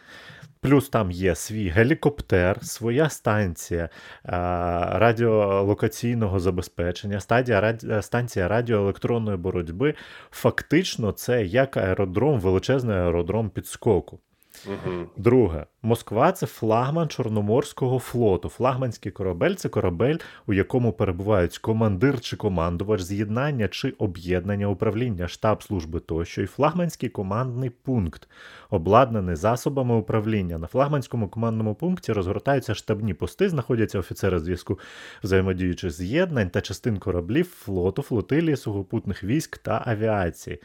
Плюс 0.64 0.90
там 0.90 1.12
є 1.12 1.36
свій 1.36 1.70
гелікоптер, 1.70 2.66
своя 2.66 3.10
станція 3.10 3.90
а, 4.24 5.00
радіолокаційного 5.00 6.40
забезпечення, 6.40 7.20
стадія 7.20 7.62
раді... 7.62 8.02
станція 8.02 8.48
радіоелектронної 8.48 9.38
боротьби. 9.38 9.94
Фактично, 10.32 11.12
це 11.12 11.46
як 11.46 11.78
аеродром, 11.78 12.40
величезний 12.40 12.96
аеродром 12.96 13.50
підскоку. 13.50 14.20
Угу. 14.68 15.06
Друге, 15.18 15.66
Москва 15.82 16.32
це 16.32 16.46
флагман 16.46 17.08
Чорноморського 17.08 18.00
флоту. 18.00 18.50
Флагманський 18.50 19.12
корабель 19.12 19.54
це 19.54 19.70
корабель, 19.70 20.18
у 20.48 20.54
якому 20.54 20.94
перебувають 20.94 21.58
командир 21.58 22.22
чи 22.22 22.36
командувач, 22.36 23.02
з'єднання 23.02 23.68
чи 23.68 23.90
об'єднання 23.90 24.68
управління, 24.68 25.28
штаб 25.28 25.64
служби 25.64 26.00
тощо, 26.00 26.42
і 26.42 26.46
флагманський 26.46 27.10
командний 27.10 27.70
пункт, 27.70 28.30
обладнаний 28.70 29.36
засобами 29.36 29.96
управління. 29.96 30.58
На 30.58 30.68
флагманському 30.68 31.30
командному 31.30 31.76
пункті 31.76 32.14
розгортаються 32.14 32.76
штабні 32.76 33.14
пости, 33.14 33.50
знаходяться 33.50 34.00
офіцери 34.00 34.40
зв'язку 34.40 34.80
взаємодіючих 35.24 35.92
з'єднань 35.92 36.50
та 36.50 36.62
частин 36.62 36.98
кораблів 36.98 37.46
флоту, 37.46 38.02
флотилії, 38.02 38.58
сухопутних 38.58 39.24
військ 39.24 39.58
та 39.58 39.84
авіації. 39.86 40.62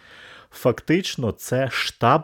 Фактично, 0.50 1.32
це 1.32 1.68
штаб 1.70 2.22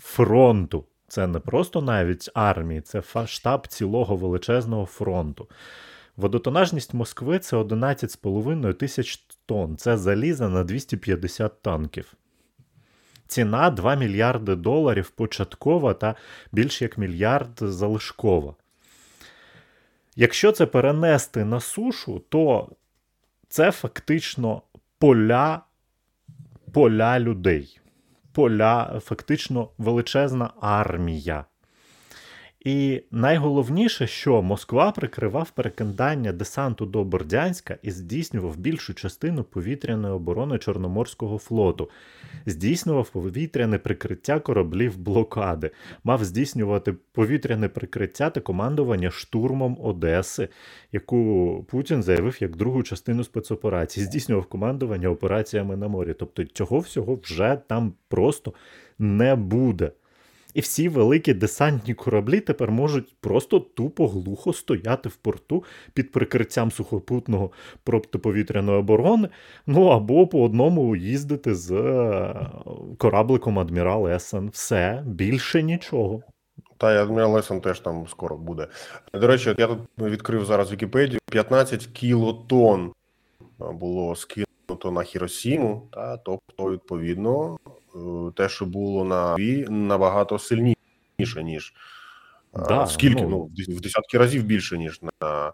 фронту. 0.00 0.84
Це 1.12 1.26
не 1.26 1.38
просто 1.38 1.82
навіть 1.82 2.30
армії, 2.34 2.80
це 2.80 3.02
штаб 3.26 3.66
цілого 3.66 4.16
величезного 4.16 4.86
фронту. 4.86 5.48
Водотонажність 6.16 6.94
Москви 6.94 7.38
це 7.38 7.56
11,5 7.56 8.74
тисяч 8.74 9.16
тонн. 9.46 9.76
Це 9.76 9.96
заліза 9.96 10.48
на 10.48 10.64
250 10.64 11.62
танків. 11.62 12.14
Ціна 13.26 13.70
2 13.70 13.94
мільярди 13.94 14.54
доларів 14.54 15.10
початкова 15.10 15.94
та 15.94 16.14
більш 16.52 16.82
як 16.82 16.98
мільярд 16.98 17.58
залишкова. 17.60 18.54
Якщо 20.16 20.52
це 20.52 20.66
перенести 20.66 21.44
на 21.44 21.60
сушу, 21.60 22.22
то 22.28 22.68
це 23.48 23.70
фактично 23.70 24.62
поля, 24.98 25.60
поля 26.72 27.20
людей 27.20 27.81
поля, 28.32 29.00
фактично 29.04 29.68
величезна 29.78 30.50
армія. 30.60 31.44
І 32.64 33.02
найголовніше, 33.10 34.06
що 34.06 34.42
Москва 34.42 34.92
прикривав 34.92 35.50
перекидання 35.50 36.32
десанту 36.32 36.86
до 36.86 37.04
Бердянська 37.04 37.78
і 37.82 37.90
здійснював 37.90 38.56
більшу 38.56 38.94
частину 38.94 39.44
повітряної 39.44 40.14
оборони 40.14 40.58
Чорноморського 40.58 41.38
флоту, 41.38 41.90
здійснював 42.46 43.08
повітряне 43.08 43.78
прикриття 43.78 44.40
кораблів 44.40 44.98
блокади, 44.98 45.70
мав 46.04 46.24
здійснювати 46.24 46.92
повітряне 47.12 47.68
прикриття 47.68 48.30
та 48.30 48.40
командування 48.40 49.10
штурмом 49.10 49.78
Одеси, 49.80 50.48
яку 50.92 51.66
Путін 51.70 52.02
заявив 52.02 52.36
як 52.40 52.56
другу 52.56 52.82
частину 52.82 53.24
спецоперації, 53.24 54.06
здійснював 54.06 54.46
командування 54.46 55.08
операціями 55.08 55.76
на 55.76 55.88
морі. 55.88 56.14
Тобто 56.18 56.44
цього 56.44 56.78
всього 56.78 57.18
вже 57.22 57.58
там 57.68 57.92
просто 58.08 58.52
не 58.98 59.34
буде. 59.34 59.90
І 60.54 60.60
всі 60.60 60.88
великі 60.88 61.34
десантні 61.34 61.94
кораблі 61.94 62.40
тепер 62.40 62.70
можуть 62.70 63.14
просто 63.20 63.60
тупо 63.60 64.08
глухо 64.08 64.52
стояти 64.52 65.08
в 65.08 65.16
порту 65.16 65.64
під 65.94 66.12
прикриттям 66.12 66.70
сухопутного 66.70 67.50
протиповітряної 67.84 68.78
оборони, 68.78 69.28
ну 69.66 69.86
або 69.86 70.26
по 70.26 70.44
одному 70.44 70.96
їздити 70.96 71.54
з 71.54 71.70
е, 71.70 72.50
корабликом 72.98 73.58
Адмірал 73.58 74.08
Есен. 74.08 74.48
Все, 74.48 75.02
більше 75.06 75.62
нічого. 75.62 76.22
Та 76.82 76.92
і 76.92 76.96
адмірал 76.96 77.32
Лесон 77.32 77.60
теж 77.60 77.80
там 77.80 78.06
скоро 78.08 78.36
буде. 78.36 78.66
До 79.14 79.26
речі, 79.26 79.54
я 79.58 79.66
тут 79.66 79.78
відкрив 79.98 80.44
зараз 80.44 80.72
Вікіпедію. 80.72 81.20
15 81.30 81.86
кілотон 81.86 82.92
було 83.58 84.16
скинуто 84.16 84.90
на 84.90 85.02
Хіросіму, 85.02 85.88
та 85.92 86.16
тобто, 86.16 86.70
відповідно, 86.70 87.58
те, 88.36 88.48
що 88.48 88.66
було 88.66 89.04
на 89.04 89.34
Ві, 89.34 89.66
набагато 89.70 90.38
сильніше, 90.38 91.42
ніж 91.42 91.74
е, 92.56 92.64
Да, 92.68 92.86
скільки? 92.86 93.22
ну. 93.22 93.28
Ну, 93.68 93.74
в 93.76 93.80
десятки 93.80 94.18
разів 94.18 94.44
більше, 94.44 94.78
ніж 94.78 95.00
на. 95.20 95.52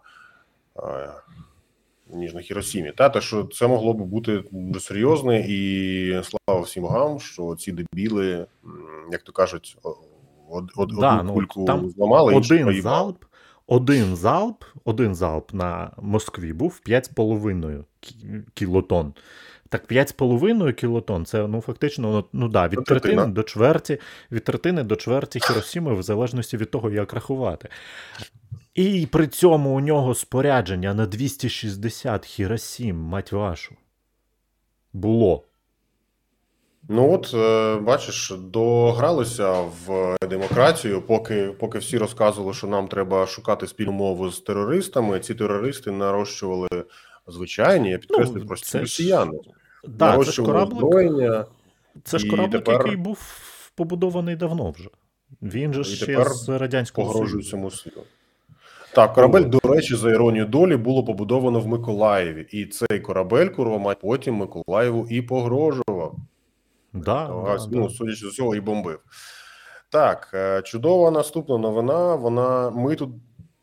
е, 0.83 1.13
Ніж 2.15 2.35
на 2.35 2.41
Хіросімі, 2.41 2.93
та 2.93 3.09
те, 3.09 3.21
що 3.21 3.45
це 3.45 3.67
могло 3.69 3.95
б 3.95 4.03
бути 4.03 4.43
дуже 4.53 4.81
серйозне, 4.81 5.45
і 5.49 6.23
слава 6.23 6.61
всім 6.61 6.83
богам, 6.83 7.21
що 7.21 7.55
ці 7.59 7.73
дебіли, 7.73 8.47
як 9.13 9.23
то 9.23 9.33
кажуть, 9.33 9.77
од, 10.51 10.71
од, 10.77 10.89
Да, 11.01 11.17
одну 11.19 11.23
ну, 11.23 11.35
кульку 11.35 11.65
там 11.65 11.91
зламали, 11.91 12.35
Один 12.35 12.83
залп, 12.83 13.25
один 13.67 14.17
залп, 14.17 14.65
один 14.85 15.15
залп 15.15 15.53
на 15.53 15.91
Москві 16.03 16.53
був 16.53 16.81
5,5 16.87 17.85
кі- 18.03 18.43
кілотон. 18.55 19.15
Так 19.69 19.87
5,5 19.91 20.73
кілотон 20.73 21.25
це 21.25 21.47
ну 21.47 21.61
фактично 21.61 22.25
ну, 22.33 22.49
да, 22.49 22.69
від 22.69 22.85
третини 22.85 23.27
до 23.27 23.43
чверті, 23.43 23.99
від 24.33 24.45
третини 24.45 24.83
до 24.83 24.97
чверті 24.97 25.41
Хіросіми, 25.41 25.95
в 25.95 26.03
залежності 26.03 26.57
від 26.57 26.71
того, 26.71 26.91
як 26.91 27.13
рахувати. 27.13 27.69
І 28.75 29.09
при 29.13 29.27
цьому 29.27 29.77
у 29.77 29.81
нього 29.81 30.15
спорядження 30.15 30.95
на 30.95 31.07
260 31.07 32.27
Хіросім, 32.27 32.97
мать 32.97 33.33
вашу. 33.33 33.75
Було. 34.93 35.45
Ну 36.89 37.13
от 37.13 37.35
е, 37.35 37.77
бачиш, 37.81 38.33
догралися 38.39 39.53
в 39.61 40.17
демократію, 40.31 41.03
поки, 41.03 41.47
поки 41.47 41.79
всі 41.79 41.99
розказували, 41.99 42.55
що 42.55 42.67
нам 42.67 42.89
треба 42.89 43.27
шукати 43.27 43.67
спільну 43.67 43.93
мову 43.93 44.31
з 44.31 44.41
терористами. 44.41 45.21
Ці 45.21 45.35
терористи 45.35 45.91
нарощували 45.91 46.69
звичайні, 47.27 47.91
я 47.91 47.99
підкреслюю, 47.99 48.39
Ну, 48.41 48.47
прості 48.47 48.67
це 48.69 48.79
ж- 48.79 48.83
росіяни. 48.83 49.39
Да, 49.89 50.25
це 50.25 50.31
ж 50.31 50.43
кораблик, 50.43 50.85
озброєння. 50.85 51.45
це 52.05 52.19
ж 52.19 52.31
кораблик, 52.31 52.65
тепер- 52.65 52.75
який 52.75 52.97
був 52.97 53.19
побудований 53.75 54.37
давно 54.37 54.71
вже. 54.71 54.89
Він 55.43 55.73
же 55.73 55.81
І 55.81 55.85
ще 55.85 56.07
тепер 56.07 56.29
з 56.29 56.49
радянського 56.49 57.13
Союзу. 57.13 57.43
цьому 57.43 57.71
світу. 57.71 58.01
Так, 58.95 59.15
корабель, 59.15 59.45
до 59.45 59.59
речі, 59.65 59.97
за 59.97 60.11
іронією 60.11 60.47
долі, 60.49 60.77
було 60.77 61.05
побудовано 61.05 61.61
в 61.61 61.67
Миколаєві, 61.67 62.47
і 62.51 62.67
цей 62.67 63.01
корабель 63.01 63.49
Курва 63.49 63.95
потім 63.95 64.35
Миколаєву 64.35 65.07
і 65.11 65.23
погрожував. 65.23 66.17
Да, 66.93 67.27
Газ, 67.27 67.67
да, 67.67 67.77
ну, 67.77 67.89
да. 67.89 67.95
судячи 67.95 68.21
з 68.21 68.25
усього, 68.25 68.55
і 68.55 68.61
бомбив. 68.61 69.01
Так, 69.91 70.31
е, 70.35 70.63
чудова 70.63 71.11
наступна 71.11 71.59
новина. 71.59 72.15
Вона 72.15 72.71
ми 72.71 72.97
тут 72.97 73.11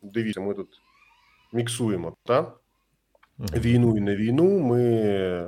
дивіться, 0.02 0.40
ми 0.40 0.54
тут 0.54 0.68
міксуємо, 1.52 2.14
так? 2.24 2.60
Війну 3.38 3.96
і 3.96 4.00
не 4.00 4.16
війну. 4.16 4.58
Ми 4.58 4.82
е, 4.82 5.46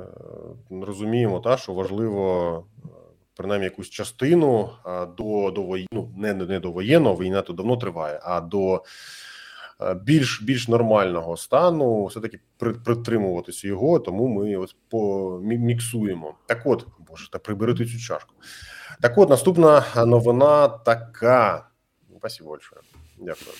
розуміємо, 0.71 1.39
та, 1.39 1.57
що 1.57 1.73
важливо 1.73 2.65
е, 2.85 2.87
принаймні 3.35 3.65
якусь 3.65 3.89
частину 3.89 4.69
а, 4.83 5.05
до, 5.05 5.51
до 5.51 5.61
вої... 5.61 5.87
ну, 5.91 6.11
не, 6.17 6.33
не 6.33 6.59
до 6.59 6.71
воєнного, 6.71 7.15
війна 7.15 7.41
то 7.41 7.53
давно 7.53 7.77
триває, 7.77 8.19
а 8.23 8.41
до 8.41 8.83
е, 9.81 9.93
більш 9.93 10.41
більш 10.41 10.67
нормального 10.67 11.37
стану, 11.37 12.05
все-таки 12.05 12.39
притримуватися 12.57 13.67
його, 13.67 13.99
тому 13.99 14.27
ми 14.27 14.55
ось 14.55 14.75
по 14.89 15.29
мі- 15.39 15.57
міксуємо. 15.57 16.33
Так 16.45 16.61
от, 16.65 16.87
боже, 17.09 17.31
та 17.31 17.39
прибери 17.39 17.73
ти 17.73 17.85
цю 17.85 17.99
чашку. 17.99 18.33
Так 19.01 19.17
от, 19.17 19.29
наступна 19.29 19.83
новина 19.95 20.67
така. 20.67 21.67
Спасибо 22.17 22.49
большое. 22.49 22.81
Дякую. 23.17 23.55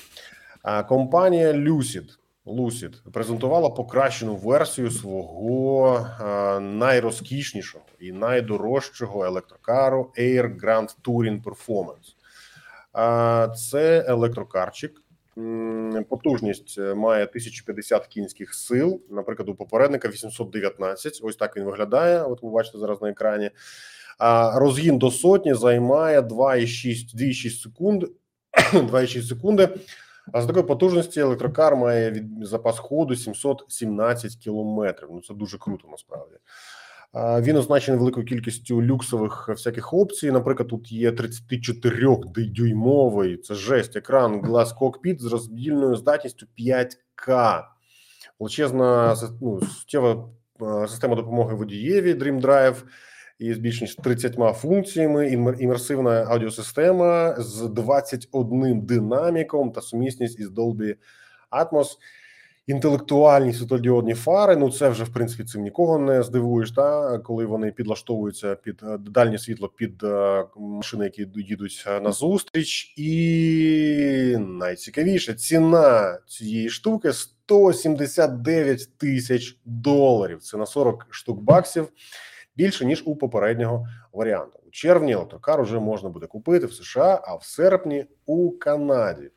Компанія 0.88 1.54
Lucid, 1.54 2.18
Lucid 2.46 3.12
презентувала 3.12 3.70
покращену 3.70 4.36
версію 4.36 4.92
свого 4.92 6.08
а, 6.20 6.60
найрозкішнішого 6.60 7.86
і 8.00 8.12
найдорожчого 8.12 9.26
електрокару 9.26 10.12
Air 10.18 10.60
Grand 10.64 10.96
Touring 11.04 11.44
Performance. 11.44 12.16
А, 12.94 13.48
Це 13.58 14.06
електрокарчик. 14.08 15.02
Потужність 16.10 16.76
е, 16.78 16.94
має 16.94 17.24
1050 17.24 18.08
кінських 18.08 18.54
сил. 18.54 19.02
Наприклад, 19.10 19.50
у 19.50 19.56
попередника 19.56 20.08
819. 20.08 21.20
Ось 21.24 21.36
так 21.36 21.58
він 21.58 21.64
виглядає. 21.64 22.24
От 22.24 22.44
ви 22.44 22.50
бачите 22.50 22.78
зараз 22.78 23.02
на 23.02 23.10
екрані. 23.10 23.52
А 24.18 24.60
розгін 24.60 24.98
до 24.98 25.12
сотні 25.12 25.54
займає 25.54 26.20
2,6 26.20 27.16
2,6 27.16 27.50
секунд. 27.50 28.04
2,6 28.74 29.22
секунди. 29.22 29.70
А 30.34 30.42
з 30.42 30.46
такої 30.46 30.66
потужності 30.66 31.20
електрокар 31.20 31.76
має 31.76 32.12
від 32.12 32.48
запас 32.48 32.80
ходу 32.80 33.16
717 33.16 34.36
кілометрів. 34.36 35.10
Ну 35.12 35.22
це 35.22 35.34
дуже 35.34 35.58
круто 35.58 35.88
насправді. 35.92 36.36
Він 37.48 37.58
означений 37.58 38.00
великою 38.00 38.26
кількістю 38.26 38.82
люксових 38.82 39.50
всяких 39.50 39.94
опцій. 39.94 40.32
Наприклад, 40.32 40.70
тут 40.70 40.92
є 40.92 41.12
34-дюймовий, 41.12 43.38
це 43.38 43.56
жесть, 43.56 43.96
екран 43.96 44.42
Glass 44.42 44.78
Cockpit 44.78 45.20
з 45.20 45.26
роздільною 45.26 45.96
здатністю 45.96 46.46
5К. 46.60 47.64
Величезна 48.40 49.16
ну, 49.42 49.62
суттєва 49.62 50.30
система 50.88 51.16
допомоги 51.16 51.56
водієві 51.56 52.14
Dream 52.14 52.42
Drive 52.42 52.76
із 53.40 53.58
більш 53.58 53.82
ніж 53.82 53.96
30 53.96 54.36
функціями, 54.56 55.30
імер- 55.30 55.56
імерсивна 55.60 56.12
аудіосистема 56.12 57.36
з 57.38 57.70
21 57.70 58.82
динаміком 58.82 59.72
та 59.72 59.82
сумісність 59.82 60.40
із 60.40 60.50
Dolby 60.50 60.96
Atmos. 61.52 61.88
Інтелектуальні 62.68 63.54
світлодіодні 63.54 64.14
фари. 64.14 64.56
Ну 64.56 64.72
це 64.72 64.90
вже 64.90 65.04
в 65.04 65.14
принципі 65.14 65.44
цим 65.44 65.62
нікого 65.62 66.00
не 66.00 66.24
здивуєш. 66.24 66.72
Та 66.72 67.18
коли 67.20 67.46
вони 67.46 67.72
підлаштовуються 67.72 68.56
під 68.56 68.82
е, 68.84 68.98
дальнє 68.98 69.38
світло 69.38 69.70
під 69.76 70.04
е, 70.04 70.46
машини, 70.58 71.04
які 71.06 71.28
їдуть 71.36 71.84
е, 71.88 72.00
на 72.00 72.12
зустріч. 72.12 72.94
І 72.98 74.38
найцікавіше 74.40 75.34
ціна 75.34 76.20
цієї 76.28 76.70
штуки 76.70 77.14
179 77.14 78.98
тисяч 78.98 79.58
доларів. 79.66 80.42
Це 80.42 80.58
на 80.58 80.66
40 80.66 81.08
штук 81.10 81.42
баксів 81.42 81.88
більше 82.60 82.86
ніж 82.86 83.04
у 83.06 83.16
попереднього 83.16 83.88
варіанту. 84.14 84.60
У 84.68 84.72
червні 84.72 85.12
електрокар 85.12 85.62
уже 85.62 85.80
можна 85.80 86.10
буде 86.10 86.28
купити 86.28 86.66
в 86.66 86.74
США, 86.74 87.22
а 87.24 87.36
в 87.36 87.44
серпні 87.44 88.06
у 88.26 88.52
Канаді. 88.52 89.32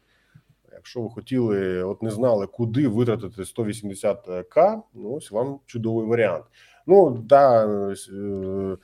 Якщо 0.73 1.01
ви 1.01 1.11
хотіли, 1.11 1.83
от 1.83 2.03
не 2.03 2.11
знали, 2.11 2.47
куди 2.47 2.89
витратити 2.89 3.43
180к, 3.43 4.79
ну 4.95 5.13
ось 5.13 5.31
вам 5.31 5.59
чудовий 5.67 6.07
варіант. 6.07 6.45
Ну 6.87 7.11
да, 7.11 7.67
е, 7.67 8.77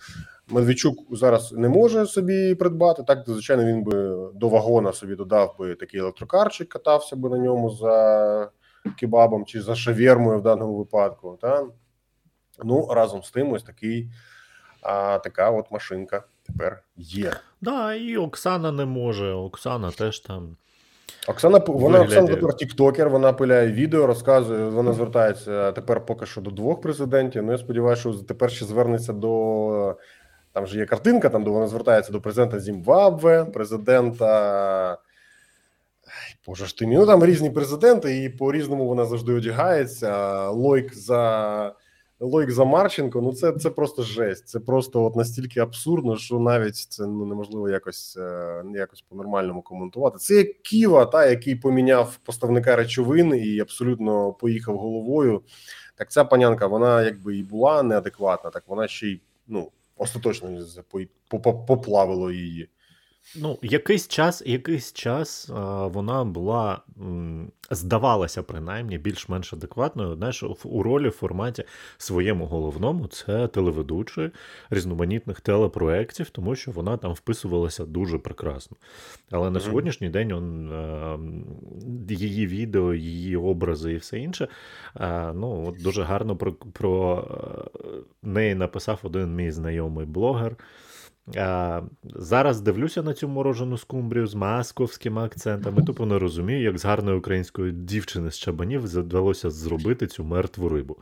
Медведчук 0.48 0.98
зараз 1.10 1.52
не 1.52 1.68
може 1.68 2.06
собі 2.06 2.54
придбати. 2.54 3.02
Так, 3.02 3.24
звичайно, 3.26 3.64
він 3.64 3.84
би 3.84 4.28
до 4.34 4.48
вагона 4.48 4.92
собі 4.92 5.14
додав 5.14 5.56
би 5.58 5.74
такий 5.74 6.00
електрокарчик, 6.00 6.68
катався 6.68 7.16
би 7.16 7.28
на 7.28 7.38
ньому 7.38 7.70
за 7.70 8.50
кебабом 9.00 9.44
чи 9.44 9.60
за 9.60 9.74
шавермою 9.74 10.38
в 10.38 10.42
даному 10.42 10.78
випадку. 10.78 11.38
Та? 11.40 11.66
Ну 12.64 12.88
разом 12.90 13.22
з 13.22 13.30
тим, 13.30 13.52
ось 13.52 13.62
такий 13.62 14.10
а, 14.82 15.18
така 15.18 15.50
от 15.50 15.70
машинка 15.70 16.22
тепер 16.46 16.82
є. 16.96 17.32
Да, 17.60 17.94
і 17.94 18.16
Оксана 18.16 18.72
не 18.72 18.84
може. 18.84 19.32
Оксана 19.32 19.90
теж 19.90 20.20
там. 20.20 20.56
Оксана 21.28 21.58
вона 21.66 22.00
Оксана 22.00 22.28
тепер 22.28 22.56
тіктокер, 22.56 23.08
вона 23.10 23.32
пиляє 23.32 23.72
відео, 23.72 24.06
розказує. 24.06 24.68
Вона 24.68 24.92
звертається 24.92 25.72
тепер 25.72 26.06
поки 26.06 26.26
що 26.26 26.40
до 26.40 26.50
двох 26.50 26.80
президентів. 26.80 27.42
Ну 27.42 27.52
я 27.52 27.58
сподіваюся, 27.58 28.00
що 28.00 28.12
тепер 28.12 28.50
ще 28.50 28.64
звернеться 28.64 29.12
до 29.12 29.96
там 30.52 30.66
же 30.66 30.78
є 30.78 30.86
картинка, 30.86 31.28
там 31.28 31.44
де 31.44 31.50
вона 31.50 31.66
звертається 31.66 32.12
до 32.12 32.20
президента 32.20 32.60
Зімбабве, 32.60 33.44
президента. 33.44 34.98
Боже 36.46 36.66
ж 36.66 36.78
ти 36.78 36.86
ну 36.86 37.06
там 37.06 37.24
різні 37.24 37.50
президенти, 37.50 38.24
і 38.24 38.28
по 38.28 38.52
різному 38.52 38.88
вона 38.88 39.04
завжди 39.04 39.32
одягається. 39.32 40.48
Лойк 40.48 40.94
за 40.94 41.72
Лойк 42.20 42.50
за 42.50 42.64
Марченко. 42.64 43.20
Ну 43.20 43.32
це, 43.32 43.52
це 43.52 43.70
просто 43.70 44.02
жесть. 44.02 44.48
Це 44.48 44.60
просто 44.60 45.04
от 45.04 45.16
настільки 45.16 45.60
абсурдно, 45.60 46.16
що 46.16 46.38
навіть 46.38 46.76
це 46.76 47.06
ну, 47.06 47.26
неможливо 47.26 47.68
якось 47.68 48.16
е, 48.16 48.62
якось 48.74 49.00
по-нормальному 49.00 49.62
коментувати. 49.62 50.18
Це 50.18 50.34
як 50.34 50.62
Ківа, 50.62 51.06
та 51.06 51.26
який 51.26 51.56
поміняв 51.56 52.18
поставника 52.24 52.76
речовин 52.76 53.34
і 53.34 53.60
абсолютно 53.60 54.32
поїхав 54.32 54.76
головою. 54.76 55.42
Так 55.96 56.10
ця 56.10 56.24
панянка, 56.24 56.66
вона 56.66 57.02
якби 57.02 57.36
і 57.36 57.42
була 57.42 57.82
неадекватна, 57.82 58.50
так 58.50 58.64
вона 58.66 58.88
ще 58.88 59.06
й 59.06 59.20
ну 59.46 59.70
остаточно 59.96 60.50
по- 61.28 61.40
по- 61.40 61.54
поплавило 61.54 62.32
її. 62.32 62.68
Ну, 63.36 63.58
якийсь 63.62 64.08
час, 64.08 64.42
якийсь 64.46 64.92
час 64.92 65.50
а, 65.54 65.86
вона 65.86 66.24
була, 66.24 66.80
м, 67.00 67.50
здавалася 67.70 68.42
принаймні, 68.42 68.98
більш-менш 68.98 69.52
адекватною. 69.52 70.14
Знаєш, 70.16 70.44
у 70.64 70.82
ролі 70.82 71.08
в 71.08 71.12
форматі 71.12 71.64
своєму 71.98 72.46
головному 72.46 73.06
це 73.06 73.48
телеведучої 73.48 74.30
різноманітних 74.70 75.40
телепроєктів, 75.40 76.30
тому 76.30 76.56
що 76.56 76.70
вона 76.70 76.96
там 76.96 77.12
вписувалася 77.12 77.84
дуже 77.84 78.18
прекрасно. 78.18 78.76
Але 79.30 79.50
на 79.50 79.60
сьогоднішній 79.60 80.08
день 80.08 80.32
он, 80.32 80.72
е, 80.72 81.18
її 82.14 82.46
відео, 82.46 82.94
її 82.94 83.36
образи 83.36 83.92
і 83.92 83.96
все 83.96 84.18
інше. 84.18 84.48
е, 85.00 85.32
ну, 85.32 85.66
от 85.68 85.82
дуже 85.82 86.02
гарно 86.02 86.36
про, 86.36 86.52
про 86.52 87.24
неї 88.22 88.54
написав 88.54 89.00
один 89.02 89.34
мій 89.34 89.50
знайомий 89.50 90.06
блогер. 90.06 90.56
А, 91.36 91.82
зараз 92.04 92.60
дивлюся 92.60 93.02
на 93.02 93.14
цю 93.14 93.28
морожену 93.28 93.78
скумбрію 93.78 94.26
з 94.26 94.34
московськими 94.34 95.24
акцентами. 95.24 95.82
Тупо 95.82 96.06
не 96.06 96.18
розумію, 96.18 96.62
як 96.62 96.78
з 96.78 96.84
гарної 96.84 97.18
української 97.18 97.72
дівчини 97.72 98.30
з 98.30 98.38
чабанів 98.38 99.00
вдалося 99.00 99.50
зробити 99.50 100.06
цю 100.06 100.24
мертву 100.24 100.68
рибу. 100.68 100.96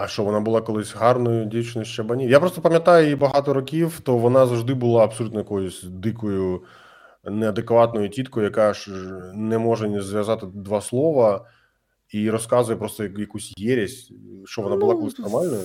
А 0.00 0.08
що 0.08 0.24
вона 0.24 0.40
була 0.40 0.60
колись 0.60 0.94
гарною 0.94 1.44
дівчиною 1.44 1.86
з 1.86 1.88
Чабанів? 1.88 2.30
Я 2.30 2.40
просто 2.40 2.60
пам'ятаю 2.60 3.04
її 3.04 3.16
багато 3.16 3.54
років, 3.54 4.00
то 4.02 4.16
вона 4.16 4.46
завжди 4.46 4.74
була 4.74 5.04
абсолютно 5.04 5.38
якоюсь 5.38 5.82
дикою, 5.82 6.62
неадекватною 7.24 8.08
тіткою, 8.08 8.44
яка 8.44 8.74
ж 8.74 8.90
не 9.34 9.58
може 9.58 9.88
ні 9.88 10.00
зв'язати 10.00 10.46
два 10.54 10.80
слова 10.80 11.46
і 12.08 12.30
розказує 12.30 12.78
просто 12.78 13.04
якусь 13.04 13.52
єресь. 13.56 14.12
Що 14.44 14.62
вона 14.62 14.76
була 14.76 14.94
колись 14.94 15.18
нормальною? 15.18 15.62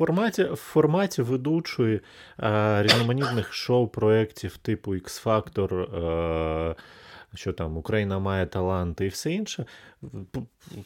Форматі, 0.00 0.44
в 0.44 0.56
форматі 0.56 1.22
ведучої 1.22 2.00
е, 2.42 2.82
різноманітних 2.82 3.52
шоу-проєктів 3.52 4.56
типу 4.56 4.94
X-Factor, 4.94 5.96
е, 6.70 6.74
що 7.34 7.52
там 7.52 7.76
Україна 7.76 8.18
має 8.18 8.46
таланти 8.46 9.04
і 9.06 9.08
все 9.08 9.32
інше, 9.32 9.64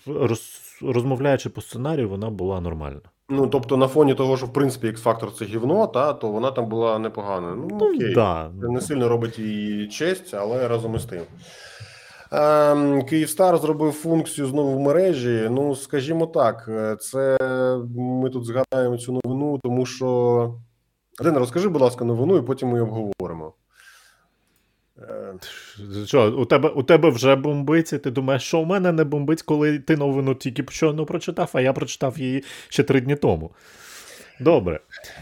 роз, 0.06 0.60
розмовляючи 0.82 1.50
по 1.50 1.60
сценарію, 1.60 2.08
вона 2.08 2.30
була 2.30 2.60
нормальна. 2.60 3.00
Ну, 3.28 3.46
тобто, 3.46 3.76
на 3.76 3.88
фоні 3.88 4.14
того, 4.14 4.36
що 4.36 4.46
в 4.46 4.52
принципі 4.52 4.86
X-Factor 4.86 5.32
це 5.32 5.44
гівно, 5.44 5.86
та, 5.86 6.12
то 6.12 6.28
вона 6.28 6.50
там 6.50 6.66
була 6.66 6.98
непогана. 6.98 7.54
Ну, 7.54 7.68
Ну, 7.70 7.94
окей. 7.94 8.14
да. 8.14 8.50
Це 8.62 8.68
не 8.68 8.80
сильно 8.80 9.08
робить 9.08 9.38
їй 9.38 9.88
честь, 9.88 10.34
але 10.34 10.68
разом 10.68 10.94
із 10.94 11.04
тим. 11.04 11.22
Ем, 12.34 13.02
Київстар 13.02 13.58
зробив 13.58 13.92
функцію 13.92 14.46
знову 14.46 14.76
в 14.76 14.80
мережі. 14.80 15.48
Ну, 15.50 15.76
скажімо 15.76 16.26
так, 16.26 16.64
е, 16.68 16.96
це 17.00 17.36
ми 17.96 18.30
тут 18.30 18.44
згадаємо 18.44 18.98
цю 18.98 19.20
новину, 19.24 19.60
тому 19.62 19.86
що. 19.86 20.54
Ден, 21.22 21.38
розкажи, 21.38 21.68
будь 21.68 21.82
ласка, 21.82 22.04
новину, 22.04 22.36
і 22.36 22.42
потім 22.42 22.68
ми 22.68 22.80
обговоримо. 22.82 23.52
Е, 24.98 25.34
Що, 26.06 26.32
у 26.32 26.44
тебе, 26.44 26.68
у 26.68 26.82
тебе 26.82 27.10
вже 27.10 27.36
бомбить, 27.36 28.02
ти 28.02 28.10
думаєш, 28.10 28.42
що 28.42 28.58
у 28.58 28.64
мене 28.64 28.92
не 28.92 29.04
бомбить, 29.04 29.42
коли 29.42 29.78
ти 29.78 29.96
новину 29.96 30.34
тільки 30.34 30.64
щойно 30.68 31.06
прочитав, 31.06 31.50
а 31.52 31.60
я 31.60 31.72
прочитав 31.72 32.18
її 32.18 32.44
ще 32.68 32.82
три 32.82 33.00
дні 33.00 33.16
тому. 33.16 33.50
Добре. 34.40 34.80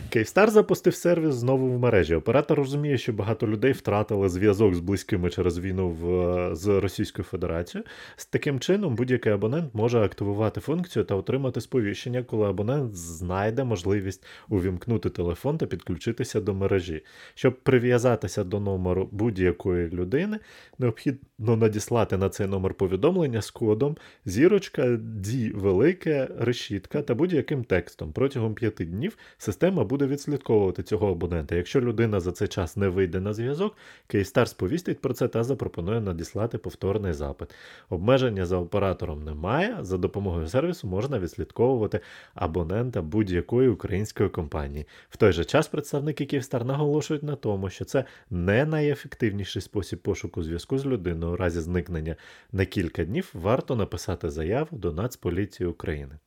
Київстар 0.08 0.50
запустив 0.50 0.94
сервіс 0.94 1.34
знову 1.34 1.70
в 1.70 1.78
мережі. 1.78 2.14
Оператор 2.14 2.58
розуміє, 2.58 2.98
що 2.98 3.12
багато 3.12 3.46
людей 3.46 3.72
втратили 3.72 4.28
зв'язок 4.28 4.74
з 4.74 4.80
близькими 4.80 5.30
через 5.30 5.58
війну 5.58 5.88
в, 5.88 6.54
з 6.54 6.80
Російською 6.80 7.24
Федерацією. 7.24 7.86
З 8.16 8.26
таким 8.26 8.60
чином, 8.60 8.94
будь-який 8.94 9.32
абонент 9.32 9.74
може 9.74 9.98
активувати 9.98 10.60
функцію 10.60 11.04
та 11.04 11.14
отримати 11.14 11.60
сповіщення, 11.60 12.22
коли 12.22 12.48
абонент 12.48 12.94
знайде 12.94 13.64
можливість 13.64 14.24
увімкнути 14.48 15.10
телефон 15.10 15.58
та 15.58 15.66
підключитися 15.66 16.40
до 16.40 16.54
мережі. 16.54 17.04
Щоб 17.34 17.60
прив'язатися 17.60 18.44
до 18.44 18.60
номеру 18.60 19.08
будь-якої 19.12 19.88
людини, 19.88 20.38
необхідно 20.78 21.56
надіслати 21.56 22.16
на 22.16 22.28
цей 22.28 22.46
номер 22.46 22.74
повідомлення 22.74 23.42
з 23.42 23.50
кодом 23.50 23.96
зірочка, 24.24 24.98
ді 25.02 25.50
велике, 25.54 26.28
решітка 26.38 27.02
та 27.02 27.14
будь-яким 27.14 27.64
текстом. 27.64 28.12
Протягом 28.12 28.54
п'яти 28.54 28.84
днів 28.84 29.01
система 29.38 29.84
буде 29.84 30.06
відслідковувати 30.06 30.82
цього 30.82 31.10
абонента. 31.10 31.54
Якщо 31.54 31.80
людина 31.80 32.20
за 32.20 32.32
цей 32.32 32.48
час 32.48 32.76
не 32.76 32.88
вийде 32.88 33.20
на 33.20 33.32
зв'язок, 33.32 33.76
Київстар 34.06 34.48
сповістить 34.48 35.00
про 35.00 35.14
це 35.14 35.28
та 35.28 35.44
запропонує 35.44 36.00
надіслати 36.00 36.58
повторний 36.58 37.12
запит. 37.12 37.54
Обмеження 37.88 38.46
за 38.46 38.56
оператором 38.56 39.24
немає. 39.24 39.78
За 39.80 39.98
допомогою 39.98 40.48
сервісу 40.48 40.86
можна 40.86 41.18
відслідковувати 41.18 42.00
абонента 42.34 43.02
будь-якої 43.02 43.68
української 43.68 44.28
компанії. 44.28 44.86
В 45.10 45.16
той 45.16 45.32
же 45.32 45.44
час 45.44 45.68
представники 45.68 46.26
Київстар 46.26 46.64
наголошують 46.64 47.22
на 47.22 47.36
тому, 47.36 47.70
що 47.70 47.84
це 47.84 48.04
не 48.30 48.64
найефективніший 48.64 49.62
спосіб 49.62 49.98
пошуку 49.98 50.42
зв'язку 50.42 50.78
з 50.78 50.86
людиною. 50.86 51.32
У 51.32 51.36
разі 51.36 51.60
зникнення 51.60 52.16
на 52.52 52.64
кілька 52.64 53.04
днів 53.04 53.30
варто 53.34 53.76
написати 53.76 54.30
заяву 54.30 54.68
до 54.78 54.92
Нацполіції 54.92 55.68
України. 55.68 56.18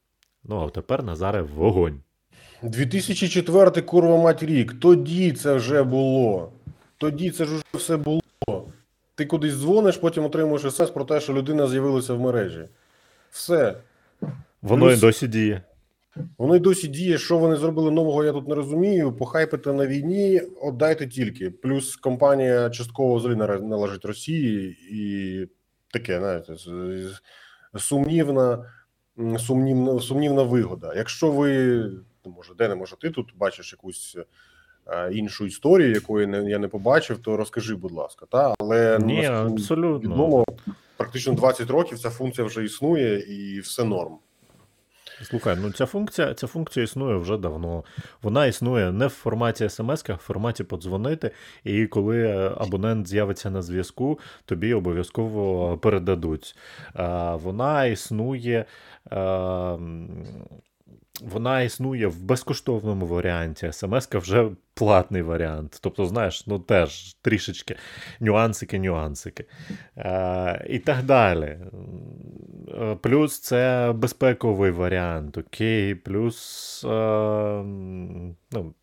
Ну 0.44 0.66
а 0.66 0.70
тепер 0.70 1.04
Назаре 1.04 1.42
вогонь. 1.42 2.05
2004 2.70 3.82
курва 3.82 4.18
мать 4.18 4.44
рік. 4.44 4.74
Тоді 4.80 5.32
це 5.32 5.54
вже 5.54 5.84
було. 5.84 6.52
Тоді 6.98 7.32
це 7.32 7.46
ж 7.46 7.54
вже 7.54 7.64
все 7.74 7.98
було. 7.98 8.22
Ти 9.16 9.26
кудись 9.26 9.54
дзвониш, 9.54 9.98
потім 9.98 10.26
отримуєш 10.26 10.62
смс 10.62 10.90
про 10.90 11.06
те, 11.06 11.20
що 11.20 11.34
людина 11.34 11.68
з'явилася 11.68 12.14
в 12.14 12.20
мережі. 12.20 12.68
Все. 13.32 13.76
Воно 14.62 14.86
Плюс- 14.86 14.98
і 14.98 15.02
досі 15.02 15.28
діє. 15.28 15.62
Воно 16.38 16.56
й 16.56 16.60
досі 16.60 16.88
діє. 16.88 17.18
Що 17.18 17.38
вони 17.38 17.56
зробили 17.56 17.92
нового, 17.92 18.24
я 18.24 18.32
тут 18.32 18.48
не 18.48 18.56
розумію. 18.56 19.14
Похайпити 19.14 19.74
на 19.74 19.88
війні, 19.88 20.42
отдайте 20.62 21.08
тільки. 21.08 21.50
Плюс 21.52 21.96
компанія 21.96 22.70
частково 22.70 23.16
взагалі 23.16 23.62
належить 23.62 24.06
Росії 24.06 24.78
і 24.92 25.48
таке, 25.94 26.20
знаєте, 26.20 26.54
сумнівна, 27.78 28.72
сумнівна, 29.40 30.00
сумнівна 30.00 30.44
вигода. 30.44 30.94
Якщо 30.96 31.32
ви, 31.32 31.84
ну, 32.26 32.34
може, 32.38 32.54
де 32.54 32.68
не 32.68 32.76
може, 32.76 32.96
ти 32.96 33.10
тут 33.10 33.34
бачиш 33.38 33.74
якусь 33.74 34.18
е, 34.88 35.12
іншу 35.14 35.46
історію, 35.46 35.92
якої 35.92 36.28
не, 36.28 36.50
я 36.50 36.60
не 36.60 36.68
побачив, 36.68 37.18
то 37.18 37.38
розкажи, 37.38 37.76
будь 37.76 37.92
ласка. 37.92 38.26
Та? 38.26 38.54
Але 38.60 38.98
ну, 39.00 39.06
Ні, 39.06 39.16
наскільки 39.16 39.54
абсолютно. 39.54 40.14
відомо, 40.14 40.46
практично 40.98 41.34
20 41.34 41.70
років 41.70 42.00
ця 42.00 42.10
функція 42.10 42.48
вже 42.48 42.66
існує 42.66 43.20
і 43.20 43.60
все 43.60 43.84
норм. 43.84 44.18
Слухай, 45.24 45.58
ну 45.62 45.72
ця 45.72 45.86
функція, 45.86 46.34
ця 46.34 46.48
функція 46.48 46.84
існує 46.84 47.16
вже 47.16 47.38
давно. 47.38 47.84
Вона 48.22 48.46
існує 48.46 48.92
не 48.92 49.08
в 49.08 49.10
форматі 49.10 49.70
смс, 49.70 50.04
а 50.10 50.14
в 50.14 50.18
форматі 50.18 50.64
подзвонити. 50.64 51.32
І 51.64 51.88
коли 51.88 52.22
е, 52.22 52.52
абонент 52.58 53.08
з'явиться 53.08 53.50
на 53.50 53.62
зв'язку, 53.62 54.20
тобі 54.46 54.74
обов'язково 54.74 55.78
передадуть. 55.78 56.56
Вона 57.34 57.86
існує. 57.86 58.66
Вона 61.22 61.62
існує 61.62 62.08
в 62.08 62.22
безкоштовному 62.22 63.08
варіанті. 63.08 63.72
смс 63.72 64.08
вже 64.12 64.50
платний 64.74 65.22
варіант. 65.22 65.80
Тобто, 65.82 66.06
знаєш, 66.06 66.48
ну 66.48 66.60
теж 66.60 67.14
трішечки 67.22 67.76
нюансики, 68.20 68.80
нюансики. 68.80 69.46
Е, 69.98 70.66
і 70.70 70.80
так 70.80 71.04
далі. 71.04 71.60
Е, 72.82 72.98
Плюс 73.02 73.40
це 73.40 73.94
безпековий 73.96 74.72
варіант, 74.72 75.38
окей. 75.38 75.96
Плюс 75.96 76.82
е, 76.84 76.88
ну, 78.52 78.74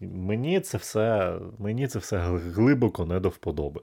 мені 0.00 0.60
це 0.60 0.78
все 0.78 1.38
мені 1.58 1.86
це 1.86 1.98
все 1.98 2.18
глибоко 2.54 3.06
не 3.06 3.20
до 3.20 3.28
вподоби. 3.28 3.80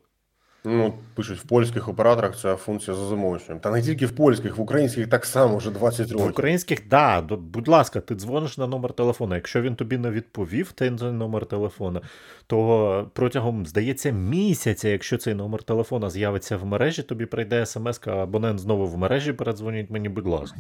Ну, 0.66 0.94
пишуть, 1.16 1.40
в 1.40 1.48
польських 1.48 1.88
операторах 1.88 2.38
ця 2.38 2.56
функція 2.56 2.98
за 2.98 3.06
замовченням. 3.06 3.60
Та 3.60 3.72
не 3.72 3.82
тільки 3.82 4.06
в 4.06 4.12
польських, 4.12 4.58
в 4.58 4.62
українських 4.62 5.10
так 5.10 5.26
само 5.26 5.58
вже 5.58 5.72
20 5.72 6.12
років. 6.12 6.28
В 6.28 6.30
українських, 6.30 6.88
да, 6.88 7.22
будь 7.22 7.68
ласка, 7.68 8.02
ти 8.02 8.16
дзвониш 8.16 8.58
на 8.58 8.68
номер 8.68 8.94
телефону. 8.94 9.36
Якщо 9.36 9.62
він 9.62 9.76
тобі 9.76 9.98
не 9.98 10.12
відповів, 10.12 10.72
той 10.72 10.90
номер 10.90 11.46
телефону, 11.46 12.02
то 12.48 13.12
протягом, 13.14 13.66
здається, 13.66 14.12
місяця, 14.12 14.90
якщо 14.90 15.18
цей 15.18 15.34
номер 15.34 15.64
телефона 15.64 16.10
з'явиться 16.10 16.58
в 16.58 16.66
мережі, 16.66 17.04
тобі 17.04 17.26
прийде 17.26 17.66
смс, 17.66 18.00
абонент 18.08 18.60
знову 18.60 18.88
в 18.88 18.98
мережі, 18.98 19.34
передзвоніть 19.34 19.90
мені, 19.90 20.10
будь 20.10 20.28
ласка. 20.28 20.60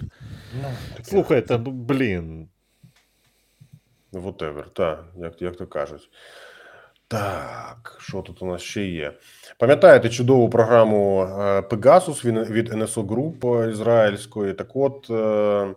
Слухайте, 1.03 1.57
ну 1.57 1.71
блін. 1.71 2.47
Whatever, 4.13 4.63
так, 4.73 5.05
як, 5.17 5.41
як 5.41 5.55
то 5.55 5.67
кажуть. 5.67 6.09
Так, 7.07 7.97
що 7.99 8.21
тут 8.21 8.41
у 8.41 8.45
нас 8.45 8.61
ще 8.61 8.85
є? 8.85 9.13
Пам'ятаєте 9.59 10.09
чудову 10.09 10.49
програму 10.49 11.21
е, 11.21 11.59
Pegasus 11.59 12.51
від, 12.51 12.73
NSO 12.73 13.07
Group 13.07 13.69
ізраїльської? 13.69 14.53
Так 14.53 14.75
от, 14.75 15.09
е, 15.09 15.75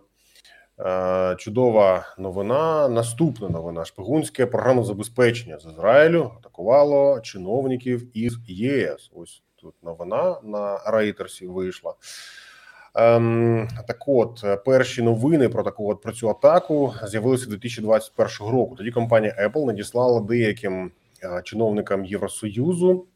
е, 0.86 1.36
чудова 1.38 2.14
новина, 2.18 2.88
наступна 2.88 3.48
новина. 3.48 3.84
Шпигунське 3.84 4.46
програмне 4.46 4.84
забезпечення 4.84 5.58
з 5.58 5.66
Ізраїлю 5.66 6.32
атакувало 6.38 7.20
чиновників 7.20 8.16
із 8.18 8.38
ЄС. 8.48 9.10
Ось 9.14 9.42
тут 9.56 9.74
новина 9.82 10.36
на 10.42 10.78
Рейтерсі 10.86 11.46
вийшла. 11.46 11.94
Ем, 12.94 13.68
так 13.86 14.08
от, 14.08 14.44
перші 14.64 15.02
новини 15.02 15.48
про 15.48 15.62
таку 15.62 15.90
от 15.90 16.02
про 16.02 16.12
цю 16.12 16.30
атаку 16.30 16.94
з'явилися 17.04 17.46
2021 17.50 18.52
року. 18.52 18.74
Тоді 18.74 18.90
компанія 18.90 19.50
Apple 19.54 19.66
надіслала 19.66 20.20
деяким 20.20 20.90
чиновникам 21.44 22.04
Євросоюзу 22.04 23.06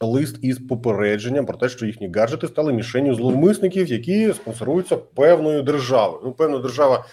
лист 0.00 0.38
із 0.42 0.58
попередженням 0.58 1.46
про 1.46 1.56
те, 1.56 1.68
що 1.68 1.86
їхні 1.86 2.12
гаджети 2.14 2.48
стали 2.48 2.72
мішенню 2.72 3.14
зловмисників, 3.14 3.86
які 3.86 4.32
спонсоруються 4.32 4.96
певною 4.96 5.62
державою. 5.62 6.20
Ну, 6.24 6.32
певна 6.32 6.58
держава 6.58 7.04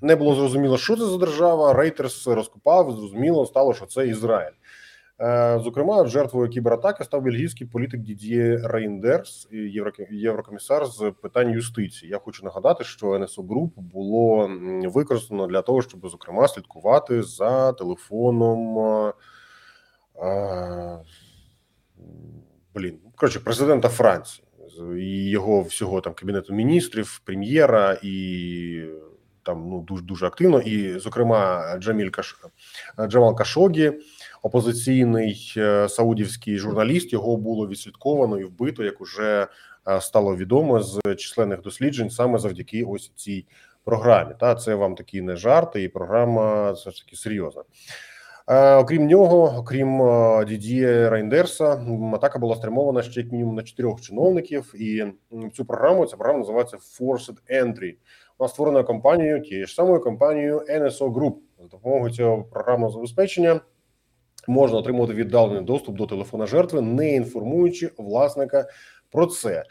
не 0.00 0.16
було 0.16 0.34
зрозуміло, 0.34 0.78
що 0.78 0.96
це 0.96 1.04
за 1.04 1.18
держава. 1.18 1.72
Рейтерс 1.72 2.26
розкопав, 2.26 2.92
зрозуміло 2.92 3.46
стало, 3.46 3.74
що 3.74 3.86
це 3.86 4.08
Ізраїль. 4.08 4.52
Е, 5.20 5.60
Зокрема, 5.64 6.06
жертвою 6.06 6.48
кібератаки 6.48 7.04
став 7.04 7.22
бельгійський 7.22 7.66
політик 7.66 8.00
Дід'є 8.00 8.60
Рейндерс, 8.64 9.48
єврокомісар 10.10 10.86
з 10.86 11.12
питань 11.22 11.50
юстиції. 11.50 12.10
Я 12.10 12.18
хочу 12.18 12.44
нагадати, 12.44 12.84
що 12.84 13.06
NSO 13.06 13.46
Group 13.46 13.70
було 13.76 14.50
використано 14.84 15.46
для 15.46 15.62
того, 15.62 15.82
щоб 15.82 16.08
зокрема 16.08 16.48
слідкувати 16.48 17.22
за 17.22 17.72
телефоном. 17.72 19.12
Е, 20.22 20.26
е, 20.26 20.98
Блін, 22.74 22.98
коротше, 23.16 23.40
президента 23.40 23.88
Франції 23.88 24.44
і 24.98 25.30
його 25.30 25.62
всього 25.62 26.00
там 26.00 26.14
кабінету 26.14 26.54
міністрів, 26.54 27.20
прем'єра 27.24 27.98
і 28.02 28.84
там 29.42 29.68
ну 29.68 29.80
дуже 29.80 30.02
дуже 30.02 30.26
активно. 30.26 30.60
І, 30.60 30.98
зокрема, 30.98 31.74
Джаміль 31.78 32.10
Каш... 32.10 32.36
Джамал 33.06 33.36
Кашогі, 33.36 33.92
опозиційний 34.42 35.54
е, 35.56 35.88
саудівський 35.88 36.58
журналіст. 36.58 37.12
Його 37.12 37.36
було 37.36 37.68
відслідковано 37.68 38.38
і 38.38 38.44
вбито, 38.44 38.84
як 38.84 39.00
уже 39.00 39.46
е, 39.88 40.00
стало 40.00 40.36
відомо 40.36 40.82
з 40.82 41.00
численних 41.16 41.60
досліджень, 41.60 42.10
саме 42.10 42.38
завдяки 42.38 42.84
ось 42.84 43.12
цій 43.16 43.46
програмі. 43.84 44.34
Та 44.40 44.54
це 44.54 44.74
вам 44.74 44.94
такі 44.94 45.22
не 45.22 45.36
жарти, 45.36 45.82
і 45.82 45.88
програма 45.88 46.72
все 46.72 46.90
ж 46.90 47.04
таки 47.04 47.16
серйозна. 47.16 47.62
Е, 48.48 48.74
окрім 48.74 49.06
нього, 49.06 49.54
окрім 49.58 50.02
е, 50.02 50.44
Дідіє 50.44 51.10
Рейндерса, 51.10 51.86
атака 52.14 52.38
була 52.38 52.56
спрямована 52.56 53.02
ще 53.02 53.20
як 53.20 53.32
мінімум 53.32 53.54
на 53.54 53.62
чотирьох 53.62 54.00
чиновників, 54.00 54.74
і 54.74 55.04
цю 55.54 55.64
програму 55.64 56.06
ця 56.06 56.16
програма 56.16 56.38
називається 56.38 56.76
Forced 56.76 57.36
Entry. 57.50 57.94
Вона 58.38 58.48
створена 58.48 58.82
компанією 58.82 59.40
тією 59.40 59.66
ж 59.66 59.74
самою 59.74 60.00
компанією 60.00 60.58
NSO 60.58 61.12
Group. 61.12 61.34
За 61.58 61.68
допомогою 61.68 62.12
цього 62.12 62.42
програмного 62.42 62.92
забезпечення 62.92 63.60
можна 64.48 64.78
отримувати 64.78 65.12
віддалений 65.12 65.62
доступ 65.62 65.96
до 65.96 66.06
телефона 66.06 66.46
жертви, 66.46 66.80
не 66.80 67.12
інформуючи 67.12 67.90
власника 67.98 68.68
про 69.10 69.26
це. 69.26 69.64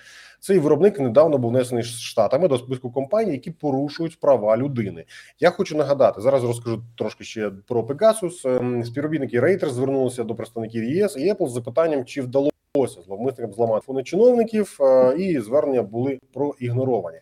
Цей 0.44 0.60
виробник 0.60 1.00
недавно 1.00 1.38
був 1.38 1.52
внесений 1.52 1.84
штатами 1.84 2.48
до 2.48 2.58
списку 2.58 2.92
компаній, 2.92 3.32
які 3.32 3.52
порушують 3.52 4.20
права 4.20 4.58
людини. 4.58 5.06
Я 5.40 5.50
хочу 5.50 5.78
нагадати 5.78 6.22
зараз. 6.22 6.44
Розкажу 6.44 6.84
трошки 6.98 7.24
ще 7.24 7.52
про 7.68 7.82
Pegasus. 7.82 8.58
Ем, 8.58 8.84
Співробітники 8.84 9.42
Reuters 9.42 9.70
звернулися 9.70 10.24
до 10.24 10.36
представників 10.36 10.84
ЄС 10.84 11.18
і 11.18 11.34
Apple 11.34 11.48
з 11.48 11.52
запитанням, 11.52 12.06
чи 12.06 12.22
вдалося 12.22 13.02
зловмисникам 13.06 13.54
зламати 13.54 13.86
фони 13.86 14.04
чиновників, 14.04 14.78
е, 14.82 15.16
і 15.18 15.40
звернення 15.40 15.84
були 15.84 16.20
проігноровані. 16.34 17.20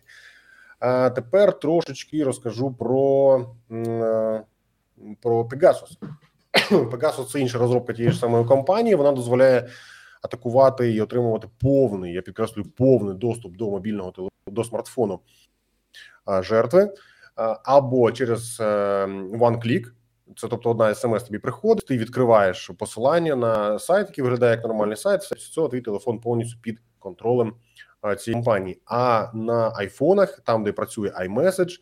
А 0.78 1.10
тепер 1.10 1.58
трошечки 1.58 2.24
розкажу 2.24 2.74
про, 2.78 3.46
е, 3.70 4.42
про 5.22 5.42
Pegasus. 5.42 5.98
Pegasus– 6.70 7.24
це 7.32 7.40
інша 7.40 7.58
розробка 7.58 7.92
тієї 7.92 8.12
ж 8.12 8.18
самої 8.18 8.44
компанії. 8.44 8.94
Вона 8.94 9.12
дозволяє 9.12 9.68
атакувати 10.22 10.92
і 10.92 11.00
отримувати 11.00 11.48
повний, 11.60 12.12
я 12.12 12.22
підкреслюю, 12.22 12.70
повний 12.70 13.14
доступ 13.14 13.56
до 13.56 13.70
мобільного 13.70 14.30
до 14.46 14.64
смартфону 14.64 15.20
жертви, 16.40 16.94
або 17.64 18.12
через 18.12 18.60
е, 18.60 18.64
OneClick, 19.32 19.86
це 20.36 20.48
тобто 20.48 20.70
одна 20.70 20.94
смс 20.94 21.22
тобі 21.22 21.38
приходить, 21.38 21.86
ти 21.86 21.98
відкриваєш 21.98 22.70
посилання 22.78 23.36
на 23.36 23.78
сайт, 23.78 24.08
який 24.08 24.24
виглядає 24.24 24.52
як 24.52 24.64
нормальний 24.64 24.96
сайт. 24.96 25.22
Все 25.22 25.34
цього 25.34 25.68
твій 25.68 25.80
телефон 25.80 26.20
повністю 26.20 26.58
під 26.62 26.78
контролем 26.98 27.54
цієї 28.18 28.34
компанії. 28.34 28.80
А 28.84 29.28
на 29.34 29.72
айфонах, 29.76 30.40
там 30.44 30.64
де 30.64 30.72
працює 30.72 31.08
iMessage, 31.08 31.80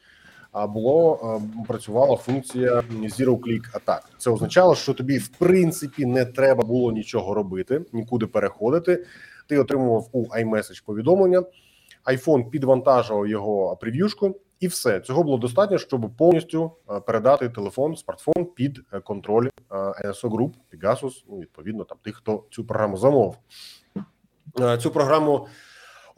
було 0.55 1.21
е, 1.23 1.65
працювала 1.67 2.17
функція 2.17 2.83
Zero 2.91 3.39
Click 3.39 3.73
Attack. 3.73 4.01
Це 4.19 4.31
означало, 4.31 4.75
що 4.75 4.95
тобі 4.95 5.19
в 5.19 5.29
принципі 5.29 6.07
не 6.07 6.25
треба 6.25 6.65
було 6.65 6.93
нічого 6.93 7.35
робити, 7.35 7.85
нікуди 7.93 8.27
переходити. 8.27 9.05
Ти 9.47 9.59
отримував 9.59 10.09
у 10.13 10.25
iMessage 10.25 10.85
повідомлення. 10.85 11.43
iPhone 12.07 12.51
підвантажував 12.51 13.29
його 13.29 13.77
прев'юшку, 13.77 14.37
і 14.61 14.69
все 14.69 15.01
цього 15.01 15.23
було 15.23 15.39
достатньо, 15.39 15.79
щоб 15.79 16.11
повністю 16.19 16.73
е, 16.91 17.01
передати 17.01 17.49
телефон, 17.49 17.97
смартфон 17.97 18.45
під 18.45 18.81
е, 18.93 19.01
контроль 19.01 19.47
е, 19.47 19.75
NSO 19.75 20.29
Group, 20.31 20.53
Pegasus, 20.75 21.25
ну 21.31 21.39
відповідно 21.39 21.85
там 21.85 21.99
тих, 22.03 22.17
хто 22.17 22.45
цю 22.51 22.65
програму 22.65 22.97
замовив. 22.97 23.35
Е, 24.61 24.79
Цю 24.79 24.91
програму 24.91 25.47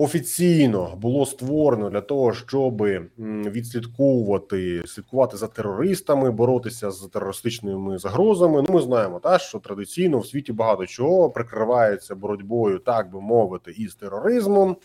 офіційно 0.01 0.97
було 0.97 1.27
створено 1.27 1.91
для 1.91 2.01
того, 2.01 2.33
щоб 2.33 2.83
відслідковувати, 3.19 4.83
слідкувати 4.87 5.37
за 5.37 5.47
терористами, 5.47 6.31
боротися 6.31 6.91
з 6.91 7.09
терористичними 7.13 7.99
загрозами. 7.99 8.63
Ну, 8.69 8.75
ми 8.75 8.81
знаємо, 8.81 9.21
та 9.21 9.39
що 9.39 9.59
традиційно 9.59 10.19
в 10.19 10.27
світі 10.27 10.53
багато 10.53 10.87
чого 10.87 11.31
прикривається 11.31 12.15
боротьбою, 12.15 12.79
так 12.79 13.11
би 13.11 13.21
мовити, 13.21 13.71
із 13.71 13.95
тероризмом. 13.95 14.77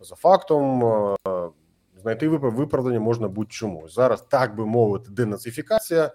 За 0.00 0.14
фактом 0.14 0.84
е, 0.84 1.16
знайти 2.02 2.28
виправдання 2.28 3.00
можна 3.00 3.28
будь-чому. 3.28 3.88
Зараз, 3.88 4.24
так 4.28 4.56
би 4.56 4.66
мовити, 4.66 5.10
денацифікація 5.10 6.10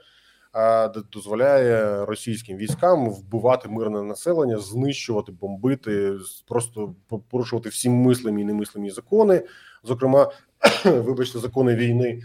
дозволяє 1.13 2.05
російським 2.05 2.57
військам 2.57 3.09
вбивати 3.09 3.69
мирне 3.69 4.01
населення, 4.01 4.57
знищувати, 4.57 5.31
бомбити, 5.31 6.13
просто 6.47 6.95
порушувати 7.29 7.69
всі 7.69 7.89
мислимі 7.89 8.41
і 8.41 8.45
немислимі 8.45 8.89
закони, 8.89 9.43
зокрема, 9.83 10.31
вибачте, 10.85 11.39
закони 11.39 11.75
війни. 11.75 12.21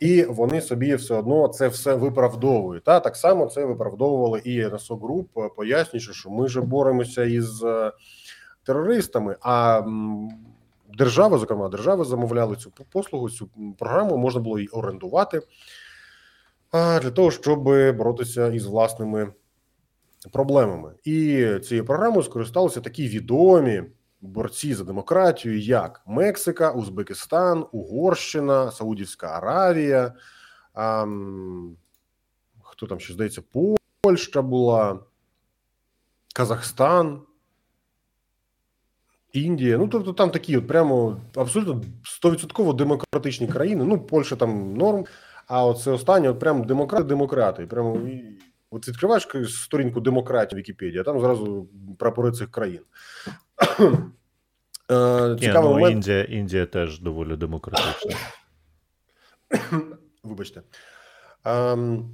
І 0.00 0.22
вони 0.22 0.60
собі 0.60 0.94
все 0.94 1.14
одно 1.14 1.48
це 1.48 1.68
все 1.68 1.94
виправдовують. 1.94 2.84
Та 2.84 3.00
так 3.00 3.16
само 3.16 3.46
це 3.46 3.64
виправдовували 3.64 4.38
і 4.44 4.66
НСО 4.66 4.96
Груп, 4.96 5.28
пояснюючи, 5.56 6.12
що 6.12 6.30
ми 6.30 6.48
же 6.48 6.60
боремося 6.60 7.24
із 7.24 7.62
е, 7.62 7.92
терористами. 8.64 9.36
А 9.40 9.82
держава, 10.98 11.38
зокрема, 11.38 11.68
держави 11.68 12.04
замовляли 12.04 12.56
цю 12.56 12.72
послугу, 12.92 13.30
цю 13.30 13.48
програму 13.78 14.16
можна 14.16 14.40
було 14.40 14.58
її 14.58 14.68
орендувати 14.68 15.42
для 16.74 17.10
того, 17.10 17.30
щоб 17.30 17.62
боротися 17.96 18.48
із 18.48 18.66
власними 18.66 19.32
проблемами. 20.32 20.92
І 21.04 21.48
цією 21.64 21.84
програмою 21.84 22.22
скористалися 22.22 22.80
такі 22.80 23.08
відомі 23.08 23.82
борці 24.20 24.74
за 24.74 24.84
демократію, 24.84 25.58
як 25.58 26.02
Мексика, 26.06 26.70
Узбекистан, 26.70 27.66
Угорщина, 27.72 28.70
Саудівська 28.70 29.26
Аравія. 29.26 30.14
А, 30.74 31.06
хто 32.62 32.86
там 32.86 33.00
ще 33.00 33.12
здається, 33.12 33.42
Польща 34.00 34.42
була, 34.42 34.98
Казахстан. 36.34 37.20
Індія, 39.32 39.78
ну 39.78 39.88
тобто 39.88 40.12
там 40.12 40.30
такі 40.30 40.56
от 40.56 40.68
прямо 40.68 41.20
абсолютно 41.34 41.82
100% 42.22 42.74
демократичні 42.74 43.48
країни. 43.48 43.84
Ну, 43.84 43.98
Польща 43.98 44.36
там 44.36 44.76
норм, 44.76 45.04
а 45.46 45.66
оце 45.66 45.90
останнє, 45.90 46.28
от 46.28 46.38
прям 46.38 46.64
демократи, 46.64 47.04
демократи. 47.04 47.66
Прямо 47.66 48.00
от 48.70 48.88
відкриваєш 48.88 49.28
сторінку 49.48 50.00
демократії 50.00 50.56
в 50.56 50.58
Вікіпедії, 50.58 51.00
а 51.00 51.04
там 51.04 51.20
зразу 51.20 51.68
прапори 51.98 52.32
цих 52.32 52.50
країн. 52.50 52.80
Е, 54.90 55.36
Цікавий 55.40 55.70
ну, 55.70 55.74
момент. 55.74 55.94
Індія, 55.96 56.22
Індія 56.24 56.66
теж 56.66 57.00
доволі 57.00 57.36
демократична. 57.36 58.16
Вибачте. 60.24 60.62
Ем, 61.44 62.10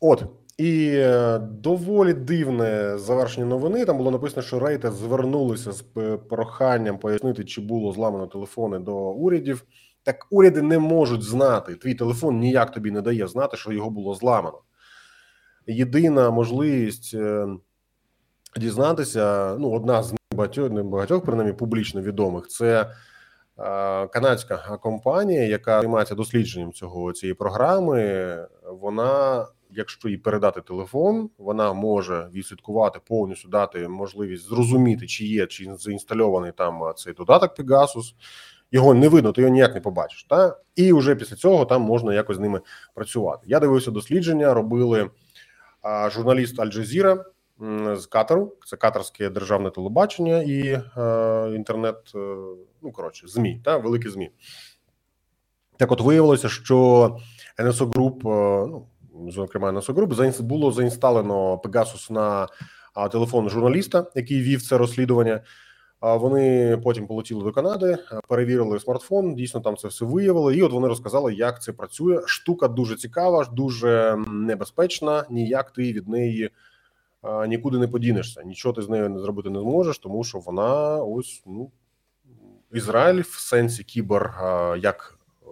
от. 0.00 0.24
І 0.58 0.90
е, 0.94 1.38
доволі 1.38 2.14
дивне 2.14 2.98
завершення 2.98 3.46
новини. 3.46 3.84
Там 3.84 3.96
було 3.96 4.10
написано, 4.10 4.42
що 4.42 4.58
Рейтер 4.58 4.92
звернулися 4.92 5.72
з 5.72 5.84
проханням 6.28 6.98
пояснити, 6.98 7.44
чи 7.44 7.60
було 7.60 7.92
зламано 7.92 8.26
телефони 8.26 8.78
до 8.78 8.96
урядів. 8.96 9.64
Так 10.06 10.26
уряди 10.30 10.62
не 10.62 10.78
можуть 10.78 11.22
знати. 11.22 11.74
Твій 11.74 11.94
телефон 11.94 12.38
ніяк 12.38 12.72
тобі 12.72 12.90
не 12.90 13.02
дає 13.02 13.28
знати, 13.28 13.56
що 13.56 13.72
його 13.72 13.90
було 13.90 14.14
зламано. 14.14 14.58
Єдина 15.66 16.30
можливість 16.30 17.14
е, 17.14 17.46
дізнатися, 18.56 19.56
ну, 19.58 19.70
одна 19.70 20.02
з 20.02 20.14
небагатьох, 20.32 20.70
небагатьох 20.70 21.24
принаймні 21.24 21.52
публічно 21.52 22.02
відомих, 22.02 22.48
це 22.48 22.80
е, 22.80 24.06
канадська 24.06 24.78
компанія, 24.82 25.46
яка 25.46 25.80
займається 25.80 26.14
дослідженням 26.14 26.72
цього 26.72 27.12
цієї 27.12 27.34
програми. 27.34 28.48
Вона, 28.80 29.46
якщо 29.70 30.08
їй 30.08 30.16
передати 30.16 30.60
телефон, 30.60 31.30
вона 31.38 31.72
може 31.72 32.28
відслідкувати 32.32 33.00
повністю 33.08 33.48
дати 33.48 33.88
можливість 33.88 34.48
зрозуміти, 34.48 35.06
чи 35.06 35.24
є 35.24 35.46
чи 35.46 35.74
заінстальований 35.74 36.52
там 36.52 36.84
е, 36.84 36.92
цей 36.96 37.12
додаток 37.12 37.58
Pegasus. 37.58 38.14
Його 38.72 38.94
не 38.94 39.08
видно, 39.08 39.32
ти 39.32 39.40
його 39.40 39.52
ніяк 39.52 39.74
не 39.74 39.80
побачиш. 39.80 40.24
Та 40.24 40.56
і 40.76 40.92
вже 40.92 41.14
після 41.14 41.36
цього 41.36 41.64
там 41.64 41.82
можна 41.82 42.14
якось 42.14 42.36
з 42.36 42.40
ними 42.40 42.60
працювати. 42.94 43.42
Я 43.46 43.60
дивився 43.60 43.90
дослідження, 43.90 44.54
робили 44.54 45.10
а, 45.82 46.10
журналіст 46.10 46.60
Аль 46.60 46.68
Джазіра 46.68 47.24
з 47.94 48.06
Катару. 48.06 48.52
Це 48.66 48.76
катарське 48.76 49.30
державне 49.30 49.70
телебачення 49.70 50.42
і 50.42 50.60
е, 50.60 50.82
інтернет. 51.56 51.96
е, 52.14 52.36
ну 52.82 52.92
коротше, 52.92 53.28
змі 53.28 53.60
та 53.64 53.76
великі 53.76 54.08
змі. 54.08 54.30
Так, 55.76 55.92
от 55.92 56.00
виявилося, 56.00 56.48
що 56.48 56.76
NSO 57.58 57.92
Group, 57.92 58.28
е, 58.28 58.66
ну 59.14 59.30
зокрема 59.30 59.70
NSO 59.70 59.94
Group, 59.94 60.42
було 60.42 60.72
заінсталено 60.72 61.56
Pegasus 61.56 62.12
на 62.12 62.48
а, 62.94 63.08
телефон 63.08 63.48
журналіста, 63.48 64.06
який 64.14 64.42
вів 64.42 64.62
це 64.62 64.78
розслідування. 64.78 65.40
А 66.00 66.16
вони 66.16 66.76
потім 66.84 67.06
полетіли 67.06 67.44
до 67.44 67.52
Канади, 67.52 67.98
е, 68.12 68.20
перевірили 68.28 68.80
смартфон. 68.80 69.34
Дійсно, 69.34 69.60
там 69.60 69.76
це 69.76 69.88
все 69.88 70.04
виявили. 70.04 70.56
І 70.56 70.62
от 70.62 70.72
вони 70.72 70.88
розказали, 70.88 71.34
як 71.34 71.62
це 71.62 71.72
працює. 71.72 72.20
Штука 72.26 72.68
дуже 72.68 72.96
цікава, 72.96 73.44
дуже 73.52 74.16
небезпечна. 74.28 75.24
Ніяк 75.30 75.70
ти 75.70 75.92
від 75.92 76.08
неї 76.08 76.50
а, 77.22 77.46
нікуди 77.46 77.78
не 77.78 77.88
подінешся. 77.88 78.42
Нічого 78.42 78.72
ти 78.72 78.82
з 78.82 78.88
нею 78.88 79.10
не 79.10 79.20
зробити 79.20 79.50
не 79.50 79.60
зможеш, 79.60 79.98
тому 79.98 80.24
що 80.24 80.38
вона 80.38 80.96
ось 80.96 81.42
ну 81.46 81.70
Ізраїль 82.72 83.20
в 83.20 83.38
сенсі 83.38 83.84
кібер 83.84 84.22
а, 84.26 84.76
як 84.82 85.18
е, 85.42 85.46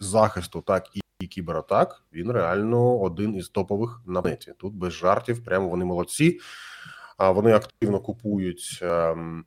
захисту, 0.00 0.60
так 0.60 0.96
і. 0.96 1.00
І 1.20 1.26
кібератак 1.26 2.02
він 2.12 2.30
реально 2.30 2.98
один 2.98 3.34
із 3.34 3.48
топових 3.48 4.00
на 4.06 4.22
планеті. 4.22 4.52
Тут 4.58 4.74
без 4.74 4.92
жартів, 4.92 5.44
прямо 5.44 5.68
вони 5.68 5.84
молодці. 5.84 6.40
А 7.16 7.30
вони 7.30 7.52
активно 7.52 8.00
купують 8.00 8.78
ем, 8.82 9.44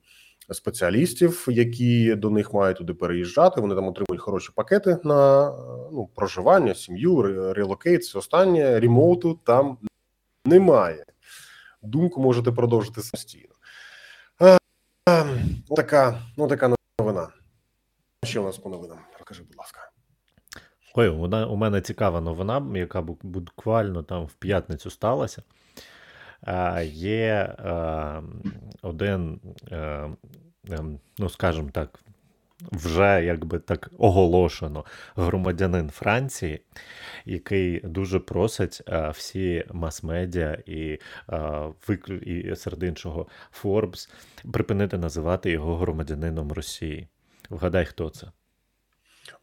спеціалістів, 0.54 1.46
які 1.50 2.16
до 2.16 2.30
них 2.30 2.54
мають 2.54 2.78
туди 2.78 2.94
переїжджати. 2.94 3.62
Вони 3.62 3.76
там 3.76 3.88
отримують 3.88 4.22
хороші 4.22 4.52
пакети 4.56 4.98
на 5.04 5.52
ну, 5.92 6.10
проживання, 6.16 6.76
сім'ю, 6.76 7.22
relocate, 7.54 8.02
все 8.02 8.20
останнє. 8.20 8.80
Ремоуту 8.80 9.40
там 9.44 9.78
немає. 10.46 11.06
Думку 11.82 12.22
можете 12.22 12.52
продовжити 12.52 13.02
самостійно. 13.02 13.54
Е, 14.42 14.58
е, 15.10 15.26
ну, 15.70 15.76
така, 15.76 16.22
ну, 16.38 16.48
така 16.48 16.76
новина. 17.00 17.30
Що 18.24 18.42
у 18.42 18.46
нас 18.46 18.58
по 18.58 18.70
новинам? 18.70 18.98
Розкажи, 19.14 19.44
будь 19.44 19.58
ласка. 19.58 19.90
Ой, 20.96 21.10
у 21.46 21.56
мене 21.56 21.82
цікава 21.82 22.22
новина, 22.22 22.68
яка 22.76 23.02
буквально 23.02 24.04
там 24.04 24.26
в 24.26 24.34
п'ятницю 24.34 24.90
сталася. 24.90 25.42
Є 26.86 27.56
е, 27.60 28.22
один, 28.82 29.40
е, 29.72 30.10
ем, 30.70 31.00
ну 31.18 31.30
скажімо 31.30 31.70
так, 31.74 32.00
вже 32.72 33.24
якби 33.26 33.60
так 33.60 33.90
оголошено 33.98 34.86
громадянин 35.16 35.90
Франції, 35.90 36.62
який 37.26 37.80
дуже 37.80 38.20
просить 38.20 38.82
е, 38.88 39.10
всі 39.10 39.66
мас-медіа 39.72 40.58
і, 40.66 41.00
і 42.22 42.56
серед 42.56 42.84
іншого 42.84 43.28
Forbes 43.64 44.10
припинити 44.54 44.98
називати 44.98 45.52
його 45.52 45.78
громадянином 45.78 46.52
Росії. 46.52 47.08
Вгадай, 47.50 47.86
хто 47.86 48.10
це? 48.10 48.28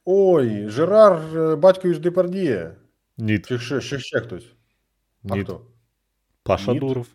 Ой, 0.05 0.69
Жерар 0.69 1.21
Батькович 1.57 1.99
Депардіє. 1.99 2.77
Ні, 3.19 3.39
Чи 3.39 3.59
ще, 3.59 3.81
ще, 3.81 3.99
ще 3.99 4.21
хтось? 4.21 4.53
А 5.31 5.37
ні, 5.37 5.43
хто? 5.43 5.67
Паша 6.45 6.73
Ні. 6.73 6.81
Дуров. 6.81 7.07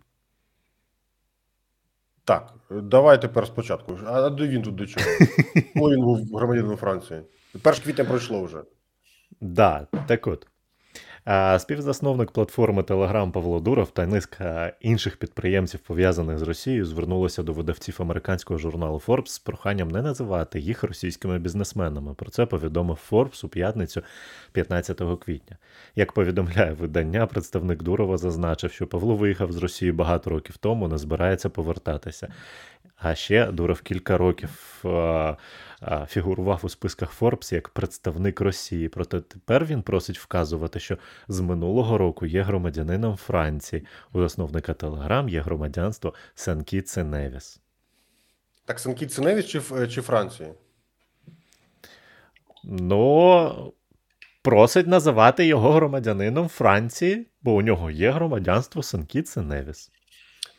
Так, 2.25 2.53
давай 2.69 3.21
тепер 3.21 3.47
спочатку. 3.47 3.99
А 4.05 4.21
а 4.25 4.29
де 4.29 4.47
він 4.47 4.61
тут 4.61 4.75
до 4.75 4.85
чого? 4.85 5.05
Коли 5.75 5.95
він 5.95 6.03
був 6.03 6.27
громадянином 6.33 6.77
Франції? 6.77 7.21
1 7.65 7.73
квітня 7.83 8.05
пройшло 8.05 8.43
вже. 8.43 8.63
Да, 9.41 9.87
так 10.07 10.27
от. 10.27 10.47
Співзасновник 11.59 12.31
платформи 12.31 12.81
Telegram 12.81 13.31
Павло 13.31 13.59
Дуров 13.59 13.91
та 13.91 14.05
низка 14.05 14.73
інших 14.81 15.17
підприємців, 15.17 15.79
пов'язаних 15.79 16.37
з 16.37 16.41
Росією, 16.41 16.85
звернулися 16.85 17.43
до 17.43 17.53
видавців 17.53 17.95
американського 17.99 18.57
журналу 18.57 19.01
Forbes 19.07 19.27
з 19.27 19.39
проханням 19.39 19.87
не 19.91 20.01
називати 20.01 20.59
їх 20.59 20.83
російськими 20.83 21.39
бізнесменами. 21.39 22.13
Про 22.13 22.29
це 22.29 22.45
повідомив 22.45 22.99
Forbes 23.11 23.45
у 23.45 23.49
п'ятницю 23.49 24.01
15 24.51 25.01
квітня. 25.25 25.57
Як 25.95 26.13
повідомляє 26.13 26.73
видання, 26.73 27.27
представник 27.27 27.83
Дурова 27.83 28.17
зазначив, 28.17 28.71
що 28.71 28.87
Павло 28.87 29.15
виїхав 29.15 29.51
з 29.51 29.57
Росії 29.57 29.91
багато 29.91 30.29
років 30.29 30.57
тому, 30.57 30.87
не 30.87 30.97
збирається 30.97 31.49
повертатися. 31.49 32.27
А 33.01 33.15
ще 33.15 33.51
Дуров 33.51 33.81
кілька 33.81 34.17
років 34.17 34.81
е, 34.85 34.89
е, 34.89 35.37
фігурував 36.09 36.59
у 36.63 36.69
списках 36.69 37.21
Forbes 37.21 37.53
як 37.53 37.69
представник 37.69 38.41
Росії. 38.41 38.89
Проте 38.89 39.21
тепер 39.21 39.65
він 39.65 39.81
просить 39.81 40.19
вказувати, 40.19 40.79
що 40.79 40.97
з 41.27 41.39
минулого 41.39 41.97
року 41.97 42.25
є 42.25 42.41
громадянином 42.41 43.15
Франції. 43.15 43.85
У 44.13 44.21
засновника 44.21 44.73
Телеграм 44.73 45.29
є 45.29 45.41
громадянство 45.41 46.13
Сент-Кітс 46.35 46.96
і 46.96 47.03
Невіс. 47.03 47.61
Так, 48.65 48.79
Сент-Кітс 48.79 49.13
і 49.13 49.18
Невіс 49.18 49.45
чи, 49.45 49.61
чи 49.87 50.01
Франції? 50.01 50.49
Ну, 52.63 53.73
просить 54.41 54.87
називати 54.87 55.45
його 55.45 55.71
громадянином 55.71 56.47
Франції, 56.47 57.27
бо 57.41 57.53
у 57.53 57.61
нього 57.61 57.91
є 57.91 58.11
громадянство 58.11 58.81
Сент-Кітс 58.81 59.35
і 59.35 59.41
Невіс. 59.41 59.91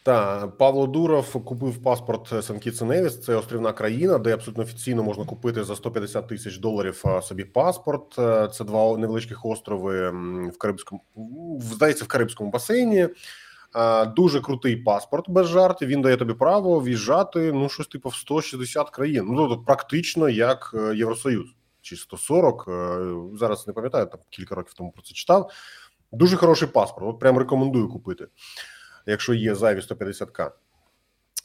Та 0.03 0.47
Павло 0.49 0.87
Дуров 0.87 1.45
купив 1.45 1.83
паспорт 1.83 2.45
Сент-Кітс 2.45 2.77
і 2.77 2.83
Невіс. 2.83 3.21
Це 3.21 3.37
острівна 3.37 3.73
країна, 3.73 4.19
де 4.19 4.35
абсолютно 4.35 4.63
офіційно 4.63 5.03
можна 5.03 5.25
купити 5.25 5.65
за 5.65 5.77
150 5.77 6.29
тисяч 6.29 6.59
доларів 6.59 7.05
собі 7.23 7.45
паспорт. 7.45 8.19
Е, 8.19 8.49
Це 8.49 8.65
два 8.65 8.97
невеличких 8.97 9.45
острови 9.47 10.11
в 10.49 10.59
Карибському, 10.59 11.01
здається, 11.63 12.05
в 12.05 12.09
Карибському 12.09 12.51
басейні. 12.51 13.09
Дуже 14.17 14.41
крутий 14.41 14.77
паспорт 14.77 15.31
без 15.31 15.47
жартів. 15.47 15.89
Він 15.89 16.03
дає 16.03 16.17
тобі 16.17 16.35
право 16.35 16.81
в'їжджати 16.81 17.53
ну 17.53 17.69
щось 17.69 17.87
типу 17.87 18.09
в 18.09 18.15
160 18.15 18.91
країн. 18.91 19.27
Ну 19.29 19.49
тобто 19.49 19.65
практично 19.65 20.29
як 20.29 20.75
е, 20.75 20.97
Євросоюз 20.97 21.47
чи 21.81 21.97
140. 21.97 22.65
е, 22.69 22.99
Зараз 23.39 23.67
не 23.67 23.73
пам'ятаю, 23.73 24.07
там 24.07 24.21
кілька 24.31 24.55
років 24.55 24.75
тому 24.75 24.93
про 24.93 25.03
це 25.03 25.15
читав. 25.15 25.51
Дуже 26.13 26.37
хороший 26.37 26.69
паспорт. 26.69 27.07
От 27.09 27.19
прям 27.19 27.39
рекомендую 27.39 27.89
купити, 27.89 28.27
якщо 29.07 29.35
є 29.35 29.55
зайві 29.55 29.81
150к. 29.81 30.51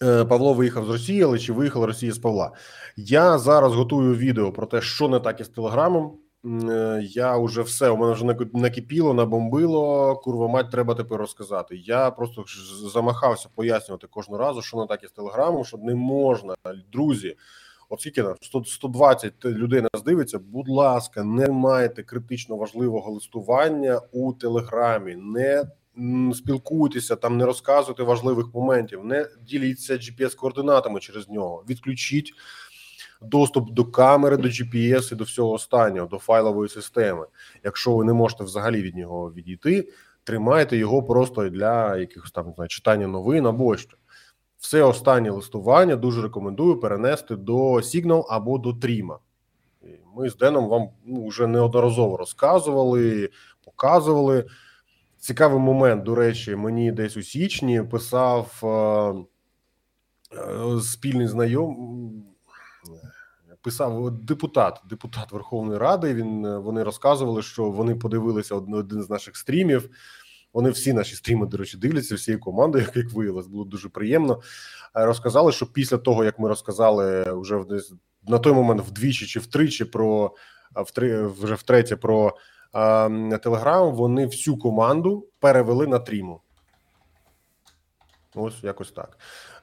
Е, 0.03 0.25
Павло 0.25 0.53
виїхав 0.53 0.85
з 0.85 0.89
Росії, 0.89 1.23
але 1.23 1.39
чи 1.39 1.53
виїхала 1.53 1.87
Росія 1.87 2.11
з 2.11 2.17
Павла? 2.17 2.51
Я 2.97 3.37
зараз 3.37 3.73
готую 3.73 4.15
відео 4.15 4.51
про 4.51 4.65
те, 4.67 4.81
що 4.81 5.07
не 5.07 5.19
так 5.19 5.41
із 5.41 5.49
телеграмом. 5.49 6.17
Е, 6.45 7.01
Я 7.03 7.37
вже 7.37 7.61
все, 7.61 7.89
у 7.89 7.97
мене 7.97 8.13
вже 8.13 8.25
наки- 8.25 8.57
накипіло, 8.57 9.13
набомбило. 9.13 10.15
Курва 10.15 10.47
мать, 10.47 10.71
треба 10.71 10.95
тепер 10.95 11.19
розказати. 11.19 11.75
Я 11.77 12.11
просто 12.11 12.45
замахався 12.93 13.49
пояснювати 13.55 14.07
кожного 14.07 14.43
разу, 14.43 14.61
що 14.61 14.77
не 14.77 14.85
так 14.87 15.03
із 15.03 15.11
телеграмом, 15.11 15.65
що 15.65 15.77
не 15.77 15.95
можна, 15.95 16.55
друзі. 16.91 17.35
От 17.89 18.01
скільки 18.01 18.23
нам 18.23 18.35
100, 18.41 18.63
120 18.63 19.45
людей 19.45 19.81
нас 19.93 20.03
дивиться. 20.03 20.39
Будь 20.39 20.69
ласка, 20.69 21.23
не 21.23 21.47
майте 21.47 22.03
критично 22.03 22.55
важливого 22.55 23.11
листування 23.11 24.01
у 24.11 24.33
телеграмі. 24.33 25.15
Не 25.15 25.63
спілкуйтеся 26.33 27.15
там, 27.15 27.37
не 27.37 27.45
розказуйте 27.45 28.03
важливих 28.03 28.45
моментів, 28.53 29.05
не 29.05 29.29
діліться 29.41 29.93
GPS-координатами 29.93 30.99
через 30.99 31.29
нього. 31.29 31.63
Відключіть 31.69 32.33
доступ 33.21 33.71
до 33.71 33.85
камери, 33.85 34.37
до 34.37 34.47
GPS 34.47 35.13
і 35.13 35.15
до 35.15 35.23
всього 35.23 35.51
останнього, 35.51 36.07
до 36.07 36.17
файлової 36.17 36.69
системи. 36.69 37.25
Якщо 37.63 37.95
ви 37.95 38.05
не 38.05 38.13
можете 38.13 38.43
взагалі 38.43 38.81
від 38.81 38.95
нього 38.95 39.33
відійти, 39.33 39.89
тримайте 40.23 40.77
його 40.77 41.03
просто 41.03 41.49
для 41.49 41.97
якихось 41.97 42.31
там 42.31 42.53
не 42.57 42.67
читання 42.67 43.07
новин 43.07 43.45
або 43.45 43.77
що. 43.77 43.97
Все 44.57 44.83
останнє 44.83 45.31
листування 45.31 45.95
дуже 45.95 46.21
рекомендую 46.21 46.79
перенести 46.79 47.35
до 47.35 47.73
Signal 47.73 48.25
або 48.29 48.57
до 48.57 48.73
Тріма. 48.73 49.19
Ми 50.15 50.29
з 50.29 50.37
Деном 50.37 50.67
вам 50.67 50.89
ну, 51.05 51.27
вже 51.27 51.47
неодноразово 51.47 52.17
розказували, 52.17 53.29
показували. 53.65 54.45
Цікавий 55.25 55.59
момент, 55.59 56.03
до 56.03 56.15
речі, 56.15 56.55
мені 56.55 56.91
десь 56.91 57.17
у 57.17 57.21
січні 57.21 57.83
писав 57.83 58.61
е, 58.63 58.67
е, 60.37 60.81
спільний 60.81 61.27
знайом. 61.27 61.75
Писав 63.61 64.11
депутат, 64.11 64.81
депутат 64.89 65.31
Верховної 65.31 65.79
Ради. 65.79 66.13
Він 66.13 66.45
е, 66.45 66.57
вони 66.57 66.83
розказували, 66.83 67.41
що 67.41 67.63
вони 67.71 67.95
подивилися 67.95 68.55
один, 68.55 68.73
один 68.73 69.01
з 69.03 69.09
наших 69.09 69.37
стрімів. 69.37 69.89
Вони 70.53 70.69
всі 70.69 70.93
наші 70.93 71.15
стріми, 71.15 71.47
до 71.47 71.57
речі, 71.57 71.77
дивляться 71.77 72.15
всією 72.15 72.39
командою, 72.39 72.83
як, 72.85 72.95
як 72.95 73.13
виявилось, 73.13 73.47
було 73.47 73.65
дуже 73.65 73.89
приємно. 73.89 74.41
Е, 74.95 75.05
Розказали, 75.05 75.51
що 75.51 75.65
після 75.65 75.97
того, 75.97 76.23
як 76.23 76.39
ми 76.39 76.49
розказали 76.49 77.23
вже 77.27 77.55
в- 77.55 77.79
на 78.27 78.39
той 78.39 78.53
момент 78.53 78.81
вдвічі 78.87 79.25
чи 79.25 79.39
втричі 79.39 79.85
про 79.85 80.35
втри, 80.75 81.27
вже 81.27 81.55
втретє 81.55 81.95
про 81.95 82.37
е, 82.75 83.37
Телеграм, 83.37 83.93
вони 83.95 84.25
всю 84.25 84.57
команду 84.57 85.27
перевели 85.39 85.87
на 85.87 85.99
тріму. 85.99 86.41
Ось 88.35 88.63
якось 88.63 88.91
так. 88.91 89.17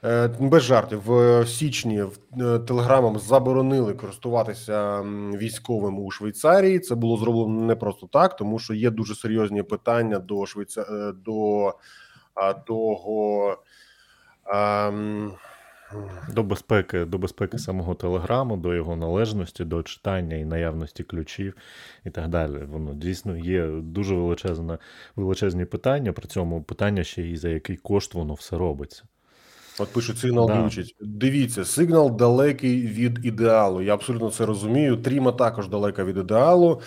Е, 0.04 0.28
Без 0.40 0.62
жартів. 0.62 1.02
В 1.06 1.46
січні 1.46 2.04
е, 2.40 2.58
телеграмом 2.58 3.18
заборонили 3.18 3.94
користуватися 3.94 5.00
військовим 5.36 5.98
у 5.98 6.10
Швейцарії. 6.10 6.78
Це 6.78 6.94
було 6.94 7.16
зроблено 7.16 7.62
не 7.62 7.76
просто 7.76 8.06
так, 8.06 8.36
тому 8.36 8.58
що 8.58 8.74
є 8.74 8.90
дуже 8.90 9.14
серйозні 9.14 9.62
питання 9.62 10.18
до 10.18 10.46
Швейця... 10.46 11.12
до 11.12 11.72
того. 12.66 13.56
а, 14.44 14.88
м, 14.88 15.32
До 16.34 16.42
безпеки, 16.42 17.04
до 17.04 17.18
безпеки 17.18 17.58
самого 17.58 17.94
телеграму, 17.94 18.56
до 18.56 18.74
його 18.74 18.96
належності, 18.96 19.64
до 19.64 19.82
читання 19.82 20.36
і 20.36 20.44
наявності 20.44 21.02
ключів 21.04 21.54
і 22.04 22.10
так 22.10 22.28
далі. 22.28 22.58
Воно 22.68 22.94
дійсно 22.94 23.36
є 23.36 23.66
дуже 23.66 24.14
величезне, 24.14 24.78
величезні 25.16 25.64
питання. 25.64 26.12
При 26.12 26.28
цьому 26.28 26.62
питання 26.62 27.04
ще 27.04 27.28
і 27.28 27.36
за 27.36 27.48
який 27.48 27.76
кошт 27.76 28.14
воно 28.14 28.34
все 28.34 28.58
робиться. 28.58 29.02
От 29.78 29.92
пишуть 29.92 30.18
сигнал 30.18 30.46
Да. 30.46 30.54
глючить. 30.54 30.96
Дивіться, 31.00 31.64
сигнал 31.64 32.16
далекий 32.16 32.86
від 32.86 33.24
ідеалу. 33.26 33.82
Я 33.82 33.94
абсолютно 33.94 34.30
це 34.30 34.46
розумію. 34.46 34.96
Тріма 34.96 35.32
також 35.32 35.68
далека 35.68 36.04
від 36.04 36.16
ідеалу. 36.16 36.80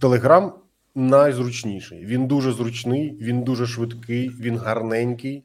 Телеграм 0.00 0.52
найзручніший. 0.94 2.04
Він 2.04 2.26
дуже 2.26 2.52
зручний, 2.52 3.18
він 3.20 3.42
дуже 3.42 3.66
швидкий, 3.66 4.28
він 4.40 4.58
гарненький. 4.58 5.44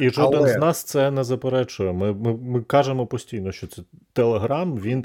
І 0.00 0.10
жоден 0.10 0.40
Але- 0.40 0.52
з 0.52 0.56
нас 0.56 0.82
це 0.82 1.10
не 1.10 1.24
заперечує. 1.24 1.92
Ми, 1.92 2.12
ми, 2.12 2.36
ми 2.36 2.62
кажемо 2.62 3.06
постійно, 3.06 3.52
що 3.52 3.66
це 3.66 3.82
Телеграм, 4.12 4.76
він 4.76 5.04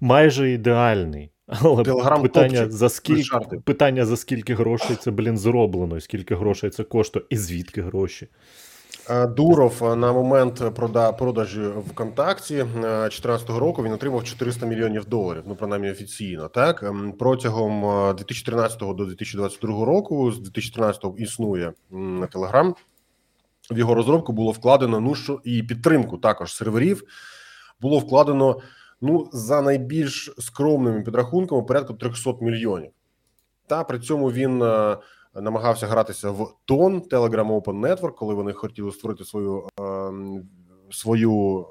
майже 0.00 0.50
ідеальний. 0.50 1.30
Але 1.46 1.82
Телеграм 1.82 2.22
питання 2.22 2.70
за 2.70 2.88
скільки 2.88 3.38
питання 3.64 4.06
за 4.06 4.16
скільки 4.16 4.54
грошей 4.54 4.96
це, 4.96 5.10
блін, 5.10 5.38
зроблено, 5.38 5.96
і 5.96 6.00
скільки 6.00 6.34
грошей 6.34 6.70
це 6.70 6.84
коштує, 6.84 7.24
і 7.30 7.36
звідки 7.36 7.82
гроші. 7.82 8.28
Е, 9.10 9.26
Дуров 9.26 9.84
е, 9.84 9.96
на 9.96 10.12
момент 10.12 10.60
прода- 10.60 11.16
продажу 11.16 11.70
ВКонтакті 11.90 12.54
е, 12.56 12.64
2014 12.64 13.50
року 13.50 13.82
він 13.84 13.92
отримав 13.92 14.24
400 14.24 14.66
мільйонів 14.66 15.04
доларів. 15.04 15.42
Ну 15.46 15.54
принаймні 15.54 15.90
офіційно. 15.90 16.48
Так 16.48 16.82
Ем, 16.82 17.14
протягом 17.18 17.84
е, 17.84 18.14
2013 18.14 18.78
до 18.78 19.04
2022 19.04 19.84
року, 19.84 20.32
з 20.32 20.38
2013 20.38 21.04
існує 21.18 21.72
Телеграм. 22.32 22.74
В 23.72 23.78
його 23.78 23.94
розробку 23.94 24.32
було 24.32 24.52
вкладено 24.52 25.00
ну 25.00 25.14
що 25.14 25.40
і 25.44 25.62
підтримку 25.62 26.18
також 26.18 26.54
серверів 26.54 27.02
було 27.80 27.98
вкладено 27.98 28.60
ну 29.00 29.28
за 29.32 29.62
найбільш 29.62 30.34
скромними 30.38 31.02
підрахунками 31.02 31.62
порядку 31.62 31.94
300 31.94 32.34
мільйонів. 32.40 32.90
Та 33.66 33.84
при 33.84 33.98
цьому 33.98 34.32
він 34.32 34.62
е, 34.62 34.96
намагався 35.34 35.86
гратися 35.86 36.30
в 36.30 36.54
тон 36.64 36.98
Telegram 36.98 37.62
Open 37.62 37.80
Network, 37.80 38.14
коли 38.14 38.34
вони 38.34 38.52
хотіли 38.52 38.92
створити 38.92 39.24
свою 39.24 39.68
е, 39.80 40.12
свою 40.90 41.66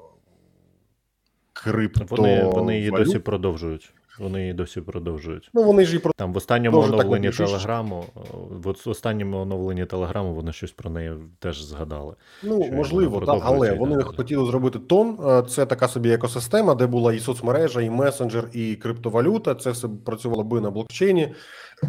крипто. 1.52 2.04
Вони, 2.10 2.44
вони 2.44 2.78
її 2.78 2.90
досі 2.90 3.18
продовжують. 3.18 3.94
Вони 4.18 4.40
її 4.40 4.52
досі 4.52 4.80
продовжують. 4.80 5.50
Ну 5.54 5.62
вони 5.62 5.84
ж 5.84 5.96
і 5.96 5.98
про 5.98 6.12
Там 6.16 6.32
в 6.32 6.36
останньому 6.36 6.78
оновленні. 6.78 7.30
Телеграму, 7.30 8.04
в 8.50 8.88
останньому 8.88 9.36
оновленні 9.40 9.86
Телеграму 9.86 10.34
вони 10.34 10.52
щось 10.52 10.72
про 10.72 10.90
неї 10.90 11.12
теж 11.38 11.62
згадали. 11.62 12.14
Ну, 12.42 12.70
можливо, 12.72 13.20
так, 13.20 13.40
але 13.42 13.72
вони 13.72 13.96
далі. 13.96 14.04
хотіли 14.16 14.46
зробити 14.46 14.78
тон. 14.78 15.18
Е, 15.26 15.42
Це 15.42 15.66
така 15.66 15.88
собі 15.88 16.10
екосистема, 16.10 16.74
де 16.74 16.86
була 16.86 17.14
і 17.14 17.18
соцмережа, 17.18 17.80
і 17.80 17.90
месенджер, 17.90 18.48
і 18.52 18.76
криптовалюта. 18.76 19.54
Це 19.54 19.70
все 19.70 19.88
працювало 20.04 20.44
би 20.44 20.60
на 20.60 20.70
блокчейні. 20.70 21.34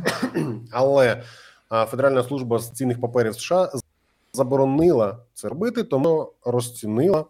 Але 0.72 1.24
е, 1.74 1.86
Федеральна 1.86 2.24
служба 2.24 2.60
з 2.60 2.72
цінних 2.72 3.02
паперів 3.02 3.36
США 3.36 3.70
заборонила 4.34 5.18
це 5.34 5.50
робити, 5.50 5.84
тому 5.84 6.32
розцінила, 6.46 7.26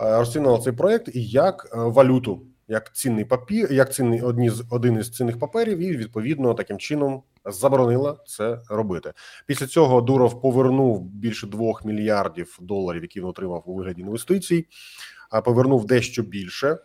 е, 0.00 0.18
розцінила 0.18 0.58
цей 0.58 0.72
проект 0.72 1.16
і 1.16 1.24
як 1.24 1.68
валюту, 1.74 2.40
як 2.72 2.92
цінний 2.92 3.24
папір, 3.24 3.72
як 3.72 3.92
цінний 3.94 4.22
одні 4.22 4.50
з 4.50 4.64
один 4.70 4.98
із 4.98 5.10
цінних 5.10 5.38
паперів, 5.38 5.78
і 5.78 5.96
відповідно 5.96 6.54
таким 6.54 6.78
чином 6.78 7.22
заборонила 7.44 8.16
це 8.26 8.58
робити. 8.68 9.12
Після 9.46 9.66
цього 9.66 10.00
Дуров 10.00 10.40
повернув 10.40 11.00
більше 11.00 11.46
2 11.46 11.72
мільярдів 11.84 12.58
доларів, 12.60 13.02
які 13.02 13.20
він 13.20 13.26
отримав 13.26 13.62
у 13.66 13.74
вигляді 13.74 14.02
інвестицій, 14.02 14.66
а 15.30 15.40
повернув 15.40 15.86
дещо 15.86 16.22
більше. 16.22 16.78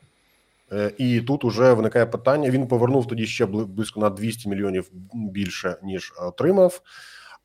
Е, 0.71 0.91
І 0.97 1.21
тут 1.21 1.43
уже 1.43 1.73
виникає 1.73 2.05
питання. 2.05 2.49
Він 2.49 2.67
повернув 2.67 3.07
тоді 3.07 3.25
ще 3.25 3.45
близько 3.45 3.99
на 3.99 4.09
200 4.09 4.49
мільйонів 4.49 4.91
більше 5.13 5.77
ніж 5.83 6.13
отримав. 6.21 6.81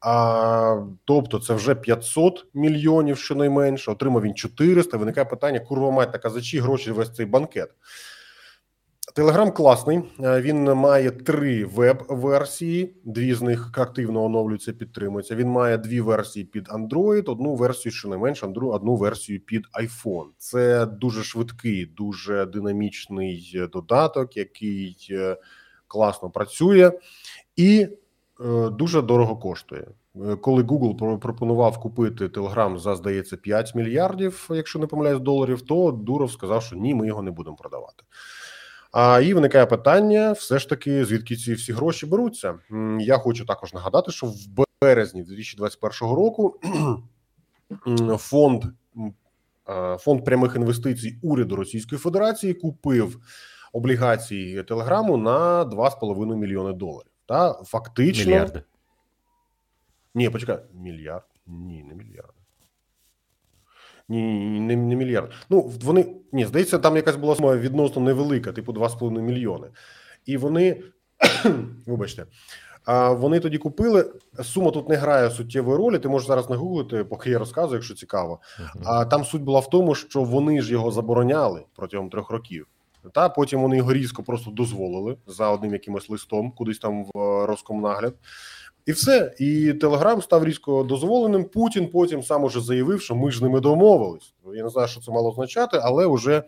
А, 0.01 0.77
тобто, 1.05 1.39
це 1.39 1.55
вже 1.55 1.75
500 1.75 2.47
мільйонів 2.55 3.19
щонайменше. 3.19 3.91
Отримав 3.91 4.23
він 4.23 4.35
400. 4.35 4.97
Виникає 4.97 5.25
питання: 5.25 5.61
курва 5.61 5.91
мать, 5.91 6.13
така 6.13 6.31
за 6.31 6.41
чиї 6.41 6.63
гроші 6.63 6.91
весь 6.91 7.15
цей 7.15 7.27
банкет. 7.27 7.71
Телеграм 9.15 9.51
класний. 9.53 10.01
Е, 10.21 10.41
Він 10.41 10.65
має 10.65 11.11
три 11.11 11.65
веб-версії. 11.65 12.95
Дві 13.05 13.35
з 13.35 13.43
них 13.43 13.71
активно 13.79 14.25
оновлюються, 14.25 14.73
підтримуються. 14.73 15.35
Він 15.35 15.49
має 15.49 15.79
дві 15.79 16.01
версії 16.01 16.45
під 16.45 16.69
Android, 16.69 17.31
одну 17.31 17.55
версію, 17.55 17.93
щонайменше, 17.93 18.47
андру- 18.47 18.73
одну 18.75 18.97
версію 18.97 19.41
під 19.41 19.63
iPhone. 19.83 20.27
Це 20.39 20.87
дуже 20.87 21.23
швидкий, 21.23 21.87
дуже 21.87 22.47
динамічний 22.47 23.53
е, 23.55 23.67
додаток, 23.67 24.37
який 24.37 25.07
е, 25.11 25.37
класно 25.89 26.31
працює 26.31 26.93
і 27.57 27.89
дуже 28.73 29.03
дорого 29.03 29.37
коштує. 29.37 29.87
Коли 30.41 30.63
Google 30.63 30.99
про- 30.99 31.19
пропонував 31.19 31.79
купити 31.81 32.27
Telegram 32.27 32.79
за 32.79 32.97
здається 32.97 33.37
5 33.37 33.75
мільярдів, 33.75 34.49
якщо 34.51 34.79
не 34.79 34.87
помиляюсь, 34.87 35.21
доларів, 35.21 35.63
то 35.63 35.91
Дуров 35.93 36.33
сказав, 36.33 36.63
що 36.63 36.77
ні, 36.77 36.95
ми 36.95 37.07
його 37.07 37.23
не 37.23 37.31
будемо 37.31 37.57
продавати. 37.57 38.05
А 38.93 39.21
і 39.21 39.35
виникає 39.35 39.67
питання: 39.67 40.33
все 40.33 40.59
ж 40.59 40.69
таки, 40.69 41.05
звідки 41.05 41.37
ці 41.37 41.55
всі 41.55 41.73
гроші 41.73 42.07
беруться? 42.07 42.59
Я 43.01 43.19
хочу 43.19 43.47
також 43.47 43.75
нагадати, 43.75 44.13
що 44.13 44.27
в 44.27 44.37
березні 44.81 45.23
2021 45.23 46.15
року 46.15 46.61
фонд 48.19 48.65
фонд 49.99 50.25
прямих 50.25 50.57
інвестицій 50.57 51.19
уряду 51.23 51.57
Російської 51.57 51.99
Федерації 51.99 52.55
купив 52.55 53.21
облігації 53.73 54.63
Телеграму 54.63 55.17
на 55.17 55.65
2,5 55.65 56.37
мільйони 56.37 56.73
доларів. 56.73 57.11
Та 57.27 57.53
фактично 57.53 58.33
Мільярди. 58.33 58.63
ні, 60.15 60.31
почекай, 60.31 60.59
мільярд? 60.75 61.27
Ні, 61.47 61.85
не 61.85 61.95
мільярд. 61.95 62.35
Ні, 64.13 64.61
не, 64.61 64.77
не 64.77 64.97
мільярд. 64.97 65.33
Ну, 65.51 65.71
вони 65.83 66.07
ні, 66.33 66.47
здається, 66.47 66.79
там 66.79 66.97
якась 66.97 67.17
була 67.17 67.35
сума 67.35 67.57
відносно 67.57 68.03
невелика, 68.03 68.53
типу 68.53 68.73
2,5 68.73 69.21
мільйони. 69.21 69.67
І 70.27 70.37
вони, 70.37 70.83
вибачте, 71.87 72.27
а 72.85 73.11
вони 73.11 73.41
тоді 73.41 73.59
купили. 73.59 74.11
Сума 74.43 74.71
тут 74.71 74.89
не 74.89 74.97
грає 74.97 75.31
суттєвої 75.31 75.79
ролі. 75.79 75.99
Ти 75.99 76.09
можеш 76.09 76.29
зараз 76.29 76.51
нагуглити, 76.51 77.05
поки 77.05 77.31
я 77.31 77.39
розказую, 77.39 77.75
якщо 77.75 77.95
цікаво. 77.95 78.41
Мгм. 78.61 78.85
А 78.87 79.05
там 79.05 79.25
суть 79.25 79.43
була 79.43 79.61
в 79.61 79.71
тому, 79.71 79.95
що 79.95 80.23
вони 80.23 80.63
ж 80.63 80.73
його 80.73 80.91
забороняли 80.91 81.63
протягом 81.77 82.11
трьох 82.11 82.31
років. 82.31 82.67
Та 83.13 83.29
потім 83.29 83.63
вони 83.63 83.77
його 83.77 83.93
різко 83.93 84.23
просто 84.23 84.51
дозволили 84.51 85.17
за 85.27 85.49
одним 85.51 85.73
якимось 85.73 86.11
листом, 86.11 86.51
кудись 86.51 86.79
там 86.79 87.05
в 87.05 87.19
е, 87.19 87.47
Роскомнагляд. 87.47 88.15
І 88.87 88.93
все. 88.93 89.35
І 89.39 89.73
Телеграм 89.73 90.23
став 90.23 90.45
різко 90.45 90.83
дозволеним. 90.83 91.45
Путін 91.45 91.89
потім 91.89 92.23
сам 92.23 92.45
уже 92.45 92.61
заявив, 92.61 93.01
що 93.01 93.15
ми 93.15 93.31
ж 93.31 93.39
з 93.39 93.43
ними 93.43 93.61
домовились. 93.61 94.35
Я 94.55 94.63
не 94.63 94.71
знаю, 94.71 94.89
що 94.89 95.01
це 95.01 95.13
мало 95.13 95.31
означати, 95.31 95.79
але 95.83 96.07
вже 96.07 96.43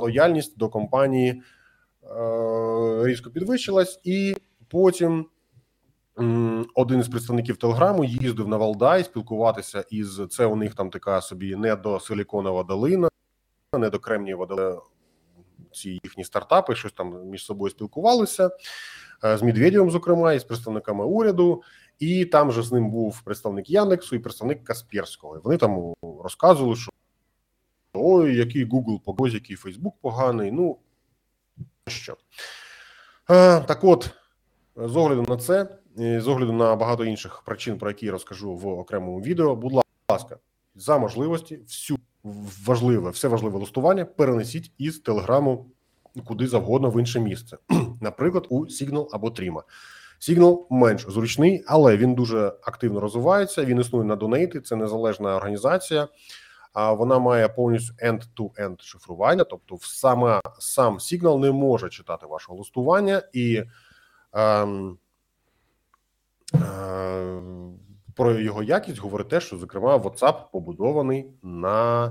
лояльність 0.00 0.58
до 0.58 0.68
компанії 0.68 1.42
різко 3.02 3.30
підвищилась, 3.30 4.00
і 4.04 4.36
потім. 4.68 5.26
Один 6.74 7.00
із 7.00 7.08
представників 7.08 7.56
Телеграму 7.56 8.04
їздив 8.04 8.48
на 8.48 8.56
Валдай 8.56 9.04
спілкуватися 9.04 9.84
із 9.90 10.20
це. 10.30 10.46
У 10.46 10.56
них 10.56 10.74
там 10.74 10.90
така 10.90 11.20
собі 11.20 11.56
не 11.56 11.76
до 11.76 12.00
Силіконова 12.00 12.62
долина, 12.62 13.08
не 13.78 13.90
до 13.90 13.98
Кремнієва 13.98 14.46
долина. 14.46 14.80
Ці 15.72 16.00
їхні 16.04 16.24
стартапи 16.24 16.74
щось 16.74 16.92
там 16.92 17.26
між 17.26 17.44
собою 17.44 17.70
спілкувалися 17.70 18.50
е, 19.24 19.38
з 19.38 19.42
Медведєвим, 19.42 19.90
зокрема, 19.90 20.32
і 20.32 20.38
з 20.38 20.44
представниками 20.44 21.04
уряду. 21.04 21.62
І 21.98 22.24
там 22.24 22.52
же 22.52 22.62
з 22.62 22.72
ним 22.72 22.90
був 22.90 23.22
представник 23.22 23.70
Яндексу 23.70 24.16
і 24.16 24.18
представник 24.18 24.64
Касперського. 24.64 25.40
Вони 25.44 25.56
там 25.56 25.94
розказували, 26.22 26.76
що 26.76 26.90
ой, 27.92 28.36
який 28.36 28.66
Google 28.66 29.00
погоз, 29.00 29.34
який 29.34 29.56
Facebook 29.56 29.92
поганий. 30.00 30.52
Ну 30.52 30.78
що. 31.86 32.16
Е, 33.30 33.60
так 33.60 33.84
от, 33.84 34.10
з 34.76 34.96
огляду 34.96 35.26
на 35.28 35.36
це, 35.36 35.78
з 35.96 36.28
огляду 36.28 36.52
на 36.52 36.76
багато 36.76 37.04
інших 37.04 37.42
причин, 37.46 37.78
про 37.78 37.90
які 37.90 38.06
я 38.06 38.12
розкажу 38.12 38.54
в 38.54 38.66
окремому 38.66 39.20
відео, 39.20 39.56
будь 39.56 39.84
ласка, 40.10 40.38
за 40.74 40.98
можливості, 40.98 41.56
всю 41.56 41.98
важливе, 42.64 43.10
все 43.10 43.28
важливе 43.28 43.58
листування 43.58 44.04
перенесіть 44.04 44.72
із 44.78 44.98
телеграму 44.98 45.66
куди 46.24 46.46
завгодно 46.46 46.90
в 46.90 46.98
інше 46.98 47.20
місце, 47.20 47.58
наприклад, 48.00 48.46
у 48.48 48.66
Signal 48.66 49.08
або 49.12 49.28
Trima. 49.28 49.62
Signal 50.20 50.66
менш 50.70 51.06
зручний, 51.08 51.64
але 51.66 51.96
він 51.96 52.14
дуже 52.14 52.52
активно 52.62 53.00
розвивається. 53.00 53.64
Він 53.64 53.80
існує 53.80 54.04
на 54.04 54.16
донейти. 54.16 54.60
Це 54.60 54.76
незалежна 54.76 55.36
організація. 55.36 56.08
А 56.72 56.92
вона 56.92 57.18
має 57.18 57.48
повністю 57.48 57.94
end-to-end 58.04 58.82
шифрування, 58.82 59.44
тобто 59.44 59.78
саме 59.80 60.40
сам 60.58 60.98
Signal 60.98 61.38
не 61.38 61.52
може 61.52 61.88
читати 61.88 62.26
вашого 62.26 62.58
листування, 62.58 63.22
і 63.32 63.62
ем, 64.32 64.98
е, 66.54 67.40
про 68.18 68.38
його 68.40 68.62
якість 68.62 68.98
говорить 68.98 69.28
те, 69.28 69.40
що 69.40 69.56
зокрема 69.56 69.96
WhatsApp 69.96 70.34
побудований 70.52 71.26
на, 71.42 72.06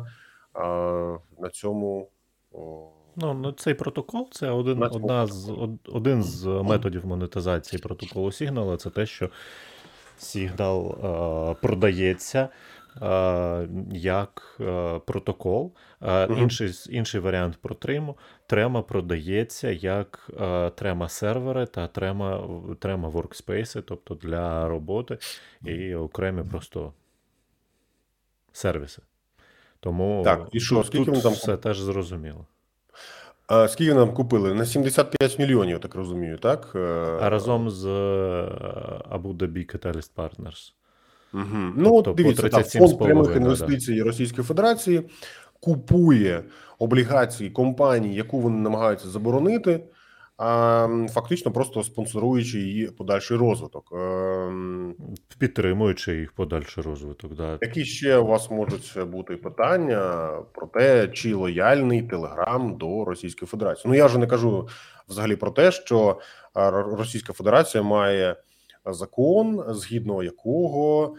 е, 0.55 0.59
на 1.39 1.49
цьому. 1.53 2.09
Ну, 3.15 3.33
ну, 3.33 3.51
цей 3.51 3.73
протокол 3.73 4.29
це 4.31 4.49
один, 4.49 4.79
На 4.79 4.87
одна 4.87 5.27
з, 5.27 5.49
од- 5.49 5.89
один 5.93 6.23
з 6.23 6.45
методів 6.45 7.05
монетизації 7.05 7.81
протоколу 7.81 8.27
Signal. 8.27 8.77
Це 8.77 8.89
те, 8.89 9.05
що 9.05 9.29
е, 11.53 11.55
продається 11.61 12.49
як 13.91 14.57
е, 14.59 14.99
протокол. 15.05 15.73
Е, 16.01 16.27
Мгм. 16.27 16.39
інший, 16.43 16.71
інший 16.89 17.21
варіант 17.21 17.57
про 17.61 17.75
Триму. 17.75 18.17
Трема 18.47 18.81
продається 18.81 19.69
як 19.71 20.29
е, 20.41 20.69
трема 20.69 21.09
сервери 21.09 21.65
та 21.65 21.87
трема, 21.87 22.47
трема 22.79 23.09
workspace, 23.09 23.81
тобто 23.81 24.15
для 24.15 24.67
роботи 24.67 25.17
і 25.65 25.95
окремі 25.95 26.43
просто 26.43 26.93
сервіси. 28.51 29.01
Тому 29.79 30.21
Так, 30.23 30.47
і 30.51 30.59
що, 30.59 30.75
тут, 30.75 30.85
скільки 30.85 31.11
тут 31.11 31.23
там 31.23 31.33
все 31.33 31.57
теж 31.57 31.79
зрозуміло. 31.79 32.45
А 33.47 33.67
скільки 33.67 33.93
нам 33.93 34.13
купили? 34.13 34.53
На 34.53 34.65
75 34.65 35.39
мільйонів, 35.39 35.73
я 35.73 35.79
так 35.79 35.95
розумію, 35.95 36.37
так? 36.37 36.71
Е, 36.75 36.79
А 37.21 37.29
разом 37.29 37.69
з 37.69 37.85
е, 37.85 37.89
Abu 39.11 39.37
Dhabi 39.37 39.75
Catalyst 39.77 40.11
Partners. 40.15 40.73
Угу. 41.33 41.73
Ну, 41.75 42.01
Тобто 42.01 42.13
дивіться, 42.13 42.49
так, 42.49 42.69
фонд 42.69 42.99
прямих 42.99 43.35
інвестицій 43.35 44.01
Російської 44.01 44.47
Федерації 44.47 45.03
купує 45.59 46.43
облігації 46.79 47.49
компанії, 47.49 48.15
яку 48.15 48.39
вони 48.39 48.57
намагаються 48.57 49.07
заборонити, 49.07 49.83
а 50.37 50.87
фактично 51.09 51.51
просто 51.51 51.83
спонсоруючи 51.83 52.59
її 52.59 52.87
подальший 52.87 53.37
розвиток. 53.37 53.89
Ем, 53.91 54.95
Підтримуючи 55.39 56.15
їх 56.15 56.31
подальший 56.31 56.83
розвиток. 56.83 57.35
Да. 57.35 57.57
Які 57.61 57.85
ще 57.85 58.17
у 58.17 58.27
вас 58.27 58.51
можуть 58.51 58.97
бути 59.07 59.35
питання 59.35 60.31
про 60.53 60.67
те, 60.67 61.07
чи 61.07 61.33
лояльний 61.33 62.01
Телеграм 62.01 62.77
до 62.77 63.05
Російської 63.05 63.47
Федерації? 63.47 63.83
Ну 63.85 63.95
я 63.95 64.05
вже 64.05 64.17
не 64.17 64.27
кажу 64.27 64.67
взагалі 65.09 65.35
про 65.35 65.51
те, 65.51 65.71
що 65.71 66.19
Російська 66.97 67.33
Федерація 67.33 67.83
має 67.83 68.35
закон, 68.93 69.63
згідно 69.67 70.23
якого 70.23 71.15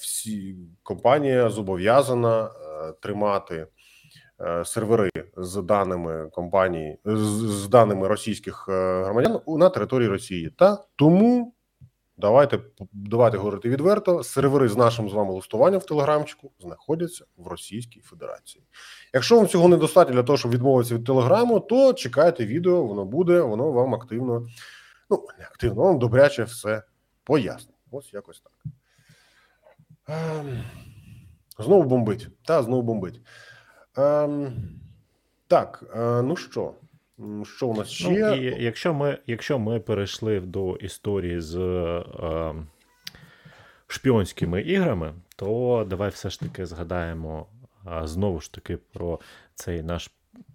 всі 0.00 0.56
компанія 0.82 1.50
зобов'язана 1.50 2.44
е, 2.44 2.92
тримати 3.00 3.66
е, 4.40 4.64
сервери 4.64 5.10
з 5.36 5.62
даними 5.62 6.28
компанії 6.32 6.98
з, 7.04 7.68
даними 7.68 8.08
російських 8.08 8.66
е, 8.68 9.02
громадян 9.04 9.40
на 9.46 9.68
території 9.68 10.08
Росії. 10.08 10.50
Та 10.58 10.84
тому 10.96 11.54
Давайте 12.16 12.58
давайте 12.92 13.36
говорити 13.36 13.68
відверто. 13.68 14.22
Сервери 14.22 14.68
з 14.68 14.76
нашим 14.76 15.10
з 15.10 15.12
вами 15.12 15.32
листуванням 15.32 15.80
в 15.80 15.86
телеграмчику 15.86 16.50
знаходяться 16.60 17.24
в 17.36 17.46
Російській 17.46 18.00
Федерації. 18.00 18.64
Якщо 19.14 19.36
вам 19.36 19.48
цього 19.48 19.68
недостатньо 19.68 20.14
для 20.14 20.22
того, 20.22 20.38
щоб 20.38 20.52
відмовитися 20.52 20.94
від 20.94 21.04
телеграму, 21.04 21.60
то 21.60 21.92
чекайте 21.92 22.46
відео, 22.46 22.84
воно 22.84 23.04
буде, 23.04 23.40
воно 23.40 23.72
вам 23.72 23.94
активно, 23.94 24.46
ну 25.10 25.26
не 25.38 25.44
активно, 25.44 25.82
вам 25.82 25.98
добряче 25.98 26.44
все 26.44 26.82
пояснить. 27.24 27.76
Ось 27.90 28.12
якось 28.12 28.40
так. 28.40 28.52
Ем, 30.08 30.64
знову 31.58 31.82
бомбить. 31.82 32.28
Та 32.44 32.62
знову 32.62 32.82
бомбить. 32.82 33.20
Ем, 33.96 34.52
так, 35.48 35.84
е, 35.96 36.22
ну 36.22 36.36
що? 36.36 36.74
Що 37.44 37.68
у 37.68 37.74
нас 37.74 37.88
ще? 37.88 38.08
Ну, 38.10 38.34
і 38.34 38.64
якщо 38.64 38.94
ми, 38.94 39.18
якщо 39.26 39.58
ми 39.58 39.80
перейшли 39.80 40.40
до 40.40 40.76
історії 40.76 41.40
з 41.40 41.56
е, 41.58 42.54
шпіонськими 43.86 44.62
іграми, 44.62 45.14
то 45.36 45.86
давай 45.90 46.10
все 46.10 46.30
ж 46.30 46.40
таки 46.40 46.66
згадаємо 46.66 47.46
е, 47.86 48.00
знову 48.04 48.40
ж 48.40 48.52
таки 48.52 48.76
про 48.76 49.20
цей 49.54 49.82
наш 49.82 50.10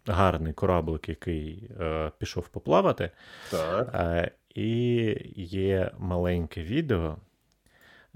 гарний 0.08 0.54
кораблик, 0.54 1.10
який 1.10 1.72
е, 1.80 2.12
пішов 2.18 2.48
поплавати. 2.48 3.12
Так. 3.52 3.90
Е, 3.94 4.32
і 4.56 5.16
є 5.36 5.92
маленьке 5.98 6.62
відео. 6.64 7.18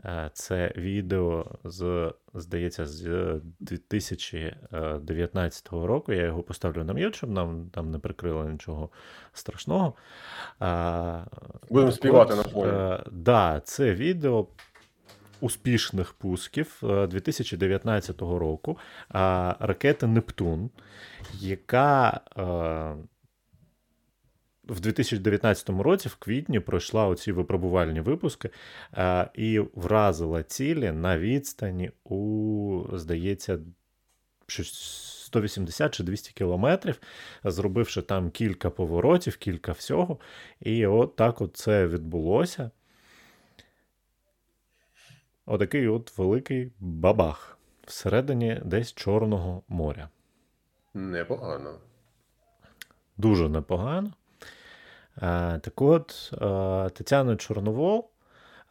Е, 0.06 0.30
Це 0.34 0.74
відео 0.78 1.46
з, 1.64 2.12
здається, 2.34 2.86
з 2.86 3.06
2019 3.60 5.70
року. 5.72 6.14
Я 6.14 6.22
його 6.26 6.44
поставлю 6.44 6.84
на 6.84 6.94
м'ют, 6.94 7.16
щоб 7.16 7.30
нам 7.30 7.70
там 7.74 7.92
не 7.92 8.00
прикрило 8.00 8.44
нічого 8.50 8.90
страшного. 9.34 9.94
Будемо 11.70 11.92
так 11.92 11.96
співати 11.96 12.36
на 12.36 12.44
фоні. 12.44 12.72
е, 12.72 13.04
Да, 13.12 13.62
це 13.64 13.94
відео 13.94 14.48
успішних 15.44 16.14
пусків 16.14 16.82
е, 16.84 17.08
2019 17.08 18.22
року 18.22 18.78
ракети 19.60 20.08
Нептун, 20.08 20.70
яка 21.40 22.22
е, 22.38 22.42
в 24.64 24.80
2019 24.80 25.70
році, 25.70 26.10
в 26.10 26.16
квітні, 26.16 26.60
пройшла 26.60 27.08
оці 27.08 27.32
випробувальні 27.32 28.02
випуски 28.02 28.50
е, 28.94 29.30
і 29.34 29.60
вразила 29.60 30.44
цілі 30.44 30.92
на 30.92 31.20
відстані 31.20 31.92
у, 32.04 32.84
здається, 32.94 33.60
180 34.48 35.94
чи 35.94 36.04
200 36.04 36.34
кілометрів, 36.34 37.00
зробивши 37.44 38.02
там 38.02 38.32
кілька 38.32 38.70
поворотів, 38.70 39.38
кілька 39.38 39.72
всього. 39.72 40.20
І 40.62 40.86
от 40.86 41.16
так 41.16 41.42
от 41.42 41.58
це 41.58 41.88
відбулося. 41.88 42.72
Отакий 45.46 45.88
от 45.88 46.18
великий 46.18 46.72
бабах 46.80 47.58
всередині 47.88 48.62
десь 48.66 48.94
Чорного 48.94 49.64
моря. 49.68 50.10
Непогано. 50.94 51.74
Дуже 53.18 53.50
непогано. 53.50 54.12
Е, 55.18 55.60
Так 55.60 55.82
от, 55.82 56.32
е, 56.34 56.90
Тетяна 56.90 57.36
Чорновол, 57.36 58.10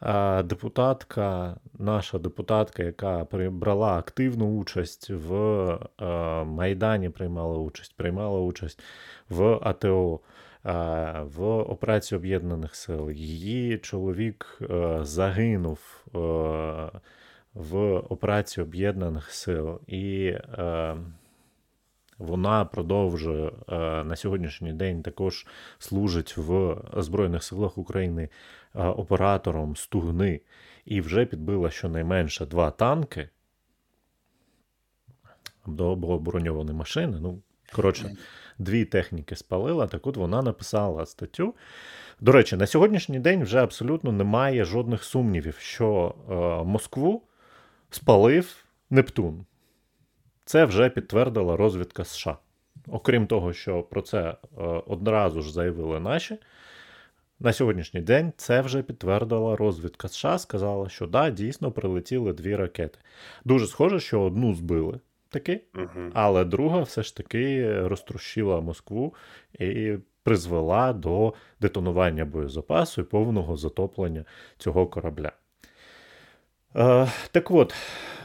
е, 0.01 0.43
депутатка, 0.43 1.55
наша 1.79 2.19
депутатка, 2.19 2.83
яка 2.83 3.25
при- 3.25 3.49
брала 3.49 3.97
активну 3.97 4.59
участь 4.59 5.09
в 5.09 5.79
Майдані, 6.45 7.09
приймала 7.09 7.57
участь, 7.57 7.95
приймала 7.95 8.39
участь 8.39 8.83
в 9.29 9.59
АТО, 9.63 10.19
в 10.63 11.43
операції 11.43 12.17
Об'єднаних 12.19 12.75
Сил. 12.75 13.11
Її 13.11 13.77
чоловік 13.77 14.59
е, 14.61 14.99
загинув 15.01 16.05
е, 16.07 16.19
в 17.53 17.95
операції 17.97 18.63
Об'єднаних 18.63 19.31
Сил. 19.31 19.79
І 19.87 20.25
е, 20.27 20.97
вона 22.17 22.65
продовжує 22.65 23.51
на 24.05 24.15
сьогоднішній 24.15 24.73
день 24.73 25.03
також 25.03 25.47
служить 25.79 26.37
в 26.37 26.77
Збройних 26.97 27.43
силах 27.43 27.77
України 27.77 28.29
оператором 28.73 29.75
Стугни 29.75 30.41
і 30.85 31.01
вже 31.01 31.25
підбила 31.25 31.69
щонайменше 31.69 32.45
два 32.45 32.71
танки 32.71 33.29
до 35.65 35.95
броньовані 35.95 36.73
машини. 36.73 37.17
Ну, 37.21 37.41
коротше, 37.75 38.15
дві 38.63 38.85
техніки 38.85 39.35
спалила. 39.35 39.87
Так 39.87 40.07
от 40.07 40.17
вона 40.17 40.41
написала 40.41 41.05
статтю. 41.05 41.55
До 42.21 42.31
речі, 42.31 42.55
на 42.55 42.67
сьогоднішній 42.67 43.19
день 43.19 43.43
вже 43.43 43.63
абсолютно 43.63 44.11
немає 44.11 44.65
жодних 44.65 45.03
сумнівів, 45.03 45.55
що 45.59 46.15
е, 46.29 46.33
Москву 46.63 47.21
спалив 47.89 48.55
Нептун. 48.89 49.45
Це 50.45 50.65
вже 50.65 50.89
підтвердила 50.89 51.57
розвідка 51.57 52.03
США. 52.03 52.37
Окрім 52.87 53.27
того, 53.27 53.53
що 53.53 53.83
про 53.83 54.01
це 54.01 54.19
е, 54.21 54.35
одразу 54.87 55.41
ж 55.41 55.53
заявили 55.53 55.99
наші. 55.99 56.37
На 57.39 57.53
сьогоднішній 57.53 58.01
день 58.01 58.33
це 58.37 58.61
вже 58.61 58.81
підтвердила 58.83 59.55
розвідка 59.55 60.07
США, 60.07 60.37
сказала, 60.37 60.89
що 60.89 61.07
да, 61.07 61.29
дійсно 61.29 61.71
прилетіли 61.71 62.33
дві 62.33 62.55
ракети. 62.55 62.99
Дуже 63.45 63.67
схоже, 63.67 63.99
що 63.99 64.21
одну 64.21 64.55
збили 64.55 64.99
таки, 65.33 65.61
Угу. 65.75 66.11
але 66.13 66.45
друга 66.45 66.81
все 66.81 67.03
ж 67.03 67.17
таки 67.17 67.73
розтрощила 67.87 68.61
Москву 68.61 69.13
і 69.59 69.93
призвела 70.23 70.93
до 70.93 71.33
детонування 71.61 72.25
боєзапасу 72.25 73.01
і 73.01 73.03
повного 73.03 73.57
затоплення 73.57 74.25
цього 74.57 74.87
корабля. 74.87 75.31
Е, 76.75 77.07
так 77.31 77.51
от, 77.51 77.73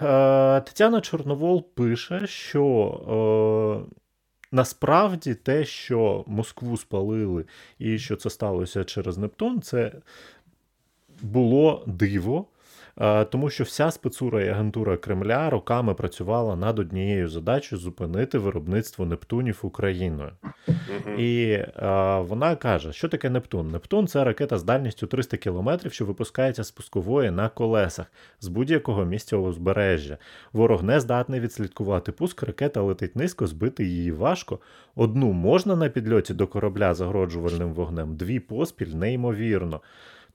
е, 0.03 0.61
Тетяна 0.61 1.01
Чорновол 1.01 1.75
пише, 1.75 2.27
що 2.27 3.87
е, 3.89 3.97
насправді 4.53 5.35
те, 5.35 5.65
що 5.65 6.25
Москву 6.27 6.77
спалили 6.77 7.45
і 7.79 7.99
що 7.99 8.17
це 8.17 8.31
сталося 8.31 8.85
через 8.85 9.19
Нептун, 9.19 9.63
це 9.63 9.93
було 11.23 11.85
диво. 11.87 12.47
Е, 13.01 13.25
Тому 13.25 13.51
що 13.51 13.65
вся 13.65 13.91
спецура 13.91 14.45
і 14.45 14.49
агентура 14.49 14.97
Кремля 14.97 15.51
роками 15.51 15.95
працювала 15.95 16.57
над 16.57 16.79
однією 16.79 17.29
задачею 17.29 17.81
зупинити 17.81 18.39
виробництво 18.39 19.07
Нептунів 19.07 19.59
Україною. 19.63 20.31
І 21.19 21.45
е, 21.51 21.67
вона 22.21 22.57
каже, 22.57 22.93
що 22.93 23.09
таке 23.09 23.31
Нептун? 23.31 23.71
Нептун 23.71 24.07
це 24.07 24.25
ракета 24.25 24.59
з 24.59 24.63
дальністю 24.63 25.07
300 25.07 25.37
км, 25.37 25.71
що 25.91 26.05
випускається 26.05 26.65
з 26.65 26.71
пускової 26.71 27.31
на 27.31 27.49
колесах 27.49 28.07
з 28.41 28.49
будь-якого 28.49 29.05
місця 29.05 29.37
узбережжя. 29.37 30.19
Ворог 30.53 30.83
не 30.83 31.01
здатний 31.01 31.41
відслідкувати 31.41 32.13
пуск, 32.13 32.43
ракета 32.43 32.83
летить 32.83 33.17
низько, 33.17 33.47
збити 33.47 33.85
її 33.85 34.13
важко. 34.13 34.59
Одну 34.97 35.33
можна 35.33 35.77
на 35.77 35.89
підльоті 35.89 36.35
до 36.35 36.47
корабля 36.47 36.95
загороджувальним 36.95 37.73
вогнем, 37.73 38.17
дві 38.17 38.41
поспіль 38.41 38.95
неймовірно. 38.95 39.81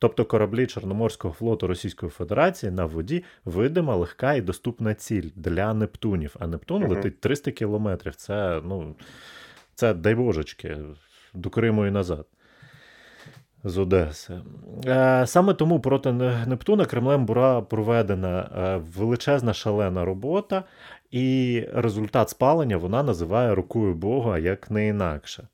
Тобто 0.04 0.26
кораблі 0.26 0.68
Чорноморського 0.68 1.34
флоту 1.34 1.68
Російської 1.68 2.10
Федерації 2.10 2.72
на 2.72 2.86
воді 2.86 3.24
видима, 3.46 3.96
легка 3.96 4.34
і 4.34 4.42
доступна 4.42 4.94
ціль 4.94 5.30
для 5.36 5.74
Нептунів. 5.74 6.36
А 6.40 6.48
Нептун 6.48 6.82
Мгм. 6.82 6.92
летить 6.92 7.20
300 7.20 7.52
кілометрів. 7.52 8.16
Це, 8.16 8.62
ну, 8.66 8.96
це 9.76 9.94
дай 9.94 10.16
божечки, 10.16 10.78
до 11.34 11.50
Криму 11.50 11.86
і 11.86 11.92
назад. 11.92 12.26
З 13.64 13.78
Одеси. 13.78 14.42
Е, 14.86 15.24
саме 15.28 15.54
тому 15.54 15.80
проти 15.80 16.12
Нептуна 16.48 16.86
Кремлем 16.86 17.26
була 17.26 17.62
проведена 17.62 18.50
е, 18.58 18.78
величезна 18.98 19.54
шалена 19.54 20.06
робота, 20.06 20.64
і 21.12 21.66
результат 21.74 22.30
спалення 22.30 22.78
вона 22.78 23.04
називає 23.04 23.56
рукою 23.56 23.94
Бога 23.94 24.40
як 24.40 24.72
не 24.72 24.88
інакше. 24.88 25.48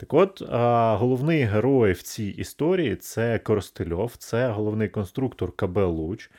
Так 0.00 0.14
от, 0.14 0.42
головний 1.00 1.42
герой 1.42 1.92
в 1.92 2.02
цій 2.02 2.24
історії 2.24 2.96
це 2.96 3.38
Коростельов, 3.38 4.16
це 4.16 4.48
головний 4.48 4.88
конструктор 4.88 5.52
КБ 5.56 5.76
Луч. 5.78 6.30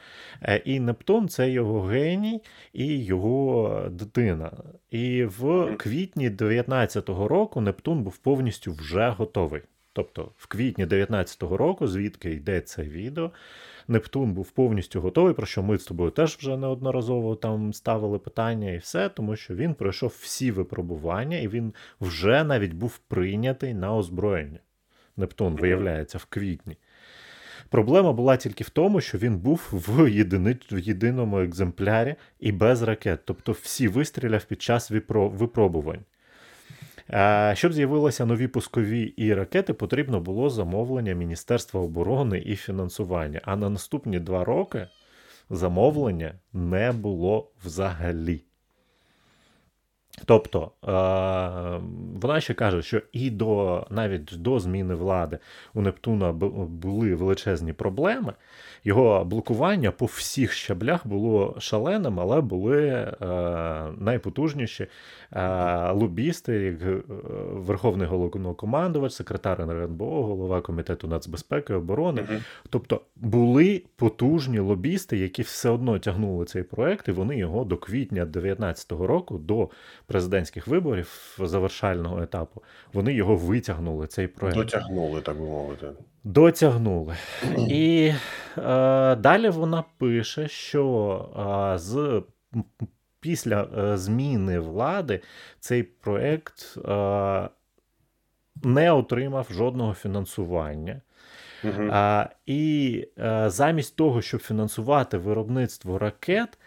Е, 0.42 0.62
І 0.66 0.80
Нептун 0.80 1.30
це 1.30 1.50
його 1.50 1.82
геній 1.82 2.42
і 2.74 3.04
його 3.04 3.84
дитина. 3.92 4.52
І 4.92 5.24
в 5.24 5.76
квітні 5.78 6.30
19-го 6.30 7.28
року 7.28 7.62
Нептун 7.62 8.04
був 8.04 8.18
повністю 8.18 8.72
вже 8.72 9.10
готовий. 9.10 9.62
Тобто 9.94 10.32
в 10.38 10.48
квітні 10.48 10.86
19-го 10.86 11.58
року, 11.58 11.88
звідки 11.88 12.32
йде 12.32 12.62
це 12.62 12.84
відео, 12.84 13.32
Нептун 13.90 14.34
був 14.34 14.52
повністю 14.52 15.02
готовий, 15.02 15.34
про 15.34 15.46
що 15.46 15.64
ми 15.64 15.78
з 15.78 15.86
тобою 15.86 16.12
теж 16.12 16.38
вже 16.38 16.58
неодноразово 16.58 17.36
там 17.36 17.74
ставили 17.74 18.20
питання 18.20 18.72
і 18.72 18.78
все, 18.78 19.10
тому 19.10 19.36
що 19.36 19.56
він 19.56 19.74
пройшов 19.74 20.16
всі 20.20 20.52
випробування, 20.52 21.38
і 21.38 21.48
він 21.48 21.74
вже 22.02 22.44
навіть 22.44 22.74
був 22.74 22.98
прийнятий 22.98 23.74
на 23.74 23.96
озброєння. 23.96 24.60
Нептун 25.18 25.56
виявляється 25.56 26.18
в 26.18 26.26
квітні. 26.26 26.78
Проблема 27.70 28.14
була 28.14 28.38
тільки 28.38 28.64
в 28.64 28.70
тому, 28.70 29.02
що 29.02 29.18
він 29.18 29.38
був 29.38 29.70
в, 29.72 30.10
єдини, 30.10 30.58
в 30.72 30.80
єдиному 30.80 31.40
екземплярі 31.40 32.16
і 32.40 32.52
без 32.52 32.82
ракет. 32.82 33.20
Тобто 33.26 33.52
всі 33.52 33.88
вистріляв 33.88 34.44
під 34.44 34.62
час 34.62 34.92
випро- 34.92 35.30
випробувань. 35.30 36.04
Е, 37.14 37.54
Щоб 37.56 37.74
з'явилися 37.74 38.26
нові 38.26 38.48
пускові 38.48 39.02
і 39.02 39.34
ракети, 39.34 39.74
потрібно 39.74 40.20
було 40.20 40.50
замовлення 40.50 41.14
Міністерства 41.14 41.82
оборони 41.82 42.44
і 42.46 42.56
фінансування. 42.56 43.42
А 43.44 43.56
на 43.56 43.70
наступні 43.70 44.20
два 44.20 44.44
роки 44.44 44.88
замовлення 45.50 46.34
не 46.54 46.92
було 46.92 47.52
взагалі. 47.66 48.44
Тобто, 50.26 50.72
е, 50.84 50.92
вона 52.22 52.42
ще 52.42 52.54
каже, 52.54 52.82
що 52.82 53.02
і 53.12 53.30
до 53.30 53.88
навіть 53.90 54.42
до 54.42 54.60
зміни 54.60 54.96
влади 54.96 55.40
у 55.74 55.82
Нептуна 55.82 56.32
були 56.32 57.16
величезні 57.16 57.74
проблеми. 57.74 58.34
Його 58.84 59.26
блокування 59.26 59.92
по 59.92 60.06
всіх 60.06 60.54
щаблях 60.54 61.08
було 61.08 61.56
шаленим, 61.60 62.20
але 62.20 62.42
були 62.42 62.88
е, 62.88 63.16
найпотужніші 63.98 64.88
е, 65.32 65.92
лобісти, 65.92 66.54
як 66.54 66.82
е, 66.82 67.02
Верховний 67.54 68.08
головнокомандувач, 68.08 69.14
секретар 69.14 69.62
РНБО, 69.62 70.24
голова 70.24 70.62
комітету 70.62 71.08
нацбезпеки 71.08 71.74
і 71.74 71.76
оборони. 71.76 72.28
Тобто 72.70 73.02
були 73.16 73.84
потужні 73.96 74.60
лобісти, 74.60 75.18
які 75.18 75.42
все 75.42 75.70
одно 75.70 76.00
тягнули 76.00 76.46
цей 76.46 76.64
проект, 76.64 77.08
і 77.08 77.12
вони 77.12 77.38
його 77.38 77.64
до 77.64 77.78
квітня 77.78 78.26
2019 78.26 78.92
року, 78.92 79.38
до 79.38 79.70
президентських 80.06 80.68
виборів 80.68 81.38
завершального 81.40 82.22
етапу, 82.22 82.64
вони 82.94 83.14
його 83.14 83.36
витягнули. 83.36 84.08
Цей 84.08 84.28
проект 84.28 84.58
Дотягнули, 84.58 85.22
так 85.22 85.38
би 85.38 85.46
мовити. 85.46 85.88
Дотягнули. 86.24 87.16
І 87.58 88.14
е, 88.58 89.16
далі 89.16 89.50
вона 89.50 89.84
пише, 89.98 90.48
що 90.48 91.74
е, 91.74 91.78
з 91.78 92.24
після 93.20 93.68
е, 93.78 93.98
зміни 93.98 94.60
влади 94.60 95.22
цей 95.60 95.84
проект 95.84 96.78
е, 96.78 97.50
не 98.64 98.92
отримав 98.92 99.48
жодного 99.52 99.94
фінансування. 99.94 101.02
А, 101.92 102.26
і 102.46 103.06
е, 103.20 103.50
замість 103.50 103.96
того, 103.96 104.22
щоб 104.22 104.42
фінансувати 104.42 105.18
виробництво 105.18 106.00
ракет 106.00 106.58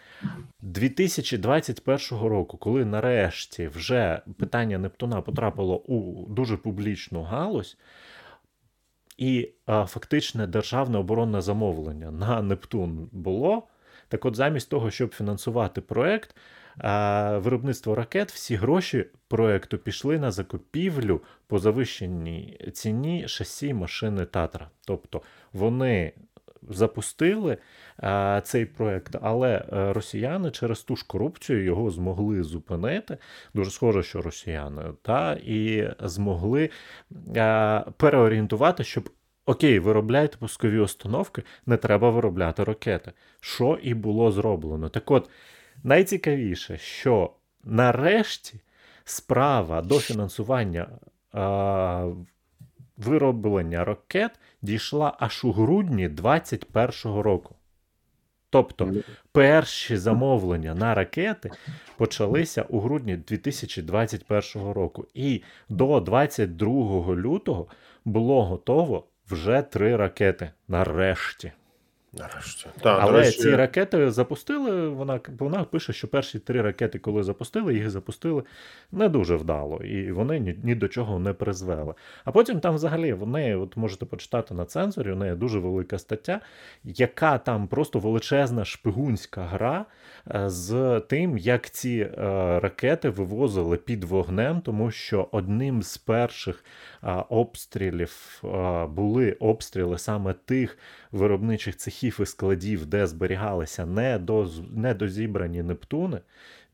2021 0.61 2.19
року, 2.27 2.57
коли 2.57 2.85
нарешті 2.85 3.67
вже 3.67 4.21
питання 4.39 4.77
Нептуна 4.77 5.21
потрапило 5.21 5.77
у 5.77 6.25
дуже 6.29 6.57
публічну 6.57 7.21
галузь, 7.21 7.77
і 9.17 9.49
а, 9.65 9.85
фактичне 9.85 10.47
державне 10.47 10.97
оборонне 10.97 11.41
замовлення 11.41 12.11
на 12.11 12.41
Нептун 12.41 13.09
було. 13.11 13.67
Так 14.07 14.25
от, 14.25 14.35
замість 14.35 14.69
того, 14.69 14.91
щоб 14.91 15.13
фінансувати 15.13 15.81
проект, 15.81 16.35
а, 16.77 17.37
виробництво 17.37 17.95
ракет, 17.95 18.31
всі 18.31 18.55
гроші 18.55 19.05
проекту 19.27 19.77
пішли 19.77 20.19
на 20.19 20.31
закупівлю 20.31 21.21
по 21.47 21.59
завищеній 21.59 22.71
ціні 22.73 23.27
шасі 23.27 23.73
машини 23.73 24.25
Татра. 24.25 24.69
Тобто 24.85 25.21
вони 25.53 26.13
запустили 26.69 27.57
а, 27.97 28.41
цей 28.43 28.65
проект, 28.65 29.15
але 29.21 29.65
е, 29.73 29.93
росіяни 29.93 30.51
через 30.51 30.83
ту 30.83 30.95
ж 30.95 31.05
корупцію 31.07 31.63
його 31.63 31.91
змогли 31.91 32.43
зупинити. 32.43 33.17
Дуже 33.53 33.71
схоже, 33.71 34.03
що 34.03 34.21
росіяни, 34.21 34.83
та, 35.01 35.33
і 35.33 35.89
змогли 35.99 36.69
а, 37.37 37.83
переорієнтувати, 37.97 38.83
щоб. 38.83 39.09
Окей, 39.45 39.79
виробляйте 39.79 40.37
пускові 40.37 40.79
установки, 40.79 41.43
не 41.65 41.77
треба 41.77 42.09
виробляти 42.09 42.63
ракети. 42.63 43.11
Що 43.39 43.79
і 43.81 43.93
було 43.93 44.31
зроблено. 44.31 44.89
Так 44.89 45.11
от, 45.11 45.29
найцікавіше, 45.83 46.77
що 46.77 47.33
нарешті 47.63 48.61
справа 49.05 49.81
до 49.81 49.99
фінансування 49.99 50.87
а, 51.31 52.07
вироблення 52.97 53.85
ракет 53.85 54.31
дійшла 54.63 55.13
аж 55.19 55.45
у 55.45 55.51
грудні 55.51 56.09
2021 56.09 57.21
року. 57.21 57.55
Тобто 58.49 58.93
перші 59.31 59.97
замовлення 59.97 60.75
на 60.75 60.95
ракети 60.95 61.51
почалися 61.97 62.61
у 62.61 62.79
грудні 62.79 63.17
2021 63.17 64.71
року. 64.71 65.07
І 65.13 65.41
до 65.69 65.99
22 65.99 67.15
лютого 67.15 67.67
було 68.05 68.45
готово 68.45 69.07
вже 69.29 69.61
три 69.61 69.95
ракети. 69.95 70.51
Нарешті. 70.67 71.51
Нарешті. 72.17 72.65
Так, 72.81 72.99
Але 73.01 73.19
речі, 73.19 73.37
ці 73.37 73.55
ракети 73.55 74.11
запустили. 74.11 74.89
Вона 74.89 75.19
вона 75.39 75.63
пише, 75.63 75.93
що 75.93 76.07
перші 76.07 76.39
три 76.39 76.61
ракети, 76.61 76.99
коли 76.99 77.23
запустили, 77.23 77.73
їх 77.73 77.89
запустили 77.89 78.43
не 78.91 79.09
дуже 79.09 79.35
вдало, 79.35 79.77
і 79.77 80.11
вони 80.11 80.39
ні, 80.39 80.55
ні 80.63 80.75
до 80.75 80.87
чого 80.87 81.19
не 81.19 81.33
призвели. 81.33 81.93
А 82.25 82.31
потім 82.31 82.59
там, 82.59 82.75
взагалі, 82.75 83.13
вони, 83.13 83.55
от 83.55 83.77
можете 83.77 84.05
почитати 84.05 84.53
на 84.53 84.65
цензорі, 84.65 85.11
у 85.11 85.15
неї 85.15 85.35
дуже 85.35 85.59
велика 85.59 85.99
стаття, 85.99 86.39
яка 86.83 87.37
там 87.37 87.67
просто 87.67 87.99
величезна 87.99 88.65
шпигунська 88.65 89.41
гра 89.41 89.85
е, 90.35 90.49
з 90.49 90.99
тим, 90.99 91.37
як 91.37 91.69
ці 91.69 91.97
е, 91.99 92.09
ракети 92.59 93.09
вивозили 93.09 93.77
під 93.77 94.03
вогнем, 94.03 94.61
тому 94.61 94.91
що 94.91 95.27
одним 95.31 95.83
з 95.83 95.97
перших 95.97 96.63
е, 97.03 97.23
обстрілів 97.29 98.41
е, 98.43 98.85
були 98.85 99.31
обстріли 99.31 99.97
саме 99.97 100.33
тих 100.33 100.77
виробничих 101.11 101.77
цехів 101.77 102.02
і 102.03 102.25
складів, 102.25 102.85
де 102.85 103.07
зберігалися 103.07 103.85
недоз... 103.85 104.61
недозібрані 104.71 105.63
Нептуни. 105.63 106.19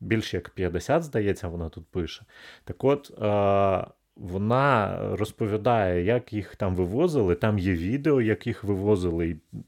Більше 0.00 0.36
як 0.36 0.50
50, 0.50 1.02
здається, 1.02 1.48
вона 1.48 1.68
тут 1.68 1.86
пише. 1.86 2.24
Так 2.64 2.84
от. 2.84 3.10
Е... 3.22 3.90
Вона 4.16 4.98
розповідає, 5.16 6.04
як 6.04 6.32
їх 6.32 6.56
там 6.56 6.74
вивозили. 6.74 7.34
Там 7.34 7.58
є 7.58 7.72
відео, 7.72 8.20
як 8.20 8.46
їх 8.46 8.64
вивозили 8.64 9.30
е, 9.30 9.58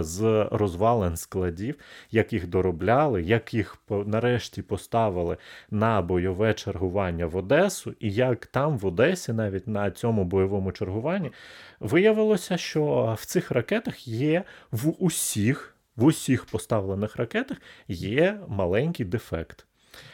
з 0.00 0.48
розвалин 0.50 1.16
складів, 1.16 1.74
як 2.10 2.32
їх 2.32 2.46
доробляли, 2.46 3.22
як 3.22 3.54
їх 3.54 3.76
нарешті 3.90 4.62
поставили 4.62 5.36
на 5.70 6.02
бойове 6.02 6.54
чергування 6.54 7.26
в 7.26 7.36
Одесу, 7.36 7.94
і 8.00 8.12
як 8.12 8.46
там 8.46 8.78
в 8.78 8.86
Одесі, 8.86 9.32
навіть 9.32 9.66
на 9.66 9.90
цьому 9.90 10.24
бойовому 10.24 10.72
чергуванні, 10.72 11.32
виявилося, 11.80 12.56
що 12.56 13.16
в 13.20 13.24
цих 13.24 13.50
ракетах 13.50 14.08
є 14.08 14.44
в 14.70 14.94
усіх, 14.98 15.74
в 15.96 16.04
усіх 16.04 16.44
поставлених 16.44 17.16
ракетах 17.16 17.58
є 17.88 18.40
маленький 18.48 19.06
дефект, 19.06 19.66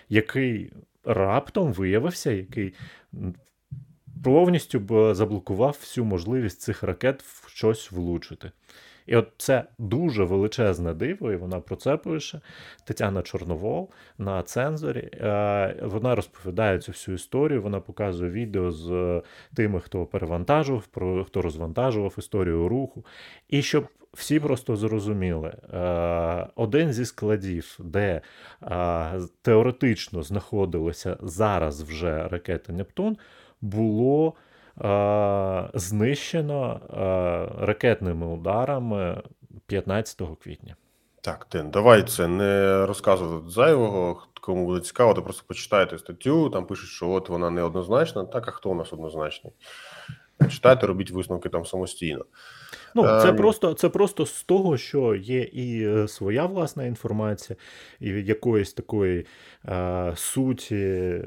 який 0.08 0.72
раптом 1.04 1.72
виявився, 1.72 2.30
який 2.30 2.74
повністю 4.24 4.80
б 4.80 5.14
заблокував 5.14 5.76
всю 5.80 6.04
можливість 6.04 6.60
цих 6.60 6.82
ракет 6.82 7.22
в 7.22 7.48
щось 7.48 7.92
влучити. 7.92 8.50
І 9.06 9.16
от 9.16 9.28
це 9.36 9.64
дуже 9.78 10.24
величезне 10.24 10.94
диво, 10.94 11.32
і 11.32 11.36
вона 11.36 11.60
про 11.60 11.76
це 11.76 11.96
пише. 11.96 12.40
Тетяна 12.84 13.22
Чорновол 13.22 13.90
на 14.18 14.42
цензорі. 14.42 15.10
Е, 15.12 15.76
Вона 15.82 16.14
розповідає 16.14 16.78
цю 16.78 16.92
всю 16.92 17.14
історію. 17.14 17.62
Вона 17.62 17.80
показує 17.80 18.30
відео 18.30 18.70
з 18.70 19.22
тими, 19.54 19.80
хто 19.80 20.06
перевантажував, 20.06 20.86
про 20.86 21.24
хто 21.24 21.42
розвантажував 21.42 22.14
історію 22.18 22.68
руху. 22.68 23.04
І 23.48 23.62
щоб 23.62 23.88
всі 24.14 24.40
просто 24.40 24.76
зрозуміли, 24.76 25.48
е, 25.48 26.46
один 26.54 26.92
зі 26.92 27.04
складів, 27.04 27.76
де 27.78 28.20
е, 28.62 29.20
теоретично 29.42 30.22
знаходилися 30.22 31.16
зараз 31.22 31.82
вже 31.82 32.28
ракети 32.28 32.72
Нептун, 32.72 33.16
було 33.60 34.28
е, 34.28 34.43
знищено 35.74 36.80
е, 36.90 37.64
ракетними 37.66 38.26
ударами 38.26 39.22
15 39.66 40.22
квітня. 40.42 40.76
Так, 41.20 41.44
Тин, 41.44 41.70
давай 41.70 42.02
це 42.02 42.28
не 42.28 42.86
розказувати 42.86 43.50
зайвого. 43.50 44.22
Кому 44.40 44.66
буде 44.66 44.80
цікаво, 44.80 45.14
то 45.14 45.22
просто 45.22 45.44
почитайте 45.46 45.98
статтю. 45.98 46.50
Там 46.50 46.66
пишуть, 46.66 46.88
що 46.90 47.10
от 47.10 47.28
вона 47.28 47.50
неоднозначна. 47.50 48.24
Так, 48.24 48.48
а 48.48 48.50
хто 48.50 48.70
у 48.70 48.74
нас 48.74 48.92
однозначний? 48.92 49.52
Читайте, 50.50 50.86
робіть 50.86 51.10
висновки 51.10 51.48
там 51.48 51.66
самостійно. 51.66 52.24
Ну, 52.94 53.02
це 53.02 53.28
Ем. 53.28 53.36
просто, 53.36 53.74
це 53.74 53.88
просто 53.88 54.26
з 54.26 54.42
того, 54.42 54.76
що 54.76 55.14
є 55.14 55.40
і 55.42 55.86
е, 55.88 56.08
своя 56.08 56.46
власна 56.46 56.84
інформація, 56.84 57.56
і 58.00 58.08
якоїсь 58.10 58.72
такої 58.72 59.26
е, 59.68 60.12
суті 60.16 60.76
е, 60.76 61.22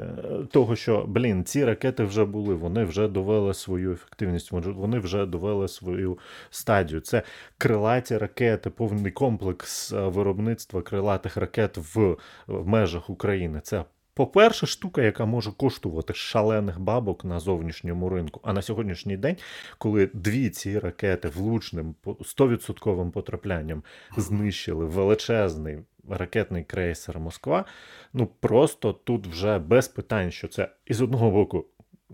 того, 0.52 0.76
що 0.76 1.06
блін, 1.07 1.44
ці 1.45 1.65
ракети 1.65 2.03
вже 2.03 2.26
були, 2.26 2.56
вони 2.56 2.84
вже 2.84 3.07
довели 3.07 3.53
свою 3.53 3.91
ефективність, 3.91 4.52
вони- 4.52 4.99
вже 4.99 5.26
довели 5.26 5.68
свою 5.68 6.18
стадію. 6.49 7.02
Це 7.02 7.22
крилаті 7.57 8.18
ракети, 8.18 8.69
повний 8.69 9.11
комплекс 9.11 9.94
е, 9.94 9.99
виробництва 9.99 10.81
крилатих 10.81 11.38
ракет 11.38 11.77
в, 11.77 12.18
в 12.48 12.68
межах 12.68 13.10
України. 13.10 13.60
Це 13.64 13.84
по-перше, 14.18 14.68
штука, 14.68 15.02
яка 15.02 15.26
може 15.26 15.52
коштувати 15.52 16.14
шалених 16.14 16.80
бабок 16.80 17.26
на 17.26 17.39
зовнішньому 17.39 18.10
ринку. 18.10 18.39
А 18.44 18.53
на 18.53 18.61
сьогоднішній 18.61 19.18
день, 19.18 19.38
коли 19.77 20.10
дві 20.14 20.49
ці 20.49 20.80
ракети 20.80 21.27
влучним 21.27 21.95
по- 22.02 22.11
100% 22.14 23.11
потраплянням 23.11 23.84
знищили 24.18 24.85
величезний 24.85 25.77
ракетний 26.10 26.64
крейсер 26.64 27.19
Москва, 27.19 27.65
ну 28.14 28.27
просто 28.39 28.94
тут 28.94 29.27
вже 29.27 29.60
без 29.60 29.88
питань, 29.88 30.31
що 30.31 30.48
це 30.48 30.69
із 30.85 31.02
одного 31.02 31.31
боку 31.31 31.65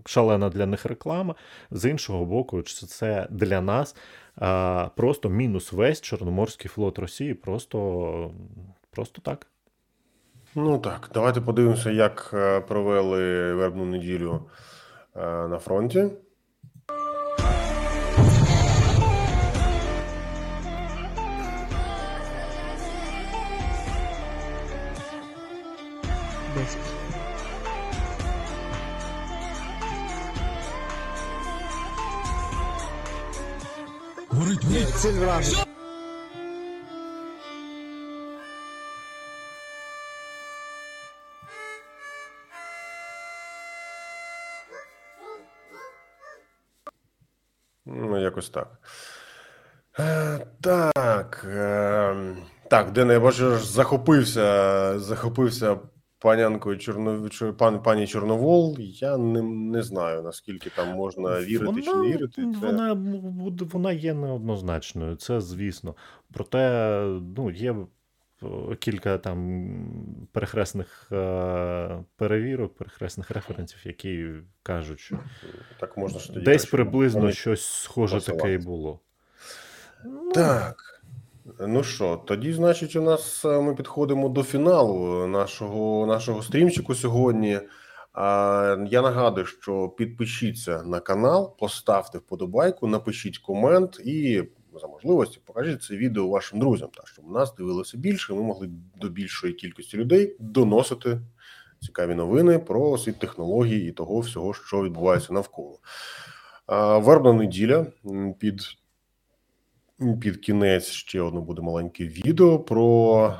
шалена 0.06 0.48
для 0.48 0.66
них 0.66 0.84
реклама, 0.86 1.34
з 1.70 1.90
іншого 1.90 2.24
боку, 2.24 2.62
це 2.62 3.26
для 3.30 3.60
нас 3.60 3.96
а, 4.36 4.88
просто 4.96 5.28
мінус 5.28 5.72
весь 5.72 6.00
Чорноморський 6.00 6.68
флот 6.68 6.98
Росії, 6.98 7.34
просто, 7.34 8.30
просто 8.90 9.22
так. 9.22 9.46
Ну 10.56 10.78
так, 10.78 11.10
давайте 11.14 11.40
подивимося, 11.40 11.90
як 11.90 12.30
е, 12.34 12.60
провели 12.60 13.54
вербну 13.54 13.84
неділю 13.84 14.40
е, 15.16 15.48
на 15.48 15.58
фронті. 15.58 16.10
Ну, 26.56 26.62
якось 48.34 48.50
так. 48.50 48.78
Е, 49.98 50.46
так. 50.60 51.46
Е, 51.48 52.36
так, 52.70 52.92
Дене, 52.92 53.12
я 53.12 53.20
бачу, 53.20 53.58
захопився, 53.58 54.98
захопився 54.98 55.78
панянкою 56.18 56.78
Чорно, 56.78 57.28
пан, 57.58 57.82
пані 57.82 58.06
Чорновол. 58.06 58.76
Я 58.78 59.16
не, 59.16 59.42
не 59.42 59.82
знаю, 59.82 60.22
наскільки 60.22 60.70
там 60.70 60.88
можна 60.88 61.40
вірити 61.40 61.82
чи 61.82 61.94
не 61.94 62.08
вірити. 62.08 62.42
Це... 62.60 62.66
Вона, 62.66 62.96
вона 63.72 63.92
є 63.92 64.14
неоднозначною, 64.14 65.16
це 65.16 65.40
звісно. 65.40 65.94
Проте 66.32 67.00
ну, 67.36 67.50
є 67.50 67.76
кілька 68.78 69.18
там 69.18 69.68
перехресних 70.32 71.08
е, 71.12 72.04
перевірок, 72.16 72.74
перехресних 72.76 73.30
референсів, 73.30 73.78
які 73.84 74.28
кажуть, 74.62 75.00
що 75.00 75.18
Так 75.80 75.96
можна 75.96 76.18
ж 76.20 76.32
тоді 76.32 76.44
десь 76.44 76.66
приблизно 76.66 77.20
вони- 77.20 77.32
щось 77.32 77.66
схоже 77.66 78.20
таке 78.20 78.52
і 78.52 78.58
було. 78.58 79.00
Ну, 80.04 80.32
Так. 80.32 80.76
Ну 81.60 81.82
що, 81.82 82.16
тоді, 82.26 82.52
значить, 82.52 82.96
у 82.96 83.02
нас 83.02 83.44
е, 83.44 83.60
ми 83.60 83.74
підходимо 83.74 84.28
до 84.28 84.42
фіналу 84.42 85.26
нашого, 85.26 86.06
нашого 86.06 86.42
стрімчику 86.42 86.94
сьогодні. 86.94 87.60
А, 88.12 88.76
я 88.90 89.02
нагадую, 89.02 89.46
що 89.46 89.88
підпишіться 89.88 90.82
на 90.82 91.00
канал, 91.00 91.56
поставте 91.58 92.18
вподобайку, 92.18 92.86
напишіть 92.86 93.38
комент 93.38 94.00
і 94.04 94.44
за 94.78 94.86
можливості 94.86 95.40
покажіть 95.44 95.82
це 95.82 95.96
відео 95.96 96.28
вашим 96.28 96.58
друзям, 96.58 96.88
так 96.94 97.08
щоб 97.08 97.30
нас 97.30 97.54
дивилося 97.54 97.98
більше. 97.98 98.34
Ми 98.34 98.42
могли 98.42 98.70
до 99.00 99.08
більшої 99.08 99.52
кількості 99.52 99.96
людей 99.96 100.36
доносити 100.38 101.20
цікаві 101.80 102.14
новини 102.14 102.58
про 102.58 102.98
світ 102.98 103.18
технологій 103.18 103.86
і 103.86 103.92
того 103.92 104.20
всього, 104.20 104.54
що 104.54 104.82
відбувається 104.82 105.32
навколо. 105.32 105.78
Вербна 106.98 107.32
неділя 107.32 107.86
під 108.38 108.60
під 110.20 110.36
кінець 110.36 110.86
ще 110.86 111.20
одне 111.20 111.40
буде 111.40 111.62
маленьке 111.62 112.04
відео 112.04 112.58
про, 112.58 113.34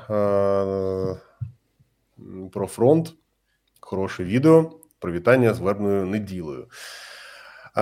про 2.53 2.67
фронт. 2.67 3.15
Хороше 3.81 4.25
відео. 4.25 4.71
Привітання 4.99 5.55
з 5.55 5.61
вербною 5.61 6.07
неділею. 6.07 6.69
Е, 7.77 7.81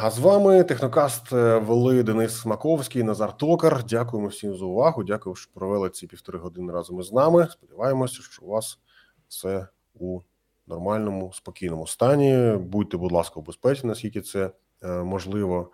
а 0.00 0.10
з 0.10 0.18
вами 0.18 0.64
Технокаст 0.64 1.32
е, 1.32 1.58
вели 1.58 2.02
Денис 2.02 2.40
Смаковський, 2.40 3.02
Назар 3.02 3.36
Токар. 3.36 3.84
Дякуємо 3.84 4.28
всім 4.28 4.56
за 4.56 4.64
увагу. 4.64 5.04
Дякую, 5.04 5.36
що 5.36 5.52
провели 5.54 5.90
ці 5.90 6.06
півтори 6.06 6.38
години 6.38 6.72
разом 6.72 7.00
із 7.00 7.12
нами. 7.12 7.48
Сподіваємося, 7.50 8.22
що 8.22 8.42
у 8.44 8.48
вас 8.48 8.78
все 9.28 9.68
у 9.94 10.20
нормальному, 10.66 11.32
спокійному 11.32 11.86
стані. 11.86 12.56
Будьте, 12.60 12.96
будь 12.96 13.12
ласка, 13.12 13.40
у 13.40 13.42
безпеці, 13.42 13.86
наскільки 13.86 14.20
це 14.20 14.50
е, 14.82 14.88
можливо. 14.88 15.70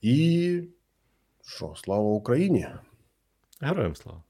І 0.00 0.62
що, 1.44 1.74
слава 1.76 2.04
Україні! 2.04 2.68
Героям 3.60 3.96
слава. 3.96 4.22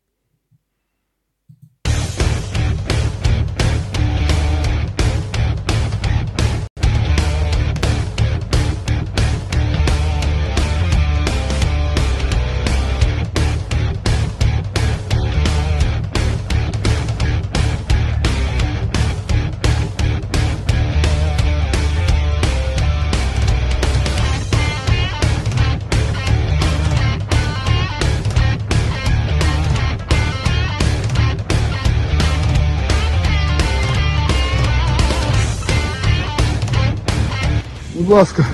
Ласка. 38.13 38.47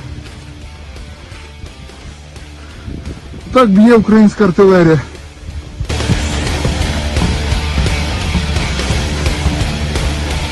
Так 3.53 3.71
б'є 3.71 3.95
українська 3.95 4.45
артилерія. 4.45 5.01